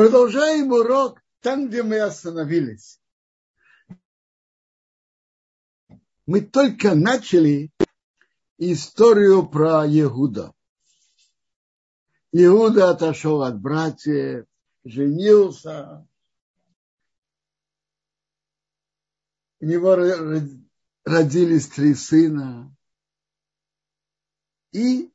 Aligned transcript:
Продолжаем 0.00 0.72
урок 0.72 1.20
там, 1.40 1.68
где 1.68 1.82
мы 1.82 2.00
остановились. 2.00 2.98
Мы 6.24 6.40
только 6.40 6.94
начали 6.94 7.70
историю 8.56 9.46
про 9.46 9.86
Иуда. 9.86 10.54
Иуда 12.32 12.88
отошел 12.88 13.42
от 13.42 13.60
братьев, 13.60 14.46
женился. 14.84 16.08
У 19.60 19.66
него 19.66 19.96
родились 21.04 21.68
три 21.68 21.92
сына. 21.94 22.74
И 24.72 25.12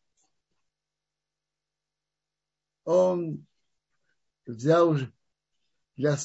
он 2.83 3.47
взял, 4.45 4.97
для, 5.95 6.17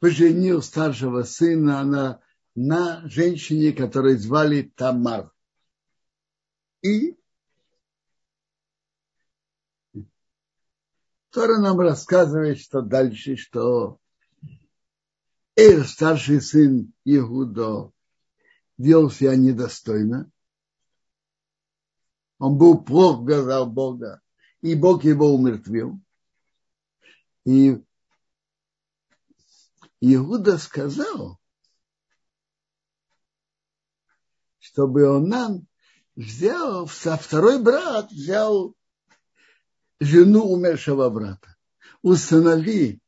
поженил 0.00 0.62
старшего 0.62 1.22
сына 1.22 1.84
на, 1.84 2.20
на 2.54 3.08
женщине, 3.08 3.72
которую 3.72 4.18
звали 4.18 4.72
Тамар. 4.76 5.32
И 6.82 7.16
Тора 11.30 11.58
нам 11.58 11.80
рассказывает, 11.80 12.58
что 12.60 12.80
дальше, 12.80 13.36
что 13.36 13.98
Эр, 15.56 15.84
старший 15.84 16.40
сын 16.40 16.92
Иудо, 17.04 17.90
вел 18.76 19.10
себя 19.10 19.34
недостойно. 19.34 20.30
Он 22.38 22.58
был 22.58 22.82
плох 22.82 23.20
в 23.20 23.24
глазах 23.24 23.68
Бога, 23.68 24.20
и 24.60 24.74
Бог 24.74 25.04
его 25.04 25.34
умертвил. 25.34 26.00
И 27.44 27.82
Иуда 30.00 30.58
сказал, 30.58 31.38
чтобы 34.58 35.08
он 35.08 35.28
нам 35.28 35.66
взял, 36.16 36.88
со 36.88 37.16
второй 37.16 37.62
брат 37.62 38.10
взял 38.10 38.74
жену 40.00 40.44
умершего 40.44 41.08
брата. 41.10 41.56
Установи 42.02 43.00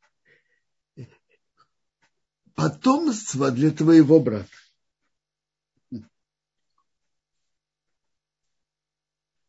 потомство 2.55 3.51
для 3.51 3.71
твоего 3.71 4.21
брата. 4.21 4.49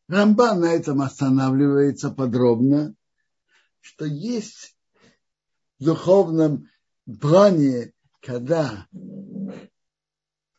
Рамбан 0.08 0.62
на 0.62 0.74
этом 0.74 1.02
останавливается 1.02 2.10
подробно, 2.10 2.96
что 3.82 4.06
есть 4.06 4.77
духовном 5.80 6.68
плане, 7.20 7.94
когда 8.22 8.88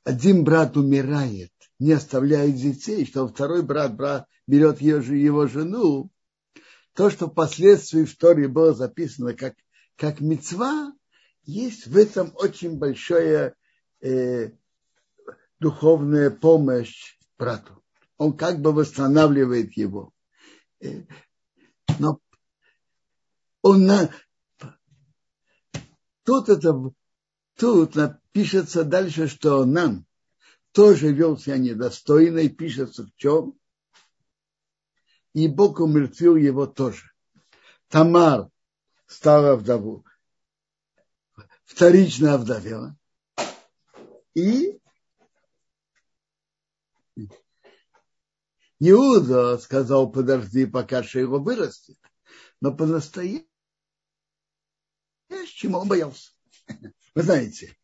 один 0.05 0.45
брат 0.45 0.77
умирает, 0.77 1.53
не 1.79 1.93
оставляет 1.93 2.57
детей, 2.57 3.07
что 3.07 3.29
второй 3.29 3.63
брат, 3.63 3.95
брат 3.95 4.27
берет 4.47 4.81
ее, 4.81 4.97
его 5.23 5.47
жену, 5.47 6.11
то, 6.95 7.11
что 7.11 7.29
впоследствии 7.29 8.05
в 8.05 8.17
Торе 8.17 8.49
было 8.49 8.75
записано 8.75 9.35
как, 9.35 9.55
как 9.97 10.21
мецва, 10.21 10.93
есть 11.45 11.87
в 11.87 11.97
этом 11.97 12.33
очень 12.35 12.77
большая 12.77 13.55
э, 14.01 14.51
духовная 15.61 16.31
помощь 16.31 17.17
брату. 17.39 17.83
Он 18.17 18.37
как 18.37 18.61
бы 18.61 18.73
восстанавливает 18.73 19.77
его. 19.77 20.13
Э, 20.81 21.03
но 21.99 22.21
он 23.63 23.85
на, 23.85 24.11
тут 26.29 26.51
это 26.51 26.75
тут 27.57 27.95
напишется 27.95 28.85
дальше, 28.85 29.29
что 29.29 29.65
нам 29.65 30.05
тоже 30.73 31.11
вел 31.11 31.39
себя 31.39 31.57
недостойно, 31.57 32.41
и 32.41 32.51
пишется 32.51 33.05
в 33.07 33.17
чем? 33.17 33.59
И 35.33 35.49
Бог 35.49 35.81
умертвил 35.81 36.37
его 36.37 36.67
тоже. 36.67 37.11
Тамар 37.89 38.51
стала 39.07 39.57
вдову, 39.57 40.05
вторично 41.65 42.35
овдовела. 42.35 42.95
И 44.35 44.79
Иуда 48.81 49.57
сказал, 49.57 50.13
подожди, 50.13 50.67
пока 50.67 50.99
его 50.99 51.39
вырастет. 51.39 51.97
Но 52.61 52.77
по-настоящему 52.77 53.48
он 55.75 55.89
боялся. 55.89 56.31
Вы 57.15 57.23
знаете, 57.23 57.77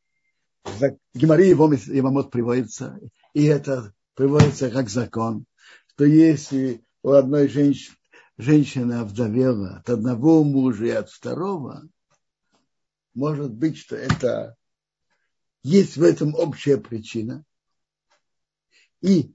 в 0.65 0.99
Гемории 1.15 1.53
Ивамот 1.53 2.31
приводится, 2.31 2.99
и 3.33 3.45
это 3.45 3.93
приводится 4.15 4.71
как 4.71 4.89
закон, 4.89 5.47
что 5.89 6.05
если 6.05 6.85
у 7.03 7.11
одной 7.11 7.49
женщины, 7.49 7.97
женщина 8.37 9.03
овдовела 9.03 9.77
от 9.79 9.91
одного 9.91 10.43
мужа 10.43 10.87
и 10.87 10.91
от 10.91 11.11
второго, 11.11 11.89
может 13.15 13.53
быть, 13.53 13.79
что 13.79 13.97
это 13.97 14.57
есть 15.63 15.97
в 15.97 16.03
этом 16.03 16.35
общая 16.35 16.79
причина. 16.79 17.45
И 19.01 19.35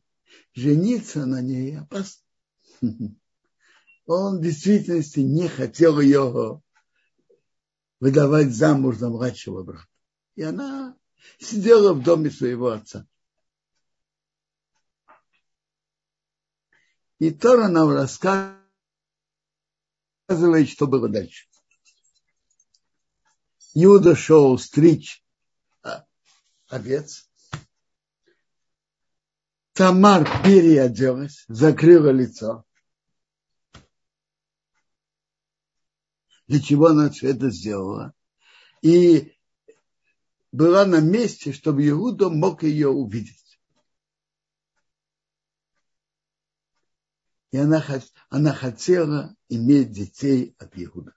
жениться 0.53 1.25
на 1.25 1.41
ней 1.41 1.77
опасно. 1.77 2.23
Он 4.05 4.39
в 4.39 4.41
действительности 4.41 5.19
не 5.19 5.47
хотел 5.47 5.99
ее 5.99 6.61
выдавать 7.99 8.51
замуж 8.51 8.97
за 8.97 9.09
младшего 9.09 9.63
брата. 9.63 9.87
И 10.35 10.43
она 10.43 10.97
сидела 11.37 11.93
в 11.93 12.03
доме 12.03 12.31
своего 12.31 12.69
отца. 12.69 13.07
И 17.19 17.31
Тора 17.31 17.67
нам 17.67 17.89
рассказывает, 17.89 18.57
что 20.69 20.87
было 20.87 21.09
дальше. 21.09 21.47
Иуда 23.73 24.15
шел 24.15 24.57
стричь 24.57 25.23
а, 25.83 26.05
овец. 26.69 27.29
Тамар 29.73 30.25
переоделась, 30.43 31.45
закрыла 31.47 32.09
лицо. 32.09 32.65
Для 36.49 36.59
чего 36.59 36.87
она 36.87 37.11
все 37.11 37.29
это 37.29 37.51
сделала? 37.51 38.11
И 38.81 39.37
была 40.51 40.83
на 40.83 40.99
месте, 40.99 41.53
чтобы 41.53 41.87
Иуда 41.87 42.29
мог 42.29 42.63
ее 42.63 42.89
увидеть. 42.89 43.61
И 47.51 47.57
она, 47.57 47.85
она 48.29 48.51
хотела 48.51 49.35
иметь 49.47 49.91
детей 49.91 50.55
от 50.57 50.71
Иуда. 50.75 51.13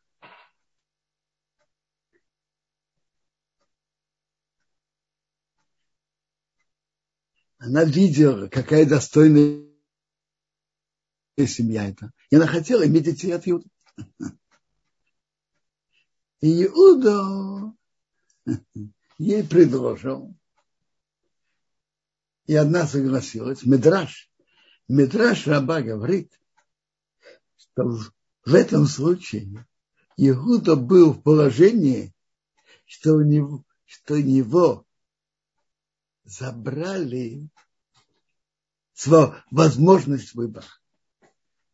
Она 7.57 7.85
видела, 7.85 8.49
какая 8.49 8.85
достойная 8.85 9.65
семья 11.39 11.89
это. 11.89 12.13
И 12.29 12.37
она 12.37 12.47
хотела 12.47 12.87
иметь 12.87 13.05
детей 13.05 13.31
от 13.33 13.49
Иуда. 13.49 13.67
И 16.43 16.65
Иуда 16.67 17.73
ей 19.17 19.45
предложил. 19.45 20.35
И 22.47 22.57
одна 22.57 22.87
согласилась. 22.87 23.65
Медраж. 23.65 24.29
Медраж 24.89 25.47
раба 25.47 25.81
говорит, 25.81 26.33
что 27.57 27.97
в 28.45 28.55
этом 28.55 28.87
случае 28.87 29.67
Иуда 30.17 30.75
был 30.75 31.13
в 31.13 31.23
положении, 31.23 32.13
что 32.87 33.13
у 33.15 33.23
него, 33.23 33.65
что 33.85 34.15
у 34.15 34.19
него 34.21 34.85
забрали 36.25 37.49
возможность 39.53 40.35
выбора. 40.35 40.67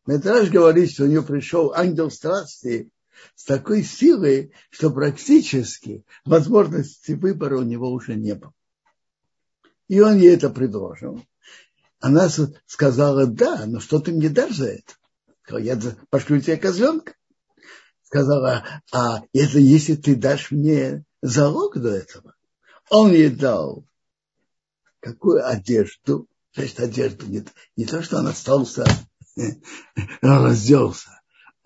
Медраж 0.05 0.49
говорит, 0.51 0.91
что 0.91 1.05
у 1.05 1.07
него 1.07 1.23
пришел 1.23 1.73
ангел 1.73 2.11
страсти 2.11 2.91
с 3.35 3.43
такой 3.45 3.83
силой, 3.83 4.53
что 4.69 4.91
практически 4.91 6.05
возможности 6.25 7.13
выбора 7.13 7.57
у 7.57 7.63
него 7.63 7.91
уже 7.91 8.15
не 8.15 8.35
было. 8.35 8.53
И 9.87 9.99
он 9.99 10.17
ей 10.17 10.35
это 10.35 10.49
предложил. 10.49 11.23
Она 11.99 12.29
сказала, 12.65 13.25
да, 13.25 13.65
но 13.65 13.79
что 13.79 13.99
ты 13.99 14.11
мне 14.11 14.29
дашь 14.29 14.55
за 14.55 14.67
это? 14.69 14.93
Я 15.59 15.79
пошлю 16.09 16.39
тебе 16.39 16.57
козленка. 16.57 17.15
Сказала, 18.03 18.65
а 18.91 19.23
это 19.33 19.59
если 19.59 19.95
ты 19.95 20.15
дашь 20.15 20.51
мне 20.51 21.03
залог 21.21 21.77
до 21.77 21.89
этого? 21.89 22.35
Он 22.89 23.11
ей 23.11 23.29
дал 23.29 23.85
какую 24.99 25.47
одежду, 25.47 26.27
значит, 26.53 26.79
одежду 26.79 27.25
не, 27.27 27.45
не 27.75 27.85
то, 27.85 28.01
что 28.01 28.17
он 28.17 28.27
остался, 28.27 28.85
разделся. 30.21 31.18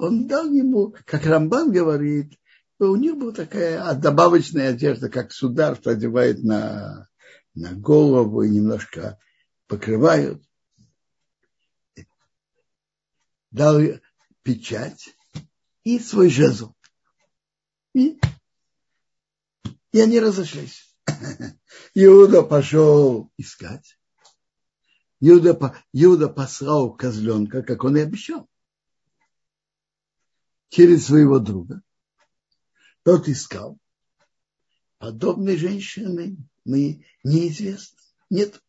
Он 0.03 0.27
дал 0.27 0.51
ему, 0.51 0.93
как 1.05 1.25
Рамбан 1.25 1.71
говорит, 1.71 2.37
у 2.77 2.97
них 2.97 3.15
была 3.15 3.31
такая 3.31 3.93
добавочная 3.95 4.71
одежда, 4.71 5.07
как 5.07 5.31
судар, 5.31 5.77
что 5.77 5.91
одевают 5.91 6.43
на, 6.43 7.07
на 7.55 7.71
голову 7.71 8.41
и 8.41 8.49
немножко 8.49 9.17
покрывают. 9.67 10.43
Дал 13.51 13.79
печать 14.41 15.15
и 15.85 15.99
свой 15.99 16.29
жезл. 16.29 16.73
И, 17.93 18.19
и 19.93 20.01
они 20.01 20.19
разошлись. 20.19 20.93
Иуда 21.93 22.43
пошел 22.43 23.31
искать. 23.37 23.97
Иуда, 25.21 25.81
Иуда 25.93 26.27
послал 26.27 26.93
козленка, 26.93 27.63
как 27.63 27.85
он 27.85 27.95
и 27.95 28.01
обещал, 28.01 28.49
через 30.73 31.05
своего 31.05 31.37
друга. 31.37 31.81
Тот 33.03 33.27
искал. 33.27 33.77
Подобной 34.97 35.55
женщины 35.55 36.37
мы 36.65 37.05
неизвестны. 37.23 37.99
Нет. 38.31 38.59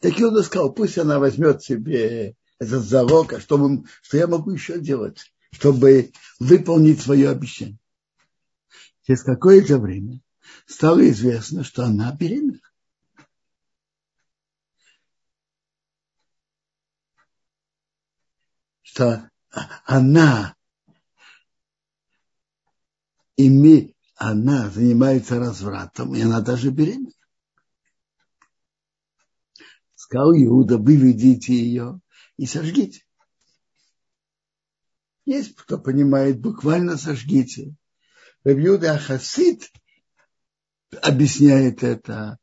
Так 0.00 0.20
Иуда 0.20 0.42
сказал, 0.42 0.74
пусть 0.74 0.98
она 0.98 1.18
возьмет 1.18 1.62
себе 1.62 2.36
этот 2.58 2.82
залог, 2.82 3.32
а 3.32 3.40
что, 3.40 3.82
что 4.02 4.16
я 4.18 4.26
могу 4.26 4.50
еще 4.50 4.78
делать, 4.78 5.32
чтобы 5.52 6.12
выполнить 6.38 7.00
свое 7.00 7.30
обещание. 7.30 7.78
Через 9.06 9.22
какое-то 9.22 9.78
время 9.78 10.20
стало 10.66 11.08
известно, 11.08 11.64
что 11.64 11.84
она 11.84 12.12
беременна. 12.12 12.60
Что 18.92 19.30
она 19.86 20.54
име, 23.36 23.94
она 24.16 24.68
занимается 24.68 25.38
развратом, 25.38 26.14
и 26.14 26.20
она 26.20 26.42
даже 26.42 26.68
беременна 26.68 27.10
сказал 29.94 30.34
Иуда, 30.34 30.76
выведите 30.76 31.54
ее 31.54 32.02
и 32.36 32.44
сожгите. 32.44 33.02
Есть 35.24 35.54
кто 35.54 35.78
понимает, 35.78 36.38
буквально 36.38 36.98
сожгите. 36.98 37.74
Рабиуда 38.44 38.96
Ахасид 38.96 39.72
объясняет 41.00 41.82
это. 41.82 42.38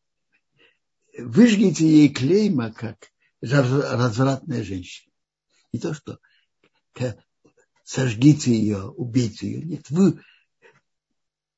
Выжгите 1.15 1.85
ей 1.85 2.09
клейма, 2.09 2.73
как 2.73 3.11
развратная 3.39 4.63
женщина. 4.63 5.13
Не 5.71 5.79
то, 5.79 5.93
что 5.93 6.17
сожгите 7.83 8.51
ее, 8.51 8.89
убейте 8.89 9.47
ее. 9.51 9.63
Нет, 9.63 9.89
вы 9.89 10.21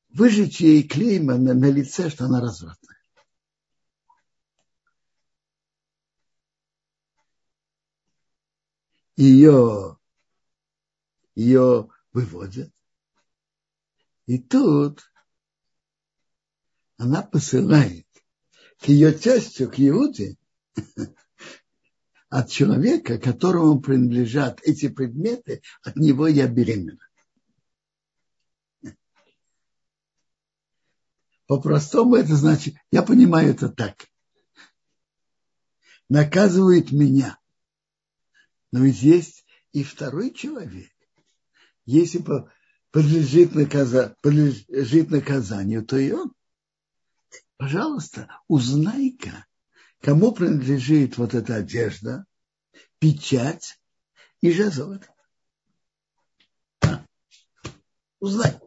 выжгите 0.10 0.76
ей 0.76 0.84
клейма 0.88 1.38
на, 1.38 1.54
на 1.54 1.70
лице, 1.70 2.10
что 2.10 2.26
она 2.26 2.42
развратная. 2.42 3.02
ее, 9.22 9.98
ее 11.36 11.90
выводят. 12.12 12.72
И 14.26 14.40
тут 14.40 15.12
она 16.98 17.22
посылает 17.22 18.08
к 18.80 18.88
ее 18.88 19.12
тестю, 19.12 19.70
к 19.70 19.80
Иуде, 19.80 20.38
от 22.32 22.50
человека, 22.50 23.20
которому 23.20 23.80
принадлежат 23.80 24.60
эти 24.64 24.88
предметы, 24.88 25.62
от 25.84 25.96
него 25.98 26.26
я 26.26 26.48
беременна. 26.48 27.08
По-простому 31.46 32.16
это 32.16 32.36
значит, 32.36 32.74
я 32.90 33.04
понимаю 33.04 33.52
это 33.52 33.70
так. 33.70 34.08
Наказывает 36.10 36.92
меня 36.92 37.38
но 38.72 38.80
ведь 38.80 39.02
есть 39.02 39.46
и 39.74 39.84
второй 39.84 40.34
человек. 40.34 40.90
Если 41.86 42.24
подлежит, 42.92 43.54
наказа, 43.54 44.16
подлежит 44.22 45.10
наказанию, 45.10 45.86
то 45.86 45.98
и 45.98 46.12
он. 46.12 46.34
Пожалуйста, 47.58 48.28
узнай-ка, 48.48 49.46
кому 50.02 50.34
принадлежит 50.34 51.18
вот 51.18 51.34
эта 51.34 51.56
одежда, 51.56 52.26
печать 53.00 53.80
и 54.42 54.52
жезл. 54.52 54.96
Узнай. 58.20 58.60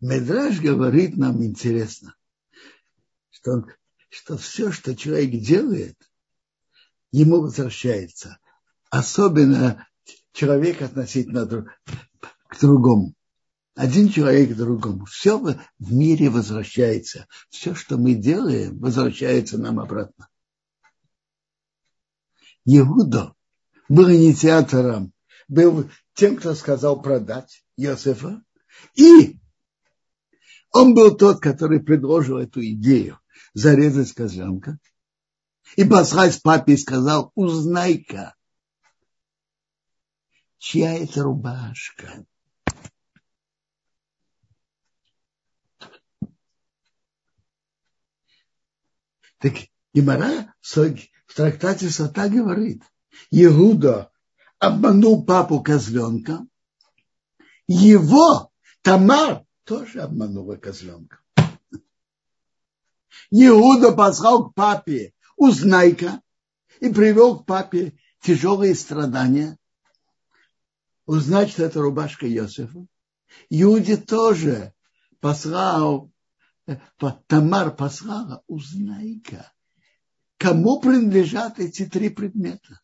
Медраж 0.00 0.60
говорит 0.60 1.16
нам 1.16 1.42
интересно 1.42 2.14
что, 3.38 3.64
что 4.08 4.36
все, 4.36 4.72
что 4.72 4.96
человек 4.96 5.40
делает, 5.42 5.96
ему 7.12 7.40
возвращается. 7.40 8.38
Особенно 8.90 9.86
человек 10.32 10.82
относительно 10.82 11.46
друг, 11.46 11.68
к 12.48 12.60
другому. 12.60 13.14
Один 13.78 14.08
человек 14.08 14.56
другому. 14.56 15.04
Все 15.04 15.38
в 15.38 15.56
мире 15.78 16.30
возвращается. 16.30 17.28
Все, 17.48 17.76
что 17.76 17.96
мы 17.96 18.14
делаем, 18.14 18.76
возвращается 18.80 19.56
нам 19.56 19.78
обратно. 19.78 20.28
Иуда 22.64 23.36
был 23.88 24.10
инициатором, 24.10 25.12
был 25.46 25.88
тем, 26.14 26.38
кто 26.38 26.56
сказал 26.56 27.00
продать 27.00 27.64
Иосифа. 27.76 28.42
И 28.96 29.38
он 30.72 30.92
был 30.92 31.16
тот, 31.16 31.40
который 31.40 31.78
предложил 31.78 32.38
эту 32.38 32.60
идею 32.60 33.20
зарезать 33.54 34.12
козленка. 34.12 34.80
И 35.76 35.84
послать 35.84 36.42
папе 36.42 36.72
и 36.72 36.78
сказал, 36.78 37.30
узнай-ка, 37.36 38.34
чья 40.58 40.94
это 40.96 41.22
рубашка. 41.22 42.26
Так 49.38 49.54
Гимара 49.94 50.54
в 50.60 51.34
трактате 51.34 51.90
Сата 51.90 52.28
говорит, 52.28 52.82
Иуда 53.30 54.10
обманул 54.58 55.24
папу 55.24 55.62
козленка, 55.62 56.46
его 57.66 58.50
Тамар 58.82 59.44
тоже 59.64 60.00
обманула 60.00 60.56
козленка. 60.56 61.18
Иуда 63.30 63.92
послал 63.92 64.50
к 64.50 64.54
папе 64.54 65.12
узнайка 65.36 66.22
и 66.80 66.90
привел 66.92 67.38
к 67.38 67.46
папе 67.46 67.98
тяжелые 68.22 68.74
страдания. 68.74 69.58
Узнать, 71.06 71.50
что 71.50 71.64
это 71.64 71.80
рубашка 71.80 72.26
Иосифа. 72.26 72.86
Иуде 73.50 73.96
тоже 73.96 74.72
послал, 75.20 76.10
Тамар 77.26 77.74
послала, 77.74 78.42
узнай-ка, 78.46 79.52
кому 80.36 80.80
принадлежат 80.80 81.58
эти 81.58 81.86
три 81.86 82.10
предмета. 82.10 82.80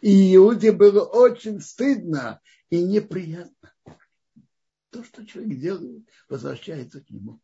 И 0.00 0.34
Иуде 0.34 0.72
было 0.72 1.04
очень 1.04 1.60
стыдно 1.60 2.40
и 2.70 2.82
неприятно. 2.82 3.72
То, 4.90 5.04
что 5.04 5.26
человек 5.26 5.60
делает, 5.60 6.08
возвращается 6.28 7.00
к 7.00 7.10
нему. 7.10 7.40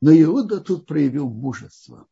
Но 0.00 0.12
Иуда 0.12 0.60
тут 0.60 0.86
проявил 0.86 1.28
мужество. 1.28 2.08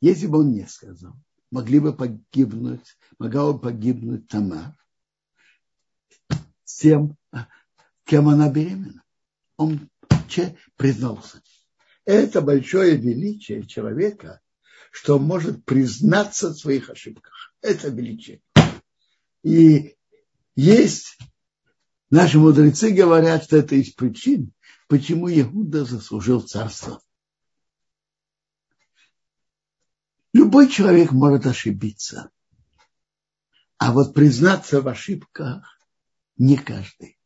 Если 0.00 0.26
бы 0.26 0.40
он 0.40 0.52
не 0.52 0.66
сказал, 0.66 1.14
могли 1.50 1.78
бы 1.78 1.94
погибнуть, 1.94 2.96
могла 3.18 3.52
бы 3.52 3.60
погибнуть 3.60 4.28
Тамар 4.28 4.76
тем, 6.82 7.16
кем 8.04 8.28
она 8.28 8.50
беременна. 8.50 9.04
Он 9.56 9.88
признался. 10.76 11.42
Это 12.04 12.40
большое 12.40 12.96
величие 12.96 13.66
человека, 13.66 14.40
что 14.90 15.18
может 15.18 15.64
признаться 15.64 16.50
в 16.50 16.58
своих 16.58 16.90
ошибках. 16.90 17.54
Это 17.60 17.88
величие. 17.88 18.42
И 19.42 19.96
есть, 20.54 21.18
наши 22.10 22.38
мудрецы 22.38 22.90
говорят, 22.90 23.44
что 23.44 23.56
это 23.56 23.74
из 23.76 23.92
причин, 23.92 24.52
почему 24.88 25.28
Иуда 25.30 25.84
заслужил 25.84 26.40
царство. 26.40 27.00
Любой 30.32 30.68
человек 30.68 31.12
может 31.12 31.46
ошибиться, 31.46 32.30
а 33.78 33.92
вот 33.92 34.14
признаться 34.14 34.80
в 34.80 34.88
ошибках 34.88 35.78
не 36.36 36.56
каждый. 36.56 37.18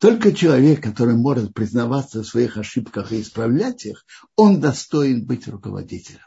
Только 0.00 0.32
человек, 0.32 0.82
который 0.82 1.14
может 1.14 1.52
признаваться 1.52 2.22
в 2.22 2.26
своих 2.26 2.56
ошибках 2.56 3.12
и 3.12 3.20
исправлять 3.20 3.84
их, 3.84 4.06
он 4.34 4.58
достоин 4.58 5.26
быть 5.26 5.46
руководителем. 5.46 6.24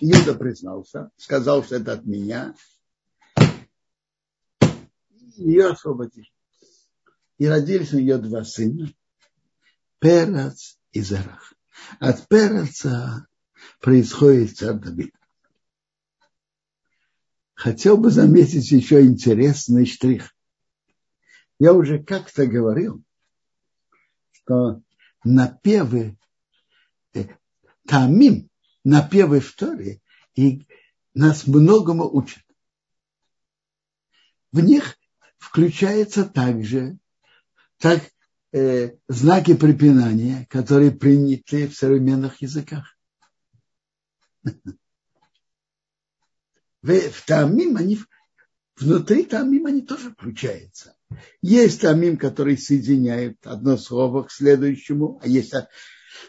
Иуда 0.00 0.34
признался, 0.34 1.10
сказал, 1.18 1.62
что 1.62 1.76
это 1.76 1.92
от 1.92 2.06
меня. 2.06 2.54
И 5.10 5.42
ее 5.42 5.72
освободили. 5.72 6.32
И 7.36 7.46
родились 7.46 7.92
у 7.92 7.98
нее 7.98 8.16
два 8.16 8.44
сына, 8.44 8.90
Перац 9.98 10.76
и 10.92 11.02
Зарах. 11.02 11.52
От 12.00 12.26
Пераца 12.28 13.26
происходит 13.80 14.56
царь 14.56 14.78
Давид. 14.78 15.14
Хотел 17.52 17.98
бы 17.98 18.10
заметить 18.10 18.70
еще 18.70 19.04
интересный 19.04 19.84
штрих. 19.84 20.33
Я 21.58 21.72
уже 21.72 22.02
как-то 22.02 22.46
говорил, 22.46 23.02
что 24.32 24.82
напевы, 25.22 26.16
э, 27.14 27.26
тамим, 27.86 28.50
напевы 28.82 29.40
в 29.40 29.54
Торе, 29.54 30.00
и 30.34 30.66
нас 31.14 31.46
многому 31.46 32.12
учат. 32.12 32.42
В 34.52 34.60
них 34.60 34.98
включается 35.38 36.24
также 36.24 36.98
так, 37.78 38.02
э, 38.52 38.96
знаки 39.08 39.54
препинания, 39.54 40.46
которые 40.50 40.90
приняты 40.90 41.68
в 41.68 41.74
современных 41.74 42.42
языках. 42.42 42.96
В, 46.82 46.92
в 46.92 47.24
тамим 47.24 47.78
они, 47.78 47.98
внутри 48.76 49.24
тамим 49.24 49.64
они 49.64 49.80
тоже 49.80 50.10
включаются. 50.10 50.94
Есть 51.42 51.80
тамим, 51.80 52.16
который 52.16 52.56
соединяет 52.58 53.46
одно 53.46 53.76
слово 53.76 54.24
к 54.24 54.30
следующему, 54.30 55.20
а 55.22 55.28
есть, 55.28 55.54
а, 55.54 55.68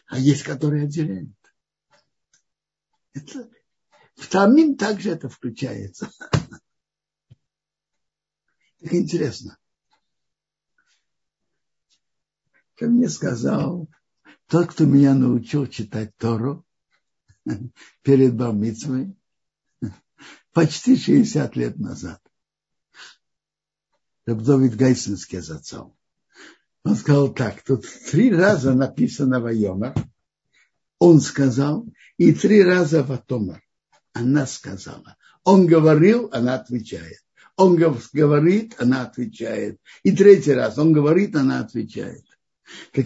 а 0.08 0.20
есть, 0.20 0.44
которые 0.44 0.84
отделяют. 0.84 1.30
Это, 3.14 3.50
в 4.16 4.28
тамим 4.28 4.76
также 4.76 5.12
это 5.12 5.30
включается. 5.30 6.10
Так 8.82 8.94
интересно. 8.94 9.58
Как 12.76 12.90
мне 12.90 13.10
сказал 13.10 13.90
тот, 14.48 14.68
кто 14.68 14.86
меня 14.86 15.16
научил 15.16 15.66
читать 15.68 16.16
Тору 16.18 16.66
перед 18.02 18.36
Бармицей, 18.36 19.16
почти 20.52 20.98
60 20.98 21.56
лет 21.56 21.78
назад. 21.78 22.22
Давид 24.26 24.76
Гайсинский 24.76 25.40
зацал. 25.40 25.96
Он 26.84 26.96
сказал 26.96 27.34
так, 27.34 27.62
тут 27.64 27.86
три 28.12 28.34
раза 28.34 28.74
написано 28.74 29.40
Вайомар, 29.40 29.94
он 31.00 31.20
сказал, 31.20 31.86
и 32.18 32.34
три 32.34 32.64
раза 32.64 33.04
Ватомар. 33.04 33.62
Она 34.14 34.46
сказала. 34.48 35.18
Он 35.44 35.68
говорил, 35.68 36.30
она 36.32 36.56
отвечает. 36.56 37.20
Он 37.58 37.76
говорит, 37.76 38.76
она 38.80 39.04
отвечает. 39.04 39.80
И 40.04 40.12
третий 40.12 40.54
раз 40.54 40.78
он 40.78 40.94
говорит, 40.94 41.36
она 41.36 41.60
отвечает. 41.60 42.24
Как 42.92 43.06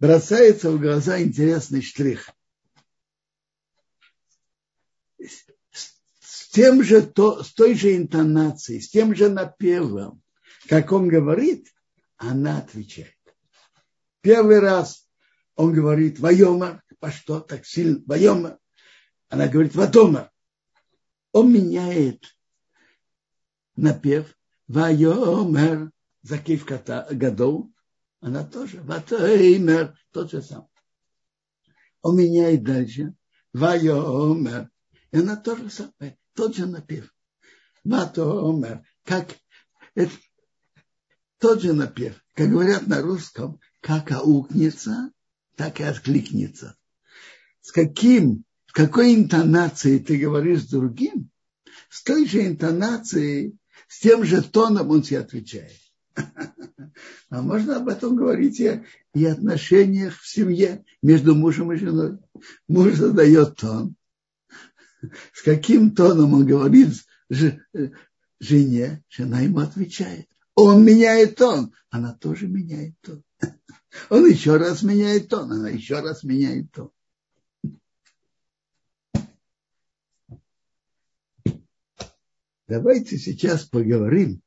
бросается 0.00 0.70
в 0.70 0.80
глаза 0.80 1.20
интересный 1.20 1.82
штрих. 1.82 2.30
С 6.48 6.50
тем 6.50 6.82
же, 6.82 7.02
то, 7.02 7.42
с 7.42 7.52
той 7.52 7.74
же 7.74 7.94
интонацией, 7.94 8.80
с 8.80 8.88
тем 8.88 9.14
же 9.14 9.28
напевом, 9.28 10.22
как 10.66 10.92
он 10.92 11.06
говорит, 11.06 11.68
она 12.16 12.56
отвечает. 12.56 13.12
Первый 14.22 14.58
раз 14.58 15.06
он 15.56 15.74
говорит 15.74 16.18
Вайома, 16.18 16.82
по 17.00 17.10
что 17.10 17.40
так 17.40 17.66
сильно 17.66 18.02
Вайома. 18.06 18.58
Она 19.28 19.46
говорит 19.46 19.74
Ватома. 19.74 20.30
Он 21.32 21.52
меняет 21.52 22.24
напев 23.76 24.34
Вайомер 24.68 25.90
Закив 26.22 26.64
Гадол. 26.64 27.70
Она 28.20 28.42
тоже 28.42 28.80
Ватоймер, 28.80 29.98
тот 30.12 30.30
же 30.30 30.40
сам. 30.40 30.66
Он 32.00 32.16
меняет 32.16 32.64
дальше 32.64 33.12
Вайомер. 33.52 34.70
И 35.10 35.18
она 35.18 35.36
тоже 35.36 35.68
самое, 35.68 36.18
тот 36.38 36.54
же 36.54 36.66
напев. 36.66 37.12
Ватомер. 37.82 38.84
Как 39.04 39.26
это, 39.96 40.12
тот 41.38 41.62
же 41.62 41.72
напев. 41.72 42.14
Как 42.34 42.48
говорят 42.48 42.86
на 42.86 43.02
русском, 43.02 43.58
как 43.80 44.12
аукнется, 44.12 45.10
так 45.56 45.80
и 45.80 45.82
откликнется. 45.82 46.76
С 47.60 47.72
каким, 47.72 48.44
с 48.66 48.72
какой 48.72 49.16
интонацией 49.16 49.98
ты 49.98 50.16
говоришь 50.16 50.62
с 50.62 50.68
другим, 50.68 51.28
с 51.90 52.04
той 52.04 52.24
же 52.28 52.46
интонацией, 52.46 53.58
с 53.88 53.98
тем 53.98 54.22
же 54.22 54.40
тоном 54.40 54.90
он 54.90 55.02
тебе 55.02 55.18
отвечает. 55.18 55.76
А 57.30 57.42
можно 57.42 57.76
об 57.76 57.88
этом 57.88 58.16
говорить 58.16 58.58
и, 58.58 58.82
и 59.12 59.24
отношениях 59.26 60.18
в 60.18 60.26
семье 60.26 60.84
между 61.02 61.34
мужем 61.34 61.72
и 61.72 61.76
женой. 61.76 62.18
Муж 62.68 62.94
задает 62.94 63.56
тон. 63.56 63.97
С 65.32 65.42
каким 65.42 65.94
тоном 65.94 66.34
он 66.34 66.44
говорит 66.46 66.94
жене, 68.40 69.02
жена 69.08 69.40
ему 69.40 69.58
отвечает. 69.60 70.28
Он 70.54 70.84
меняет 70.84 71.36
тон, 71.36 71.72
она 71.90 72.12
тоже 72.14 72.48
меняет 72.48 72.94
тон. 73.00 73.22
Он 74.10 74.26
еще 74.26 74.56
раз 74.56 74.82
меняет 74.82 75.28
тон, 75.28 75.52
она 75.52 75.68
еще 75.70 76.00
раз 76.00 76.24
меняет 76.24 76.72
тон. 76.72 76.90
Давайте 82.66 83.18
сейчас 83.18 83.64
поговорим 83.64 84.42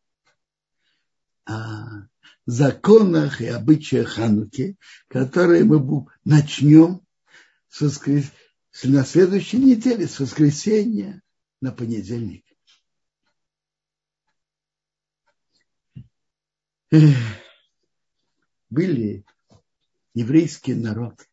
о 1.46 2.08
законах 2.46 3.42
и 3.42 3.48
обычаях 3.48 4.10
Хануки, 4.10 4.78
которые 5.08 5.64
мы 5.64 6.06
начнем 6.26 7.02
с 7.70 7.82
воскрес... 7.82 8.26
на 8.84 9.04
следующей 9.04 9.58
неделе, 9.58 10.08
с 10.08 10.20
воскресенья 10.20 11.22
на 11.60 11.72
понедельник. 11.72 12.46
Были 18.70 19.26
еврейский 20.14 20.74
народ 20.74 21.28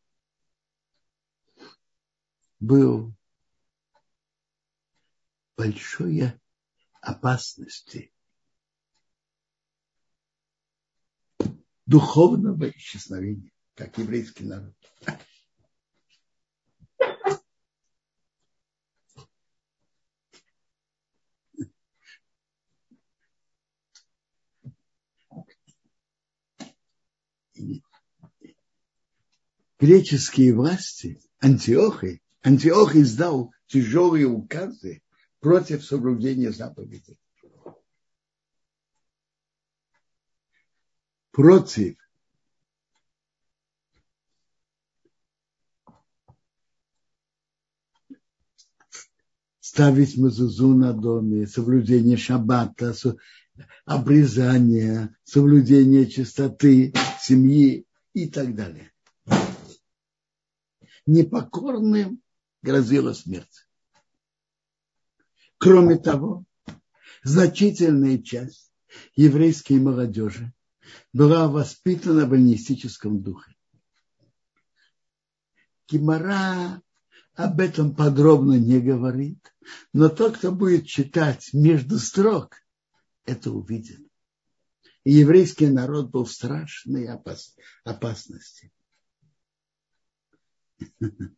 был 2.61 3.13
большой 5.57 6.33
опасности 7.01 8.13
духовного 11.87 12.71
исчезновения, 12.71 13.53
как 13.75 13.99
еврейский 13.99 14.45
народ. 14.45 14.75
Греческие 29.79 30.55
власти, 30.55 31.21
Антиохи, 31.41 32.21
Антиох 32.43 32.97
издал 32.97 33.53
тяжелые 33.67 34.27
указы 34.27 35.03
против 35.41 35.85
соблюдения 35.85 36.51
заповедей. 36.51 37.19
Против 41.31 41.97
ставить 49.61 50.17
мазузу 50.17 50.75
на 50.75 50.93
доме, 50.93 51.47
соблюдение 51.47 52.17
шаббата, 52.17 52.93
обрезание, 53.85 55.15
соблюдение 55.23 56.07
чистоты 56.07 56.93
семьи 57.21 57.87
и 58.13 58.29
так 58.29 58.57
далее 58.57 58.91
непокорным 61.09 62.23
грозила 62.63 63.15
смерть. 63.15 63.67
Кроме 65.57 65.97
того, 65.97 66.45
значительная 67.25 68.19
часть 68.19 68.71
еврейской 69.17 69.81
молодежи 69.81 70.53
была 71.13 71.49
воспитана 71.49 72.27
в 72.27 72.35
эллинистическом 72.35 73.23
духе. 73.23 73.57
Кимара 75.87 76.83
об 77.35 77.61
этом 77.61 77.95
подробно 77.95 78.59
не 78.59 78.79
говорит, 78.79 79.39
но 79.93 80.09
тот, 80.11 80.37
кто 80.37 80.53
будет 80.53 80.87
читать 80.87 81.51
между 81.55 81.99
строк, 81.99 82.57
это 83.25 83.51
увидит. 83.51 84.01
И 85.05 85.13
еврейский 85.13 85.69
народ 85.69 86.11
был 86.11 86.25
в 86.25 86.33
страшной 86.33 87.07
опас, 87.07 87.57
опасности. 87.85 88.71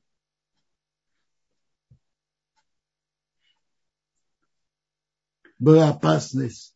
Была 5.58 5.90
опасность 5.90 6.74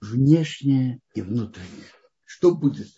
внешняя 0.00 1.00
и 1.14 1.22
внутренняя. 1.22 1.90
Что 2.24 2.54
будет? 2.54 2.88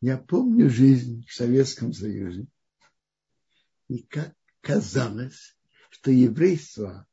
Я 0.00 0.18
помню 0.18 0.68
жизнь 0.70 1.24
в 1.26 1.32
Советском 1.32 1.92
Союзе. 1.92 2.46
И 3.88 4.02
как 4.02 4.34
казалось, 4.60 5.56
что 5.90 6.10
еврейство 6.10 7.06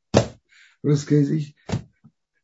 русскоязыч... 0.82 1.54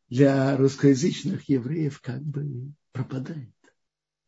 для 0.08 0.56
русскоязычных 0.56 1.48
евреев 1.48 2.00
как 2.00 2.22
бы 2.22 2.72
пропадает. 2.92 3.54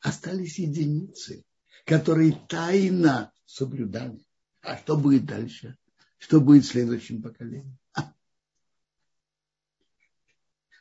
Остались 0.02 0.58
единицы, 0.58 1.44
которые 1.86 2.32
тайно 2.48 3.32
соблюдали. 3.46 4.20
А 4.60 4.76
что 4.76 4.96
будет 4.96 5.24
дальше? 5.24 5.78
Что 6.18 6.40
будет 6.40 6.64
в 6.64 6.68
следующем 6.68 7.22
поколении? 7.22 7.78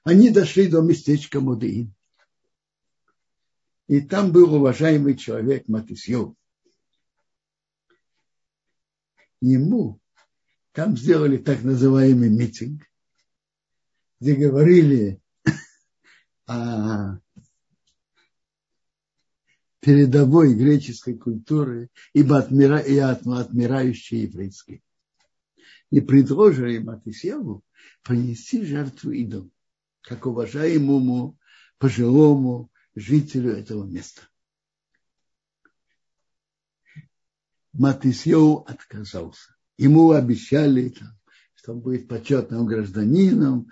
Они 0.03 0.31
дошли 0.31 0.67
до 0.67 0.81
местечка 0.81 1.39
Мудеин. 1.39 1.93
И 3.87 4.01
там 4.01 4.31
был 4.31 4.55
уважаемый 4.55 5.15
человек 5.15 5.67
Матисьев. 5.67 6.33
Ему 9.39 9.99
там 10.71 10.97
сделали 10.97 11.37
так 11.37 11.61
называемый 11.61 12.29
митинг, 12.29 12.83
где 14.19 14.33
говорили 14.35 15.21
о 16.47 17.19
передовой 19.81 20.53
греческой 20.53 21.17
культуры 21.17 21.89
и 22.13 22.23
отмира, 22.23 22.77
и 22.77 22.97
отмирающей 22.97 24.21
еврейской. 24.21 24.81
И 25.89 25.99
предложили 25.99 26.77
Матисьеву 26.77 27.63
принести 28.03 28.63
жертву 28.63 29.11
идолу, 29.11 29.51
как 30.01 30.25
уважаемому 30.25 31.37
пожилому 31.77 32.71
жителю 32.95 33.51
этого 33.51 33.83
места. 33.83 34.21
Матисьев 37.73 38.63
отказался. 38.67 39.55
Ему 39.77 40.11
обещали, 40.11 40.93
что 41.55 41.73
он 41.73 41.79
будет 41.79 42.07
почетным 42.07 42.67
гражданином 42.67 43.71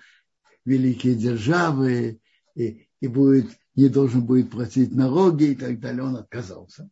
великие 0.65 1.15
державы 1.15 2.19
и, 2.55 2.87
и 2.99 3.07
будет, 3.07 3.51
не 3.79 3.87
должен 3.87 4.25
будет 4.25 4.51
платить 4.51 4.93
налоги 4.93 5.51
и 5.51 5.55
так 5.55 5.79
далее. 5.79 6.03
Он 6.03 6.17
отказался. 6.17 6.89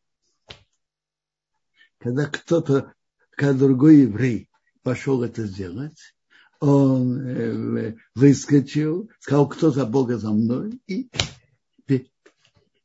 Когда 1.98 2.28
кто-то, 2.28 2.94
когда 3.32 3.60
другой 3.60 4.04
еврей 4.04 4.50
пошел 4.84 5.22
это 5.22 5.46
сделать, 5.46 6.16
он 6.62 7.20
э, 7.28 7.98
выскочил, 8.16 9.10
сказал, 9.20 9.50
кто 9.50 9.70
за 9.72 9.86
Бога 9.86 10.18
за 10.18 10.32
мной, 10.32 10.82
и 10.88 11.10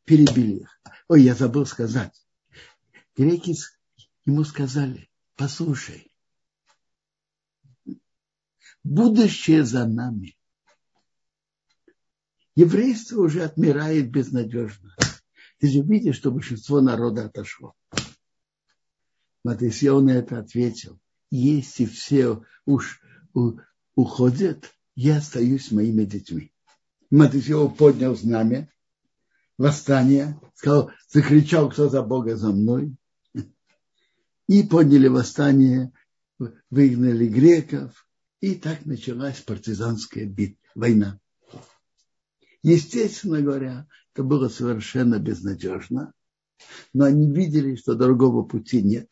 перебили 0.05 0.63
их. 0.63 0.81
Ой, 1.07 1.23
я 1.23 1.37
забыл 1.37 1.65
сказать. 1.65 2.27
Греки 3.17 3.55
ему 4.25 4.43
сказали, 4.43 5.09
послушай, 5.37 6.11
будущее 8.83 9.65
за 9.65 9.87
нами. 9.87 10.37
Еврейство 12.55 13.23
уже 13.23 13.43
отмирает 13.43 14.11
безнадежно. 14.11 14.95
Ты 15.59 15.69
же 15.69 15.81
видишь, 15.81 16.17
что 16.17 16.31
большинство 16.31 16.81
народа 16.81 17.27
отошло. 17.27 17.75
Матисьев 19.45 20.03
на 20.03 20.11
это 20.11 20.39
ответил. 20.39 20.99
Если 21.31 21.87
все 21.87 22.45
уж 22.67 23.01
уходят, 23.95 24.71
я 24.95 25.19
остаюсь 25.19 25.69
с 25.69 25.71
моими 25.71 26.05
детьми. 26.05 26.53
Матисьев 27.11 27.77
поднял 27.77 28.15
знамя, 28.15 28.71
восстание, 29.57 30.39
сказал, 30.55 30.91
закричал, 31.09 31.71
кто 31.71 31.89
за 31.89 32.03
Бога 32.03 32.37
за 32.37 32.53
мной. 32.53 32.95
И 34.47 34.63
подняли 34.65 35.09
восстание, 35.09 35.93
выгнали 36.71 37.29
греков, 37.29 38.07
и 38.41 38.57
так 38.57 38.85
началась 38.85 39.41
партизанская 39.41 40.27
битва, 40.27 40.59
война. 40.75 41.21
Естественно 42.63 43.41
говоря, 43.41 43.87
это 44.15 44.23
было 44.23 44.49
совершенно 44.49 45.19
безнадежно, 45.19 46.13
но 46.93 47.05
они 47.05 47.31
видели, 47.31 47.75
что 47.75 47.95
другого 47.95 48.45
пути 48.45 48.83
нет. 48.83 49.09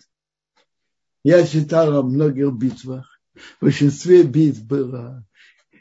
Я 1.25 1.47
читал 1.47 1.97
о 1.97 2.03
многих 2.03 2.53
битвах. 2.53 3.21
В 3.59 3.65
большинстве 3.65 4.23
битв 4.23 4.63
было 4.63 5.27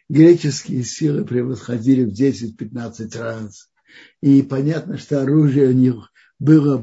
греческие 0.09 0.83
силы 0.83 1.23
превосходили 1.23 2.03
в 2.03 2.13
10-15 2.13 3.17
раз. 3.17 3.71
И 4.21 4.41
понятно, 4.41 4.97
что 4.97 5.21
оружие 5.21 5.69
у 5.69 5.73
них 5.73 6.11
было 6.39 6.77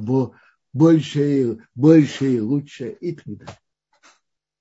больше, 0.72 1.59
больше 1.75 2.35
и 2.35 2.40
лучше 2.40 2.90
и 3.01 3.14
так. 3.14 3.59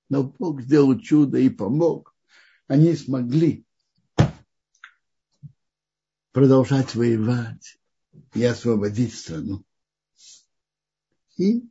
Но 0.08 0.24
Бог 0.24 0.62
сделал 0.62 0.98
чудо 0.98 1.38
и 1.38 1.48
помог. 1.48 2.14
Они 2.68 2.94
смогли 2.94 3.65
продолжать 6.36 6.94
воевать 6.94 7.78
и 8.34 8.44
освободить 8.44 9.14
страну. 9.14 9.64
И 11.38 11.62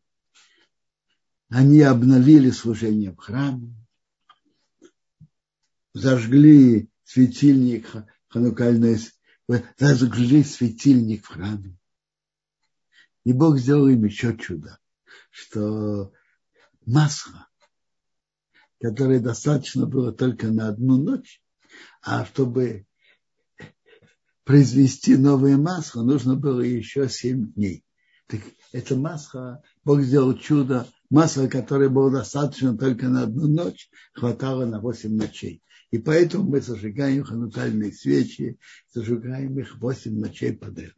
они 1.49 1.81
обновили 1.81 2.49
служение 2.49 3.11
в 3.11 3.17
храме, 3.17 3.75
зажгли 5.93 6.89
светильник 7.03 7.91
ханукальной 8.27 8.97
зажгли 9.77 10.43
светильник 10.43 11.25
в 11.25 11.27
храме. 11.27 11.77
И 13.23 13.33
Бог 13.33 13.59
сделал 13.59 13.87
им 13.87 14.03
еще 14.03 14.35
чудо, 14.35 14.79
что 15.29 16.11
масло, 16.87 17.47
которое 18.81 19.19
достаточно 19.19 19.85
было 19.85 20.11
только 20.11 20.47
на 20.47 20.69
одну 20.69 20.97
ночь, 20.97 21.39
а 22.01 22.25
чтобы 22.25 22.87
произвести 24.45 25.17
новое 25.17 25.57
масло, 25.57 26.03
нужно 26.03 26.35
было 26.35 26.61
еще 26.61 27.09
семь 27.09 27.51
дней. 27.53 27.83
Так 28.27 28.41
это 28.71 28.95
масло, 28.95 29.61
Бог 29.83 30.01
сделал 30.01 30.37
чудо, 30.37 30.87
масло, 31.09 31.47
которое 31.47 31.89
было 31.89 32.09
достаточно 32.09 32.77
только 32.77 33.09
на 33.09 33.23
одну 33.23 33.47
ночь, 33.47 33.89
хватало 34.13 34.65
на 34.65 34.79
восемь 34.79 35.17
ночей. 35.17 35.61
И 35.91 35.97
поэтому 35.97 36.49
мы 36.49 36.61
зажигаем 36.61 37.23
ханукальные 37.23 37.91
свечи, 37.91 38.57
зажигаем 38.93 39.59
их 39.59 39.77
восемь 39.79 40.19
ночей 40.19 40.53
подряд. 40.53 40.93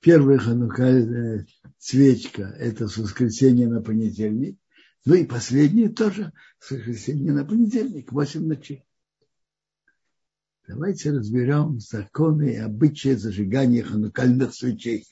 Первая 0.00 0.38
ханукальная 0.38 1.46
свечка– 1.78 2.42
это 2.58 2.88
с 2.88 2.96
воскресенья 2.96 3.68
на 3.68 3.82
понедельник. 3.82 4.58
Ну 5.04 5.14
и 5.14 5.24
последняя 5.24 5.88
тоже 5.88 6.32
с 6.58 6.70
воскресенья 6.70 7.32
на 7.32 7.44
понедельник, 7.44 8.12
восемь 8.12 8.46
ночей. 8.46 8.84
Давайте 10.68 11.12
разберем 11.12 11.80
законы 11.80 12.52
и 12.52 12.56
обычаи 12.56 13.14
зажигания 13.14 13.82
ханукальных 13.82 14.54
свечей. 14.54 15.06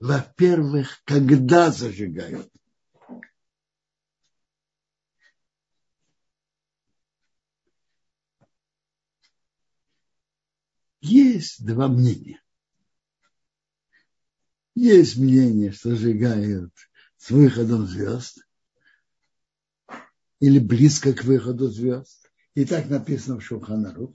Во-первых, 0.00 1.00
когда 1.04 1.70
зажигают– 1.70 2.50
Есть 11.00 11.64
два 11.64 11.86
мнения. 11.86 12.42
Есть 14.74 15.16
мнение, 15.18 15.70
что 15.70 15.94
сжигают 15.94 16.72
с 17.16 17.30
выходом 17.30 17.86
звезд 17.86 18.45
или 20.40 20.58
близко 20.58 21.12
к 21.12 21.24
выходу 21.24 21.68
звезд. 21.68 22.30
И 22.54 22.64
так 22.64 22.88
написано 22.88 23.38
в 23.38 23.44
Шуханарух. 23.44 24.14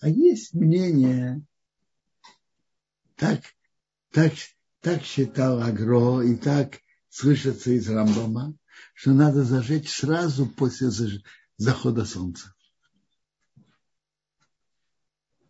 А 0.00 0.08
есть 0.08 0.54
мнение, 0.54 1.42
так, 3.16 3.40
так, 4.10 4.32
так 4.80 5.02
считал 5.02 5.62
Агро 5.62 6.20
и 6.20 6.36
так 6.36 6.80
слышится 7.08 7.70
из 7.70 7.88
Рамбама, 7.88 8.54
что 8.92 9.12
надо 9.12 9.44
зажечь 9.44 9.90
сразу 9.90 10.46
после 10.46 10.90
захода 11.56 12.04
солнца. 12.04 12.54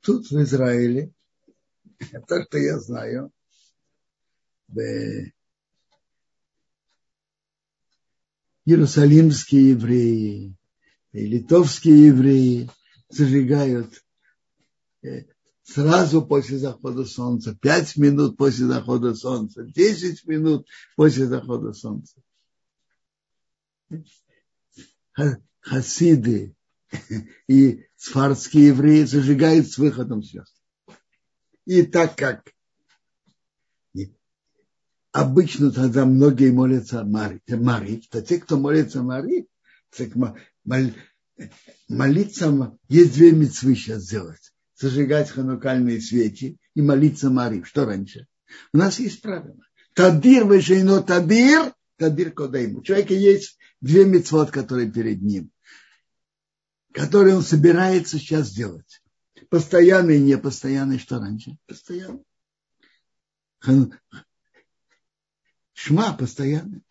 Тут 0.01 0.31
в 0.31 0.43
Израиле, 0.43 1.13
то, 2.29 2.45
что 2.45 2.59
я 2.59 2.79
знаю, 2.79 3.33
в 4.69 4.79
Иерусалимские 8.65 9.71
евреи 9.71 10.57
и 11.13 11.27
литовские 11.27 12.07
евреи 12.07 12.71
зажигают 13.09 14.03
э, 15.03 15.25
сразу 15.63 16.25
после 16.25 16.59
захода 16.59 17.05
солнца, 17.05 17.57
пять 17.61 17.97
минут 17.97 18.37
после 18.37 18.67
захода 18.67 19.15
солнца, 19.15 19.65
десять 19.65 20.27
минут 20.27 20.67
после 20.97 21.27
захода 21.27 21.73
солнца. 21.73 22.21
Хасиды 25.61 26.55
и 27.49 27.85
сфардские 27.97 28.69
евреи 28.69 29.05
зажигают 29.05 29.69
с 29.69 29.79
выходом 29.79 30.23
звезд. 30.23 30.55
И 31.65 31.83
так 31.83 32.17
как 32.17 32.51
обычно 35.15 35.71
тогда 35.71 36.05
многие 36.05 36.51
молятся 36.51 37.05
Мари, 37.05 37.41
Мари 37.49 38.03
то 38.11 38.21
те, 38.21 38.39
кто 38.39 38.59
молится 38.59 39.03
Мари, 39.03 39.49
молиться, 41.89 42.79
есть 42.89 43.15
две 43.15 43.31
мецвы 43.31 43.77
сейчас 43.77 44.03
сделать. 44.03 44.53
Зажигать 44.77 45.31
ханукальные 45.31 46.01
свечи 46.01 46.59
и 46.75 46.83
молиться 46.83 47.31
Мари. 47.31 47.63
Что 47.63 47.87
раньше? 47.87 48.27
У 48.73 48.79
нас 48.79 48.99
есть 48.99 49.23
правило. 49.23 49.57
Тадир 49.95 50.51
вешейно 50.53 51.01
тадир, 51.01 51.73
тадир 51.97 52.33
кодейму. 52.33 52.81
У 52.81 52.83
человека 52.83 53.15
есть 53.15 53.57
две 53.81 54.05
мецвод, 54.05 54.51
которые 54.51 54.91
перед 54.91 55.23
ним, 55.23 55.53
которые 56.93 57.37
он 57.37 57.43
собирается 57.43 58.19
сейчас 58.19 58.49
сделать. 58.49 59.01
Постоянный 59.49 60.17
и 60.17 60.23
непостоянный. 60.23 60.99
Что 60.99 61.21
раньше? 61.21 61.57
Постоянный. 61.69 62.25
Шма 65.75 66.17
постоянный. 66.17 66.83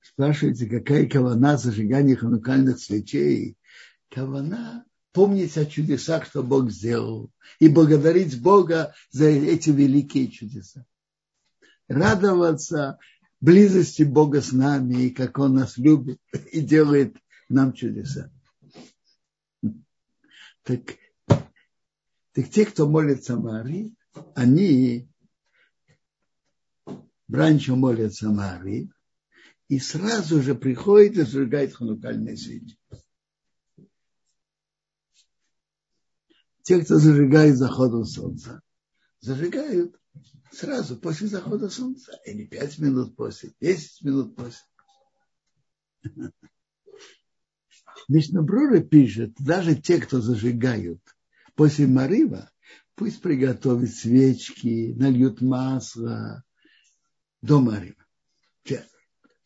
Спрашиваете, 0.00 0.66
какая 0.66 1.08
кавана 1.08 1.56
зажигания 1.56 2.16
ханукальных 2.16 2.80
свечей? 2.80 3.56
Кавана 4.10 4.84
помнить 5.12 5.56
о 5.56 5.66
чудесах, 5.66 6.26
что 6.26 6.42
Бог 6.42 6.70
сделал, 6.70 7.30
и 7.60 7.68
благодарить 7.68 8.40
Бога 8.40 8.94
за 9.10 9.26
эти 9.26 9.70
великие 9.70 10.28
чудеса. 10.28 10.84
Радоваться 11.86 12.98
близости 13.40 14.02
Бога 14.02 14.40
с 14.40 14.52
нами, 14.52 15.04
и 15.04 15.10
как 15.10 15.38
Он 15.38 15.54
нас 15.54 15.76
любит 15.76 16.20
и 16.50 16.60
делает 16.60 17.16
нам 17.48 17.72
чудеса. 17.72 18.32
Так 20.62 20.96
так 22.38 22.50
те, 22.50 22.64
кто 22.66 22.88
молится 22.88 23.36
Марии, 23.36 23.92
они 24.36 25.10
раньше 27.26 27.74
молятся 27.74 28.28
Марии, 28.28 28.92
и 29.66 29.80
сразу 29.80 30.40
же 30.40 30.54
приходит 30.54 31.14
и 31.14 31.22
зажигает 31.22 31.74
ханукальные 31.74 32.36
свечи. 32.36 32.78
Те, 36.62 36.80
кто 36.84 37.00
зажигает 37.00 37.56
заходом 37.56 38.04
солнца, 38.04 38.62
зажигают 39.18 40.00
сразу 40.52 40.96
после 40.96 41.26
захода 41.26 41.68
солнца, 41.68 42.20
или 42.24 42.46
пять 42.46 42.78
минут 42.78 43.16
после, 43.16 43.52
десять 43.60 44.00
минут 44.04 44.36
после. 44.36 44.64
Мишнабрура 48.08 48.78
пишет, 48.78 49.34
даже 49.40 49.74
те, 49.74 49.98
кто 49.98 50.20
зажигают– 50.20 51.02
после 51.58 51.88
Марива 51.88 52.48
пусть 52.94 53.20
приготовят 53.20 53.90
свечки, 53.90 54.94
нальют 54.96 55.40
масло 55.40 56.44
до 57.42 57.60
Марива. 57.60 57.96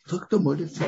Тот, 0.06 0.26
кто 0.26 0.38
молится 0.38 0.84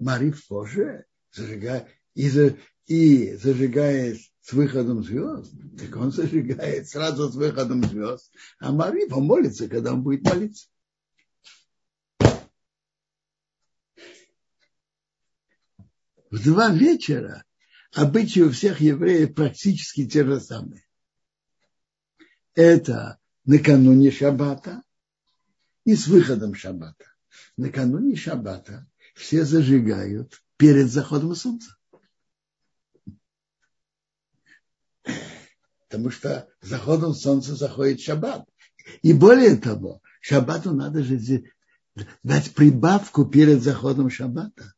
Марив 0.00 0.44
позже, 0.48 1.06
зажигает, 1.30 1.86
и, 2.14 2.28
за, 2.28 2.56
и 2.86 3.36
зажигает 3.36 4.18
с 4.40 4.52
выходом 4.52 5.04
звезд, 5.04 5.52
так 5.78 5.94
он 5.96 6.10
зажигает 6.10 6.88
сразу 6.88 7.30
с 7.30 7.36
выходом 7.36 7.84
звезд, 7.84 8.32
а 8.58 8.72
Марив 8.72 9.10
молится, 9.10 9.68
когда 9.68 9.92
он 9.92 10.02
будет 10.02 10.24
молиться. 10.24 10.66
В 16.30 16.42
два 16.42 16.70
вечера 16.70 17.44
обычаи 17.94 18.40
у 18.40 18.50
всех 18.50 18.80
евреев 18.80 19.34
практически 19.34 20.06
те 20.06 20.24
же 20.24 20.40
самые. 20.40 20.84
Это 22.54 23.18
накануне 23.44 24.10
шаббата 24.10 24.82
и 25.84 25.94
с 25.94 26.06
выходом 26.06 26.54
шаббата. 26.54 27.04
Накануне 27.56 28.16
шаббата 28.16 28.86
все 29.14 29.44
зажигают 29.44 30.42
перед 30.56 30.90
заходом 30.90 31.34
солнца. 31.34 31.76
Потому 35.88 36.10
что 36.10 36.48
заходом 36.60 37.14
солнца 37.14 37.54
заходит 37.54 38.00
шаббат. 38.00 38.48
И 39.02 39.12
более 39.12 39.56
того, 39.56 40.02
шаббату 40.20 40.72
надо 40.72 41.02
же 41.02 41.44
дать 42.22 42.52
прибавку 42.54 43.24
перед 43.24 43.62
заходом 43.62 44.10
шаббата. 44.10 44.74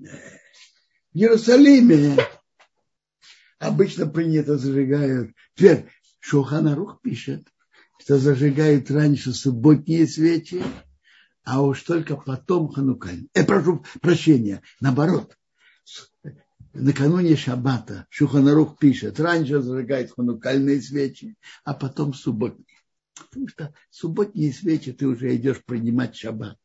В 0.00 1.16
Иерусалиме 1.16 2.16
обычно 3.58 4.06
принято 4.06 4.56
зажигают. 4.56 5.32
Теперь 5.54 5.86
Шуханарух 6.20 7.00
пишет, 7.02 7.46
что 7.98 8.18
зажигают 8.18 8.90
раньше 8.90 9.32
субботние 9.32 10.06
свечи, 10.06 10.62
а 11.44 11.62
уж 11.62 11.82
только 11.82 12.16
потом 12.16 12.68
ханукальные. 12.72 13.28
Э, 13.34 13.44
прошу 13.44 13.84
прощения, 14.00 14.62
наоборот. 14.80 15.36
Накануне 16.72 17.36
шаббата 17.36 18.06
Шуханарух 18.10 18.78
пишет, 18.78 19.18
раньше 19.18 19.60
зажигают 19.60 20.12
ханукальные 20.12 20.80
свечи, 20.80 21.36
а 21.64 21.74
потом 21.74 22.14
субботние. 22.14 22.78
Потому 23.14 23.48
что 23.48 23.74
субботние 23.90 24.52
свечи 24.52 24.92
ты 24.92 25.06
уже 25.06 25.34
идешь 25.36 25.62
принимать 25.64 26.16
шаббат. 26.16 26.58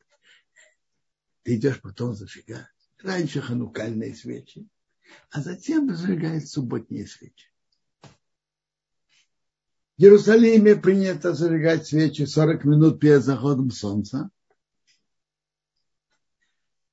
Ты 1.44 1.56
идешь 1.56 1.82
потом 1.82 2.14
зажигать. 2.14 2.68
Раньше 3.02 3.42
ханукальные 3.42 4.16
свечи, 4.16 4.68
а 5.30 5.42
затем 5.42 5.94
зажигают 5.96 6.48
субботние 6.48 7.06
свечи. 7.06 7.52
В 9.98 10.02
Иерусалиме 10.02 10.76
принято 10.76 11.34
зажигать 11.34 11.88
свечи 11.88 12.24
40 12.24 12.66
минут 12.66 13.00
перед 13.00 13.24
заходом 13.24 13.72
солнца. 13.72 14.30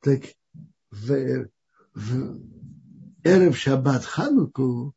Так 0.01 0.23
в, 0.91 1.49
в 1.95 2.41
Эрев 3.25 3.57
Шаббат 3.57 4.05
Хануку 4.05 4.95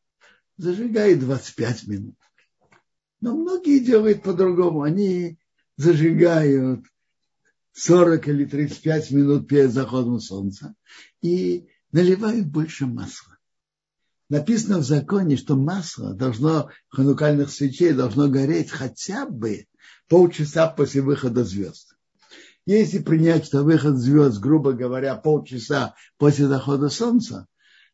зажигает 0.58 1.20
25 1.20 1.88
минут. 1.88 2.16
Но 3.22 3.36
многие 3.36 3.80
делают 3.80 4.24
по-другому. 4.24 4.82
Они 4.82 5.40
зажигают 5.78 6.86
40 7.76 8.28
или 8.30 8.46
35 8.46 9.12
минут 9.12 9.48
перед 9.48 9.72
заходом 9.72 10.20
солнца 10.20 10.76
и 11.22 11.68
наливают 11.92 12.48
больше 12.48 12.86
масла. 12.86 13.38
Написано 14.30 14.80
в 14.80 14.86
законе, 14.86 15.36
что 15.36 15.56
масло 15.56 16.14
должно, 16.14 16.70
ханукальных 16.88 17.50
свечей 17.52 17.92
должно 17.92 18.30
гореть 18.30 18.72
хотя 18.72 19.28
бы 19.28 19.68
полчаса 20.08 20.68
после 20.68 21.02
выхода 21.02 21.44
звезд. 21.44 21.96
Если 22.66 23.00
принять, 23.00 23.46
что 23.46 23.64
выход 23.64 23.98
звезд, 23.98 24.40
грубо 24.40 24.72
говоря, 24.72 25.16
полчаса 25.16 25.96
после 26.18 26.48
захода 26.48 26.90
солнца, 26.90 27.46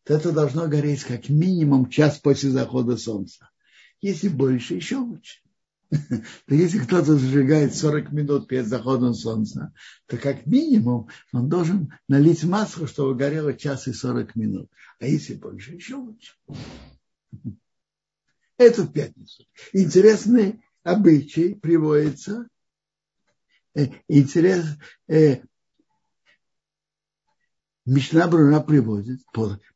то 0.03 0.13
это 0.13 0.31
должно 0.31 0.67
гореть 0.67 1.03
как 1.03 1.27
минимум 1.27 1.89
час 1.89 2.19
после 2.19 2.51
захода 2.51 2.97
солнца. 2.97 3.49
Если 3.99 4.29
больше, 4.29 4.75
еще 4.75 4.97
лучше. 4.97 5.39
то 6.47 6.55
если 6.55 6.79
кто-то 6.79 7.17
зажигает 7.17 7.75
40 7.75 8.11
минут 8.13 8.47
перед 8.47 8.65
заходом 8.67 9.13
солнца, 9.13 9.73
то 10.07 10.17
как 10.17 10.45
минимум 10.45 11.09
он 11.33 11.49
должен 11.49 11.93
налить 12.07 12.43
масло, 12.45 12.87
чтобы 12.87 13.15
горело 13.15 13.53
час 13.53 13.87
и 13.87 13.93
40 13.93 14.35
минут. 14.35 14.69
А 14.99 15.05
если 15.05 15.33
больше, 15.35 15.73
еще 15.75 15.95
лучше. 15.95 16.33
Это 18.57 18.83
в 18.83 18.93
пятницу. 18.93 19.45
Интересный 19.73 20.61
обычай 20.83 21.55
приводится. 21.55 22.47
Э, 23.75 23.87
интерес, 24.07 24.65
э, 25.09 25.41
Мишна 27.85 28.27
Бруна 28.27 28.61
приводит, 28.61 29.19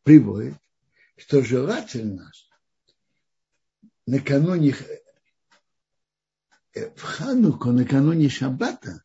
приводит, 0.03 0.55
что 1.17 1.41
желательно 1.41 2.31
накануне 4.05 4.75
в 6.75 7.01
Хануку 7.01 7.71
накануне 7.71 8.29
Шаббата 8.29 9.03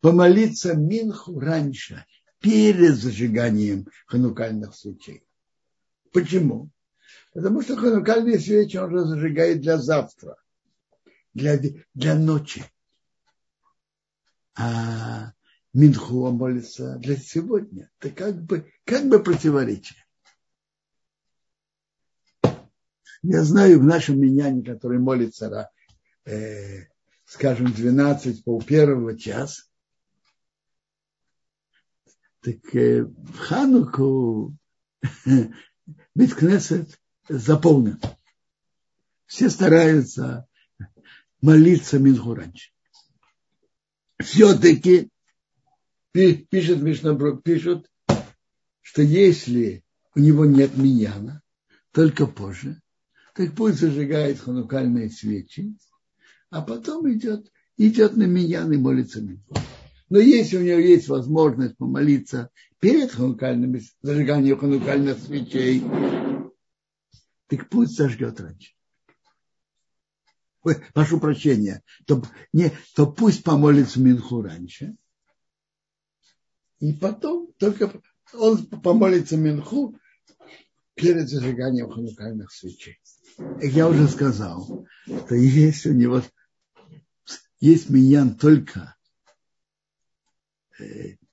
помолиться 0.00 0.74
Минху 0.74 1.38
раньше, 1.38 2.04
перед 2.40 2.94
зажиганием 2.96 3.86
ханукальных 4.06 4.74
свечей. 4.74 5.22
Почему? 6.12 6.70
Потому 7.32 7.62
что 7.62 7.76
ханукальные 7.76 8.40
свечи 8.40 8.76
он 8.78 8.92
разжигает 8.92 9.60
для 9.60 9.76
завтра, 9.78 10.36
для, 11.34 11.60
для 11.94 12.14
ночи. 12.14 12.64
А 14.56 15.32
Минху 15.72 16.30
молится 16.30 16.96
для 16.96 17.16
сегодня. 17.16 17.90
Это 18.00 18.10
как 18.10 18.42
бы, 18.42 18.72
как 18.84 19.08
бы 19.08 19.22
противоречие. 19.22 20.04
Я 23.22 23.44
знаю 23.44 23.80
в 23.80 23.84
нашем 23.84 24.18
миняне, 24.18 24.64
который 24.64 24.98
молится, 24.98 25.70
э, 26.24 26.86
скажем, 27.24 27.72
12 27.72 28.44
пол 28.44 28.62
первого 28.62 29.16
час, 29.16 29.70
так 32.40 32.74
э, 32.74 33.04
в 33.04 33.38
Хануку 33.38 34.56
Биткнесет 36.14 36.98
заполнен. 37.28 38.00
Все 39.26 39.48
стараются 39.48 40.48
молиться 41.40 41.98
Минху 41.98 42.34
раньше. 42.34 42.72
Все-таки 44.18 45.08
пишет 46.12 46.82
Мишнаброк, 46.82 47.42
пишут, 47.42 47.88
что 48.80 49.02
если 49.02 49.84
у 50.14 50.20
него 50.20 50.44
нет 50.44 50.76
миньяна, 50.76 51.42
только 51.92 52.26
позже, 52.26 52.80
так 53.34 53.54
пусть 53.54 53.78
зажигает 53.78 54.40
ханукальные 54.40 55.10
свечи, 55.10 55.76
а 56.50 56.62
потом 56.62 57.10
идет, 57.12 57.50
идет 57.76 58.16
на 58.16 58.24
миньян 58.24 58.70
и 58.72 58.76
молится 58.76 59.20
Минху. 59.20 59.54
Но 60.08 60.18
если 60.18 60.56
у 60.56 60.62
него 60.62 60.78
есть 60.78 61.08
возможность 61.08 61.76
помолиться 61.76 62.50
перед 62.80 63.12
ханукальным, 63.12 63.80
зажиганием 64.02 64.58
ханукальных 64.58 65.18
свечей, 65.18 65.82
так 67.46 67.68
пусть 67.68 67.96
зажгет 67.96 68.40
раньше. 68.40 68.72
Ой, 70.62 70.76
прошу 70.92 71.20
прощения, 71.20 71.82
то, 72.06 72.22
не, 72.52 72.72
то 72.94 73.10
пусть 73.10 73.44
помолится 73.44 74.00
Минху 74.00 74.42
раньше, 74.42 74.96
и 76.80 76.92
потом 76.92 77.52
только 77.58 77.92
он 78.34 78.66
помолится 78.66 79.36
Минху 79.36 79.96
перед 80.94 81.28
зажиганием 81.28 81.90
ханукальных 81.90 82.52
свечей. 82.52 82.98
Я 83.62 83.88
уже 83.88 84.06
сказал, 84.08 84.86
что 85.06 85.34
если 85.34 85.90
у 85.90 85.94
него 85.94 86.22
есть 87.60 87.90
миньян 87.90 88.34
только 88.36 88.96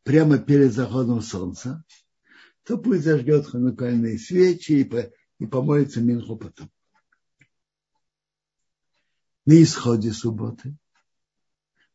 прямо 0.04 0.38
перед 0.38 0.74
заходом 0.74 1.22
солнца, 1.22 1.84
то 2.64 2.78
пусть 2.78 3.04
зажгет 3.04 3.48
ханукальные 3.48 4.20
свечи 4.20 4.74
и, 4.74 4.84
по, 4.84 5.12
и 5.40 5.46
помолится 5.46 6.02
Минху 6.02 6.36
потом. 6.36 6.70
На 9.46 9.64
исходе 9.64 10.12
субботы 10.12 10.76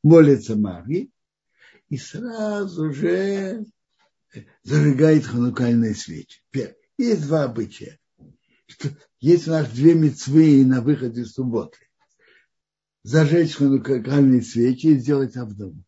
молится 0.03 0.57
Мари 0.57 1.11
и 1.90 1.99
сразу 1.99 2.90
же 2.90 3.66
зажигает 4.62 5.27
ханукальные 5.27 5.95
свечи. 5.95 6.42
Есть 6.97 7.27
два 7.27 7.45
обычая. 7.45 7.99
Есть 9.21 9.49
у 9.49 9.51
нас 9.51 9.71
две 9.71 9.95
мецвы 9.95 10.64
на 10.64 10.81
выходе 10.81 11.27
субботы. 11.27 11.79
Зажечь 13.05 13.57
ханукальные 13.57 14.43
свечи 14.43 14.87
и 14.87 14.99
сделать 14.99 15.37
Авдому. 15.37 15.83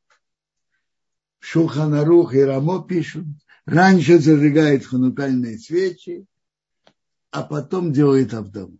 Шулханарух 1.38 2.35
и 2.35 2.40
Рамо 2.40 2.83
пишут, 2.83 3.27
раньше 3.66 4.18
зажигает 4.18 4.85
ханукальные 4.85 5.59
свечи, 5.59 6.27
а 7.31 7.42
потом 7.42 7.92
делает 7.92 8.35
Авдому. 8.35 8.79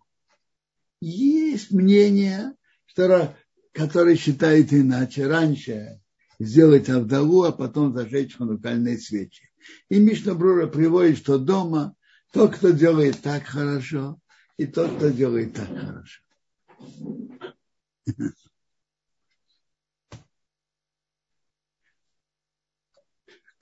Есть 1.01 1.71
мнение, 1.71 2.55
что, 2.87 3.37
которое 3.73 4.17
считает 4.17 4.73
иначе. 4.73 5.27
Раньше 5.27 6.01
сделать 6.41 6.89
Авдову, 6.89 7.45
а 7.45 7.53
потом 7.53 7.93
зажечь 7.95 8.37
ханукальные 8.37 8.99
свечи. 8.99 9.49
И 9.89 10.01
Мишна 10.01 10.35
Брура 10.35 10.67
приводит, 10.67 11.19
что 11.19 11.39
дома 11.39 11.95
тот, 12.33 12.57
кто 12.57 12.71
делает 12.71 13.21
так 13.21 13.45
хорошо, 13.45 14.19
и 14.57 14.67
тот, 14.67 14.97
кто 14.97 15.11
делает 15.11 15.55
так 15.55 15.69
хорошо 15.69 16.21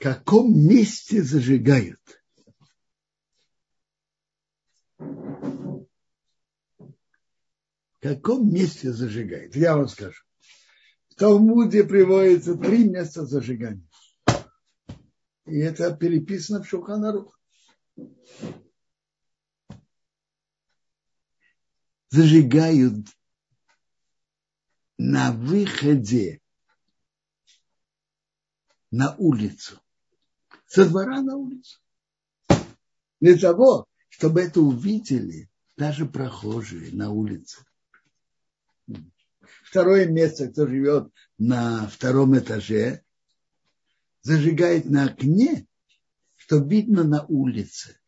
каком 0.03 0.53
месте 0.53 1.23
зажигают. 1.23 2.01
В 4.99 5.87
каком 8.01 8.53
месте 8.53 8.93
зажигают? 8.93 9.55
Я 9.55 9.77
вам 9.77 9.87
скажу. 9.87 10.25
В 11.09 11.15
Талмуде 11.15 11.85
приводится 11.85 12.57
три 12.57 12.89
места 12.89 13.25
зажигания. 13.25 13.87
И 15.47 15.59
это 15.59 15.95
переписано 15.95 16.65
в 16.65 16.69
Шуханарух. 16.69 17.39
Зажигают 22.11 23.07
на 25.05 25.33
выходе 25.33 26.41
на 28.93 29.17
улицу 29.17 29.81
со 30.67 30.89
двора 30.89 31.21
на 31.23 31.37
улицу. 31.37 31.81
Для 33.21 33.37
того, 33.37 33.89
чтобы 34.09 34.43
это 34.43 34.61
увидели 34.61 35.51
даже 35.77 36.07
прохожие 36.07 36.95
на 36.95 37.11
улице. 37.11 37.65
Второе 39.65 40.07
место, 40.07 40.49
кто 40.49 40.69
живет 40.69 41.13
на 41.37 41.89
втором 41.89 42.39
этаже, 42.39 43.03
зажигает 44.21 44.85
на 44.85 45.07
окне, 45.07 45.67
что 46.37 46.59
видно 46.59 47.03
на 47.03 47.25
улице. 47.25 47.99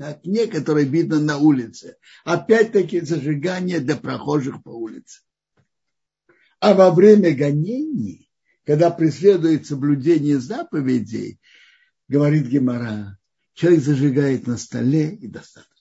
На 0.00 0.08
окне, 0.08 0.46
которое 0.46 0.84
видно 0.84 1.20
на 1.20 1.36
улице. 1.36 1.96
Опять-таки 2.24 3.00
зажигание 3.00 3.80
для 3.80 3.96
прохожих 3.96 4.62
по 4.62 4.70
улице. 4.70 5.20
А 6.58 6.74
во 6.74 6.90
время 6.90 7.34
гонений 7.34 8.30
когда 8.70 8.90
преследует 8.90 9.66
соблюдение 9.66 10.38
заповедей, 10.38 11.40
говорит 12.06 12.46
Гемора, 12.46 13.18
человек 13.54 13.82
зажигает 13.82 14.46
на 14.46 14.56
столе 14.56 15.14
и 15.14 15.26
достаточно. 15.26 15.74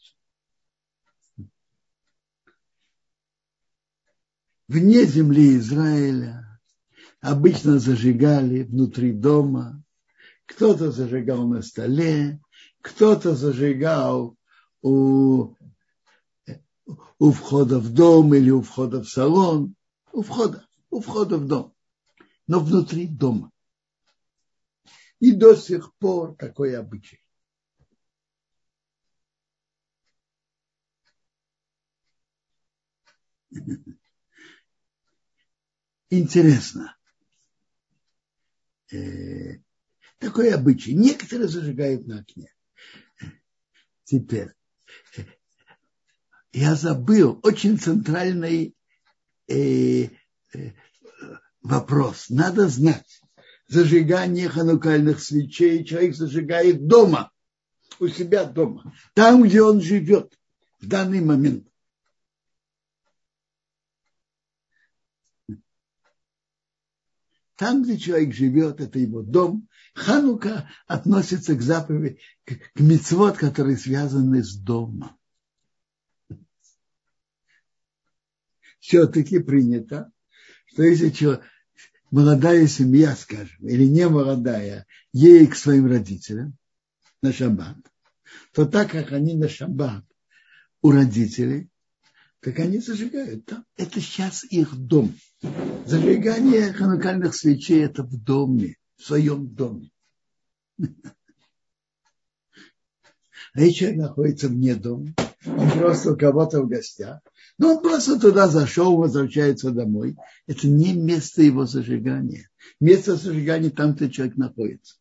Вне 4.67 5.05
земли 5.05 5.57
Израиля 5.57 6.59
обычно 7.21 7.77
зажигали 7.77 8.63
внутри 8.63 9.11
дома, 9.11 9.83
кто-то 10.45 10.91
зажигал 10.91 11.47
на 11.47 11.61
столе, 11.61 12.39
кто-то 12.81 13.35
зажигал 13.35 14.35
у, 14.81 15.53
у 17.17 17.31
входа 17.31 17.79
в 17.79 17.93
дом 17.93 18.33
или 18.33 18.49
у 18.49 18.61
входа 18.61 19.01
в 19.01 19.09
салон, 19.09 19.75
у 20.11 20.21
входа, 20.21 20.65
у 20.89 21.01
входа 21.01 21.37
в 21.37 21.47
дом 21.47 21.73
но 22.49 22.59
внутри 22.59 23.07
дома. 23.07 23.51
И 25.19 25.31
до 25.31 25.55
сих 25.55 25.93
пор 25.97 26.35
такой 26.35 26.75
обычай. 26.75 27.23
Интересно. 36.09 36.97
Э, 38.91 39.59
такой 40.17 40.51
обычай. 40.51 40.93
Некоторые 40.93 41.47
зажигают 41.47 42.07
на 42.07 42.21
окне. 42.21 42.51
Теперь. 44.09 44.49
Я 46.51 46.73
забыл 46.73 47.39
очень 47.43 47.77
центральный 47.77 48.75
э, 49.47 50.05
э, 50.05 50.09
вопрос. 51.61 52.31
Надо 52.31 52.67
знать, 52.69 53.21
зажигание 53.67 54.49
ханукальных 54.49 55.21
свечей 55.21 55.85
человек 55.85 56.15
зажигает 56.15 56.87
дома, 56.87 57.31
у 57.99 58.07
себя 58.07 58.45
дома, 58.45 58.95
там, 59.13 59.43
где 59.43 59.61
он 59.61 59.79
живет 59.79 60.33
в 60.79 60.87
данный 60.87 61.21
момент. 61.21 61.67
Там, 67.57 67.83
где 67.83 67.95
человек 67.99 68.33
живет, 68.33 68.81
это 68.81 68.97
его 68.97 69.21
дом. 69.21 69.68
Ханука 69.99 70.69
относится 70.87 71.55
к 71.55 71.61
заповеди, 71.61 72.19
к, 72.45 72.53
к 72.55 72.79
мецвод, 72.79 73.37
которые 73.37 73.75
связаны 73.77 74.41
с 74.43 74.55
домом. 74.55 75.11
Все-таки 78.79 79.39
принято, 79.39 80.09
что 80.67 80.83
если 80.83 81.09
человек, 81.09 81.43
молодая 82.11 82.65
семья, 82.67 83.13
скажем, 83.13 83.67
или 83.67 83.83
не 83.83 84.07
молодая, 84.07 84.85
едет 85.11 85.51
к 85.51 85.55
своим 85.55 85.85
родителям 85.87 86.57
на 87.21 87.33
шаббат, 87.33 87.77
то 88.53 88.65
так 88.65 88.91
как 88.91 89.11
они 89.11 89.35
на 89.35 89.49
шаббат 89.49 90.05
у 90.81 90.91
родителей, 90.91 91.69
так 92.39 92.57
они 92.59 92.79
зажигают 92.79 93.45
там. 93.45 93.65
Это 93.75 93.99
сейчас 93.99 94.45
их 94.45 94.73
дом. 94.77 95.13
Зажигание 95.85 96.71
ханукальных 96.71 97.35
свечей– 97.35 97.83
это 97.83 98.03
в 98.03 98.15
доме, 98.15 98.77
в 98.99 99.05
своем 99.05 99.47
доме. 99.47 99.91
А 103.53 103.61
если 103.61 103.79
человек 103.79 103.99
находится 103.99 104.47
вне 104.49 104.75
дома, 104.75 105.13
он 105.45 105.71
просто 105.71 106.11
у 106.11 106.17
кого-то 106.17 106.61
в 106.61 106.67
гостях, 106.67 107.21
но 107.57 107.75
он 107.75 107.81
просто 107.81 108.19
туда 108.19 108.47
зашел, 108.47 108.97
возвращается 108.97 109.71
домой. 109.71 110.15
Это 110.45 110.67
не 110.67 110.93
место 110.93 111.41
его 111.41 111.65
зажигания. 111.65 112.49
Место 112.79 113.15
зажигания 113.15 113.69
там, 113.69 113.93
где 113.93 114.09
человек 114.09 114.37
находится. 114.37 114.95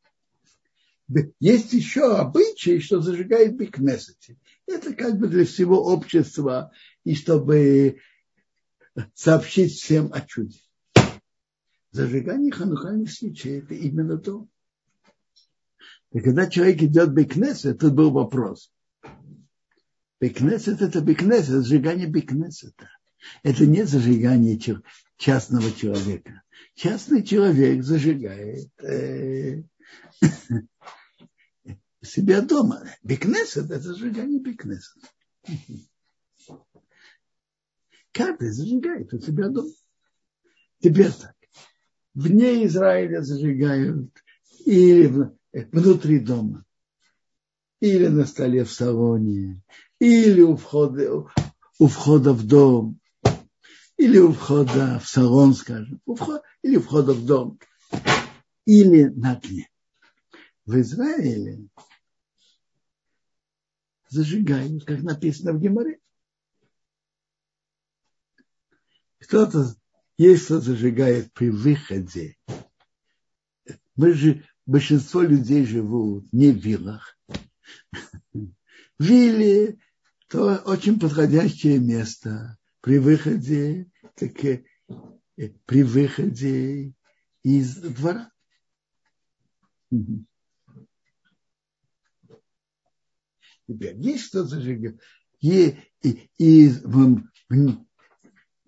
Есть 1.41 1.73
еще 1.73 2.17
обычаи, 2.17 2.79
что 2.79 3.01
зажигает 3.01 3.57
бикнесете. 3.57 4.39
Это 4.67 4.95
как 4.95 5.19
бы 5.19 5.29
для 5.29 5.45
всего 5.45 5.83
общества, 5.83 6.71
и 7.05 7.15
чтобы 7.15 8.01
сообщить 9.15 9.73
всем 9.73 10.11
о 10.13 10.21
чуде. 10.21 10.59
Зажигание 11.99 12.53
ханухальных 12.53 13.11
свечей– 13.11 13.59
это 13.59 13.75
именно 13.75 14.19
то. 14.19 14.47
И 16.13 16.21
когда 16.21 16.47
человек 16.47 16.81
идет 16.81 17.09
в 17.09 17.13
бикнесет, 17.13 17.81
тут 17.81 17.93
был 17.93 18.13
вопрос. 18.13 18.73
Бикнесет– 20.21 20.81
это 20.81 21.01
бикнесет, 21.01 21.49
зажигание 21.49 22.07
бикнесета. 22.07 22.89
Это 23.43 23.67
не 23.67 23.83
зажигание 23.83 24.61
частного 25.17 25.73
человека. 25.73 26.43
Частный 26.77 27.25
человек 27.25 27.83
зажигает 27.83 28.71
э, 28.81 29.65
себя 32.01 32.43
дома. 32.43 32.85
Бикнесет– 33.03 33.71
это 33.73 33.81
зажигание 33.81 34.39
бикнесет. 34.39 35.03
Каждый 38.13 38.51
зажигает 38.53 39.13
у 39.13 39.19
себя 39.19 39.49
дома. 39.49 39.73
Теперь 40.81 41.11
так. 41.11 41.35
Вне 42.19 42.67
Израиля 42.67 43.23
зажигают 43.23 44.11
или 44.67 45.31
внутри 45.53 46.19
дома, 46.19 46.65
или 47.79 48.09
на 48.09 48.27
столе 48.27 48.65
в 48.65 48.73
салоне, 48.73 49.63
или 50.01 50.41
у 50.41 50.57
входа, 50.57 51.27
у 51.79 51.87
входа 51.87 52.33
в 52.33 52.45
дом, 52.45 52.99
или 53.97 54.19
у 54.19 54.33
входа 54.33 54.99
в 54.99 55.09
салон, 55.09 55.55
скажем, 55.55 56.01
у 56.07 56.17
входа, 56.17 56.43
или 56.63 56.79
у 56.79 56.81
входа 56.81 57.13
в 57.13 57.25
дом, 57.25 57.61
или 58.65 59.05
на 59.05 59.35
окне. 59.35 59.71
В 60.67 60.77
Израиле 60.81 61.69
зажигают, 64.09 64.85
как 64.85 65.03
написано 65.03 65.53
в 65.53 65.61
Геморе. 65.61 66.01
Кто-то, 69.21 69.78
кто 70.19 70.61
зажигает 70.61 71.33
при 71.33 71.49
выходе. 71.49 72.37
Мы 73.95 74.13
же, 74.13 74.45
большинство 74.67 75.23
людей 75.23 75.65
живут 75.65 76.33
не 76.33 76.51
в 76.51 76.57
виллах. 76.57 77.17
Вилле 78.99 79.79
то 80.27 80.57
очень 80.67 80.99
подходящее 80.99 81.79
место 81.79 82.59
при 82.81 82.99
выходе, 82.99 83.91
как, 84.17 84.45
э, 84.45 84.65
при 85.65 85.83
выходе 85.85 86.93
из 87.43 87.77
двора. 87.77 88.31
Теперь 93.67 93.97
есть 94.01 94.25
что 94.25 94.45
зажигать. 94.45 94.97
И, 95.41 95.79
и, 96.03 96.29
и 96.39 96.71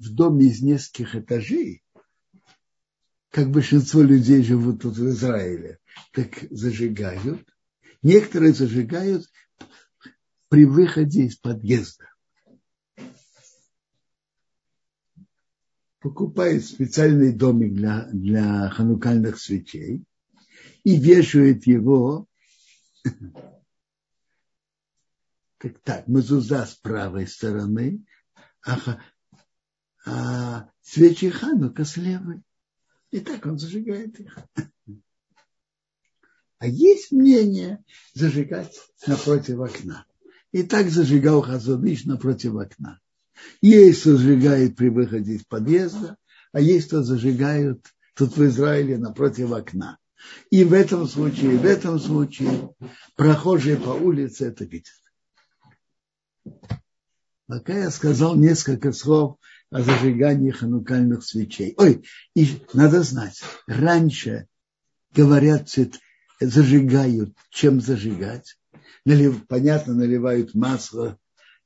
в, 0.00 0.14
доме 0.14 0.46
из 0.46 0.62
нескольких 0.62 1.14
этажей, 1.14 1.82
как 3.30 3.50
большинство 3.50 4.02
людей 4.02 4.42
живут 4.42 4.82
тут 4.82 4.96
в 4.96 5.08
Израиле, 5.10 5.78
так 6.12 6.28
зажигают. 6.50 7.46
Некоторые 8.02 8.52
зажигают 8.52 9.26
при 10.48 10.64
выходе 10.64 11.26
из 11.26 11.36
подъезда. 11.36 12.10
Покупают 16.00 16.64
специальный 16.64 17.32
домик 17.32 17.74
для, 17.74 18.08
для 18.10 18.70
ханукальных 18.70 19.38
свечей 19.38 20.02
и 20.82 20.98
вешают 20.98 21.66
его 21.66 22.26
как 25.58 25.78
так, 25.84 26.08
мезуза 26.08 26.66
с 26.66 26.74
правой 26.74 27.26
стороны, 27.26 28.04
а, 28.66 28.98
а 30.06 30.70
свечи 30.82 31.30
Ханука 31.30 31.84
с 31.84 31.96
левой. 31.96 32.42
И 33.10 33.20
так 33.20 33.44
он 33.46 33.58
зажигает 33.58 34.18
их. 34.20 34.38
А 36.58 36.66
есть 36.66 37.10
мнение 37.10 37.82
зажигать 38.14 38.78
напротив 39.06 39.60
окна. 39.60 40.04
И 40.52 40.62
так 40.62 40.90
зажигал 40.90 41.42
Хазуныш 41.42 42.04
напротив 42.04 42.54
окна. 42.54 43.00
Есть, 43.62 44.02
кто 44.02 44.16
зажигает 44.16 44.76
при 44.76 44.88
выходе 44.88 45.34
из 45.34 45.44
подъезда, 45.44 46.16
а 46.52 46.60
есть, 46.60 46.88
кто 46.88 47.02
зажигают 47.02 47.86
тут 48.14 48.36
в 48.36 48.44
Израиле 48.44 48.98
напротив 48.98 49.52
окна. 49.52 49.98
И 50.50 50.64
в 50.64 50.74
этом 50.74 51.06
случае, 51.06 51.54
и 51.54 51.56
в 51.56 51.64
этом 51.64 51.98
случае 51.98 52.70
прохожие 53.16 53.76
по 53.76 53.90
улице 53.90 54.46
это 54.46 54.64
видят. 54.64 54.92
Пока 57.46 57.76
я 57.76 57.90
сказал 57.90 58.36
несколько 58.36 58.92
слов 58.92 59.38
о 59.70 59.82
зажигании 59.82 60.50
ханукальных 60.50 61.24
свечей. 61.24 61.74
Ой, 61.76 62.04
и 62.34 62.60
надо 62.72 63.02
знать, 63.02 63.40
раньше 63.66 64.46
говорят, 65.14 65.68
зажигают, 66.40 67.36
чем 67.50 67.80
зажигать 67.80 68.56
налив, 69.04 69.46
понятно, 69.46 69.94
наливают 69.94 70.54
масло, 70.54 71.18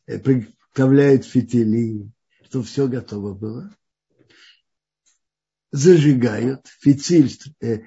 э, 0.06 0.18
приготовляют 0.18 1.24
фитили, 1.24 2.10
чтобы 2.44 2.64
все 2.64 2.88
готово 2.88 3.34
было. 3.34 3.76
Зажигают, 5.72 6.66
фитиль 6.80 7.30
э, 7.60 7.80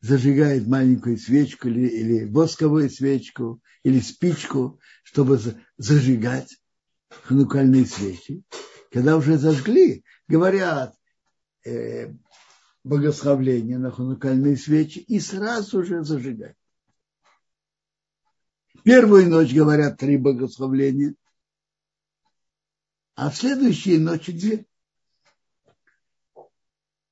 зажигает 0.00 0.66
маленькую 0.66 1.18
свечку 1.18 1.68
или, 1.68 1.86
или 1.88 2.24
восковую 2.24 2.88
свечку, 2.88 3.60
или 3.82 4.00
спичку, 4.00 4.80
чтобы 5.02 5.40
зажигать 5.76 6.56
ханукальные 7.24 7.86
свечи. 7.86 8.42
Когда 8.90 9.16
уже 9.16 9.36
зажгли, 9.36 10.04
говорят 10.28 10.96
э, 11.64 12.12
богословление 12.84 13.78
на 13.78 13.90
ханукальные 13.90 14.56
свечи 14.56 14.98
и 14.98 15.20
сразу 15.20 15.84
же 15.84 16.04
зажигать. 16.04 16.56
Первую 18.84 19.28
ночь 19.28 19.52
говорят 19.52 19.98
три 19.98 20.16
богословления, 20.16 21.14
а 23.14 23.30
в 23.30 23.36
следующие 23.36 23.98
ночи 23.98 24.32
две. 24.32 24.64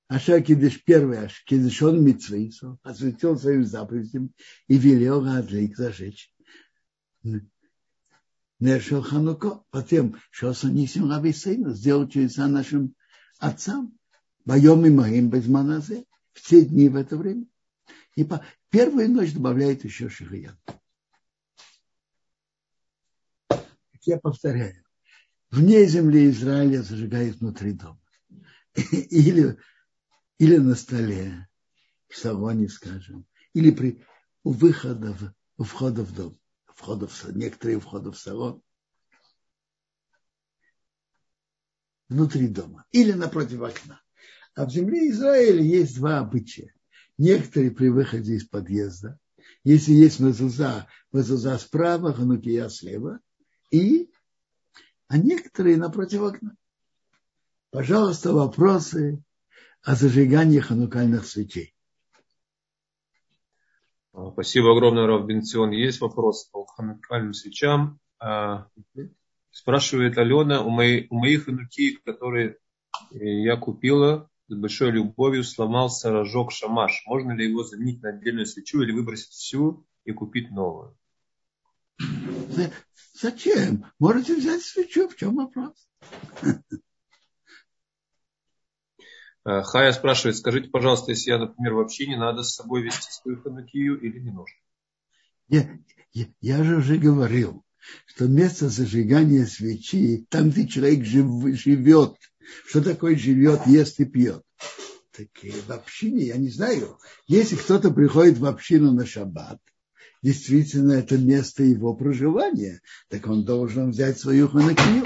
Аша 0.08 0.40
Кидыш 0.40 0.82
первый, 0.84 1.18
Аш 1.18 1.44
Кидыш 1.44 1.82
он 1.82 2.02
Митсвейсу, 2.02 2.78
осветил 2.84 3.36
своим 3.36 3.64
заповедям 3.64 4.32
и 4.68 4.78
велел 4.78 5.20
Гадлик 5.20 5.76
зажечь. 5.76 6.32
Нешел 8.58 9.02
Хануко, 9.02 9.64
потом 9.70 10.16
Шоса 10.30 10.68
Нисим 10.68 11.04
Лависейну, 11.04 11.74
сделал 11.74 12.08
чудеса 12.08 12.46
нашим 12.48 12.94
отцам, 13.38 13.96
боем 14.44 14.86
и 14.86 14.90
моим 14.90 15.28
без 15.28 15.46
маназе, 15.46 16.06
в 16.32 16.42
те 16.42 16.64
дни 16.64 16.88
в 16.88 16.96
это 16.96 17.16
время. 17.16 17.46
И 18.14 18.24
по 18.24 18.44
первую 18.70 19.10
ночь 19.10 19.32
добавляет 19.32 19.84
еще 19.84 20.08
Шихиян. 20.08 20.58
я 24.07 24.18
повторяю, 24.18 24.84
вне 25.50 25.84
земли 25.86 26.30
Израиля 26.30 26.82
зажигает 26.82 27.40
внутри 27.40 27.72
дома. 27.72 28.00
Или, 28.92 29.57
или 30.38 30.57
на 30.59 30.74
столе, 30.74 31.48
в 32.09 32.16
салоне, 32.16 32.68
скажем, 32.68 33.26
или 33.54 33.70
при, 33.70 34.04
у 34.44 34.52
выхода, 34.52 35.34
у 35.57 35.64
входа 35.64 36.04
в 36.04 36.14
дом, 36.14 36.38
входа 36.77 37.09
в, 37.09 37.37
некоторые 37.37 37.81
входы 37.81 38.12
в 38.12 38.18
салон, 38.18 38.62
внутри 42.09 42.47
дома 42.47 42.87
или 42.93 43.12
напротив 43.12 43.62
окна. 43.62 44.01
А 44.55 44.66
в 44.66 44.70
земле 44.70 45.11
Израиля 45.11 45.62
есть 45.62 45.97
два 45.97 46.18
обычая. 46.18 46.72
Некоторые 47.18 47.70
при 47.70 47.89
выходе 47.89 48.35
из 48.35 48.45
подъезда, 48.47 49.18
если 49.64 49.93
есть 49.93 50.20
мезуза, 50.20 50.87
мезуза 51.12 51.59
справа, 51.59 52.12
ханукия 52.12 52.68
слева, 52.68 53.20
и, 53.70 54.11
а 55.09 55.18
некоторые 55.18 55.77
напротив 55.77 56.22
окна. 56.22 56.57
Пожалуйста, 57.70 58.33
вопросы 58.33 59.22
о 59.83 59.95
зажигании 59.95 60.61
ханукальных 60.61 61.27
свечей. 61.27 61.76
А, 64.16 64.30
спасибо 64.32 64.72
огромное, 64.72 65.06
Рав 65.06 65.26
Бенцион. 65.26 65.72
Есть 65.72 66.00
вопрос 66.00 66.46
по 66.46 66.64
ханукальным 66.64 67.34
свечам. 67.34 68.00
А, 68.18 68.66
спрашивает 69.50 70.16
Алена, 70.16 70.62
у, 70.62 70.70
моей, 70.70 71.06
у 71.10 71.18
моих 71.18 71.46
внуки, 71.46 71.96
которые 71.96 72.56
я 73.10 73.56
купила 73.56 74.30
с 74.48 74.54
большой 74.54 74.92
любовью, 74.92 75.44
сломался 75.44 76.10
рожок 76.10 76.50
шамаш. 76.50 77.02
Можно 77.06 77.32
ли 77.32 77.46
его 77.46 77.62
заменить 77.62 78.02
на 78.02 78.10
отдельную 78.10 78.46
свечу 78.46 78.80
или 78.80 78.92
выбросить 78.92 79.32
всю 79.32 79.86
и 80.04 80.12
купить 80.12 80.50
новую? 80.50 80.96
Зачем? 83.20 83.84
Можете 83.98 84.36
взять 84.36 84.62
свечу, 84.62 85.08
в 85.08 85.16
чем 85.16 85.36
вопрос? 85.36 85.74
Э, 89.47 89.62
Хая 89.62 89.92
спрашивает, 89.92 90.36
скажите, 90.36 90.68
пожалуйста, 90.68 91.12
если 91.12 91.30
я, 91.30 91.38
например, 91.38 91.74
вообще 91.74 92.09
не 92.09 92.16
надо 92.16 92.42
с 92.42 92.57
собой 92.57 92.82
вести 92.82 93.12
свою 93.12 93.40
ханукию 93.40 93.99
или 94.01 94.18
не 94.18 94.32
нужно? 94.32 94.57
Я, 95.49 95.78
я, 96.12 96.26
я 96.40 96.64
же 96.64 96.78
уже 96.78 96.99
говорил, 96.99 97.62
что 98.07 98.26
место 98.26 98.68
зажигания 98.68 99.47
свечи, 99.47 100.26
там, 100.30 100.51
где 100.51 100.66
человек 100.66 101.05
жив, 101.05 101.26
живет, 101.57 102.16
что 102.66 102.82
такое 102.82 103.16
живет, 103.16 103.68
ест 103.68 104.01
и 104.01 104.05
пьет. 104.05 104.42
Так 105.12 105.28
в 105.42 105.70
общине, 105.70 106.24
я 106.24 106.36
не 106.38 106.49
знаю, 106.49 106.99
если 107.28 107.55
кто-то 107.55 107.92
приходит 107.92 108.38
в 108.38 108.47
общину 108.47 108.90
на 108.90 109.07
шаббат, 109.07 109.61
действительно 110.22 110.94
это 110.94 111.16
место 111.18 111.62
его 111.62 111.94
проживания, 111.94 112.80
так 113.09 113.28
он 113.28 113.44
должен 113.44 113.90
взять 113.90 114.18
свою 114.18 114.49
ханакию. 114.49 115.05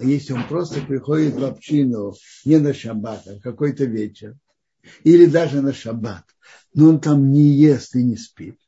А 0.00 0.02
если 0.02 0.32
он 0.32 0.48
просто 0.48 0.80
приходит 0.80 1.34
в 1.34 1.44
общину 1.44 2.14
не 2.46 2.56
на 2.56 2.72
шаббат, 2.72 3.28
а 3.28 3.34
в 3.34 3.40
какой-то 3.42 3.84
вечер, 3.84 4.34
или 5.04 5.26
даже 5.26 5.60
на 5.60 5.74
шаббат, 5.74 6.24
но 6.72 6.88
он 6.88 7.00
там 7.00 7.30
не 7.30 7.50
ест 7.50 7.94
и 7.94 8.02
не 8.02 8.16
спит, 8.16 8.58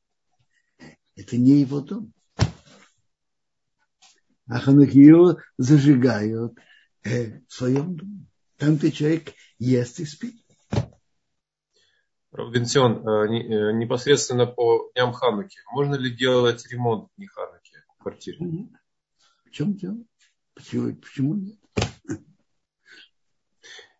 это 1.16 1.38
не 1.38 1.60
его 1.60 1.80
дом. 1.80 2.12
А 4.46 4.58
ханакию 4.58 5.38
зажигают 5.56 6.52
э, 7.02 7.40
в 7.48 7.52
своем 7.54 7.96
доме. 7.96 8.26
Там, 8.58 8.76
где 8.76 8.92
человек 8.92 9.32
ест 9.58 10.00
и 10.00 10.04
спит. 10.04 10.34
Робинсон, 12.30 13.08
э, 13.08 13.28
э, 13.28 13.72
непосредственно 13.72 14.44
по 14.44 14.90
дням 14.92 15.14
Хануки, 15.14 15.60
можно 15.72 15.94
ли 15.94 16.14
делать 16.14 16.66
ремонт 16.70 17.08
в 17.08 17.16
дни 17.16 17.26
Хануки 17.26 17.72
в 17.96 18.02
квартире? 18.02 18.68
В 19.46 19.50
чем 19.50 19.74
дело? 19.76 19.96
Почему, 20.54 20.94
почему 20.94 21.34
нет? 21.34 21.58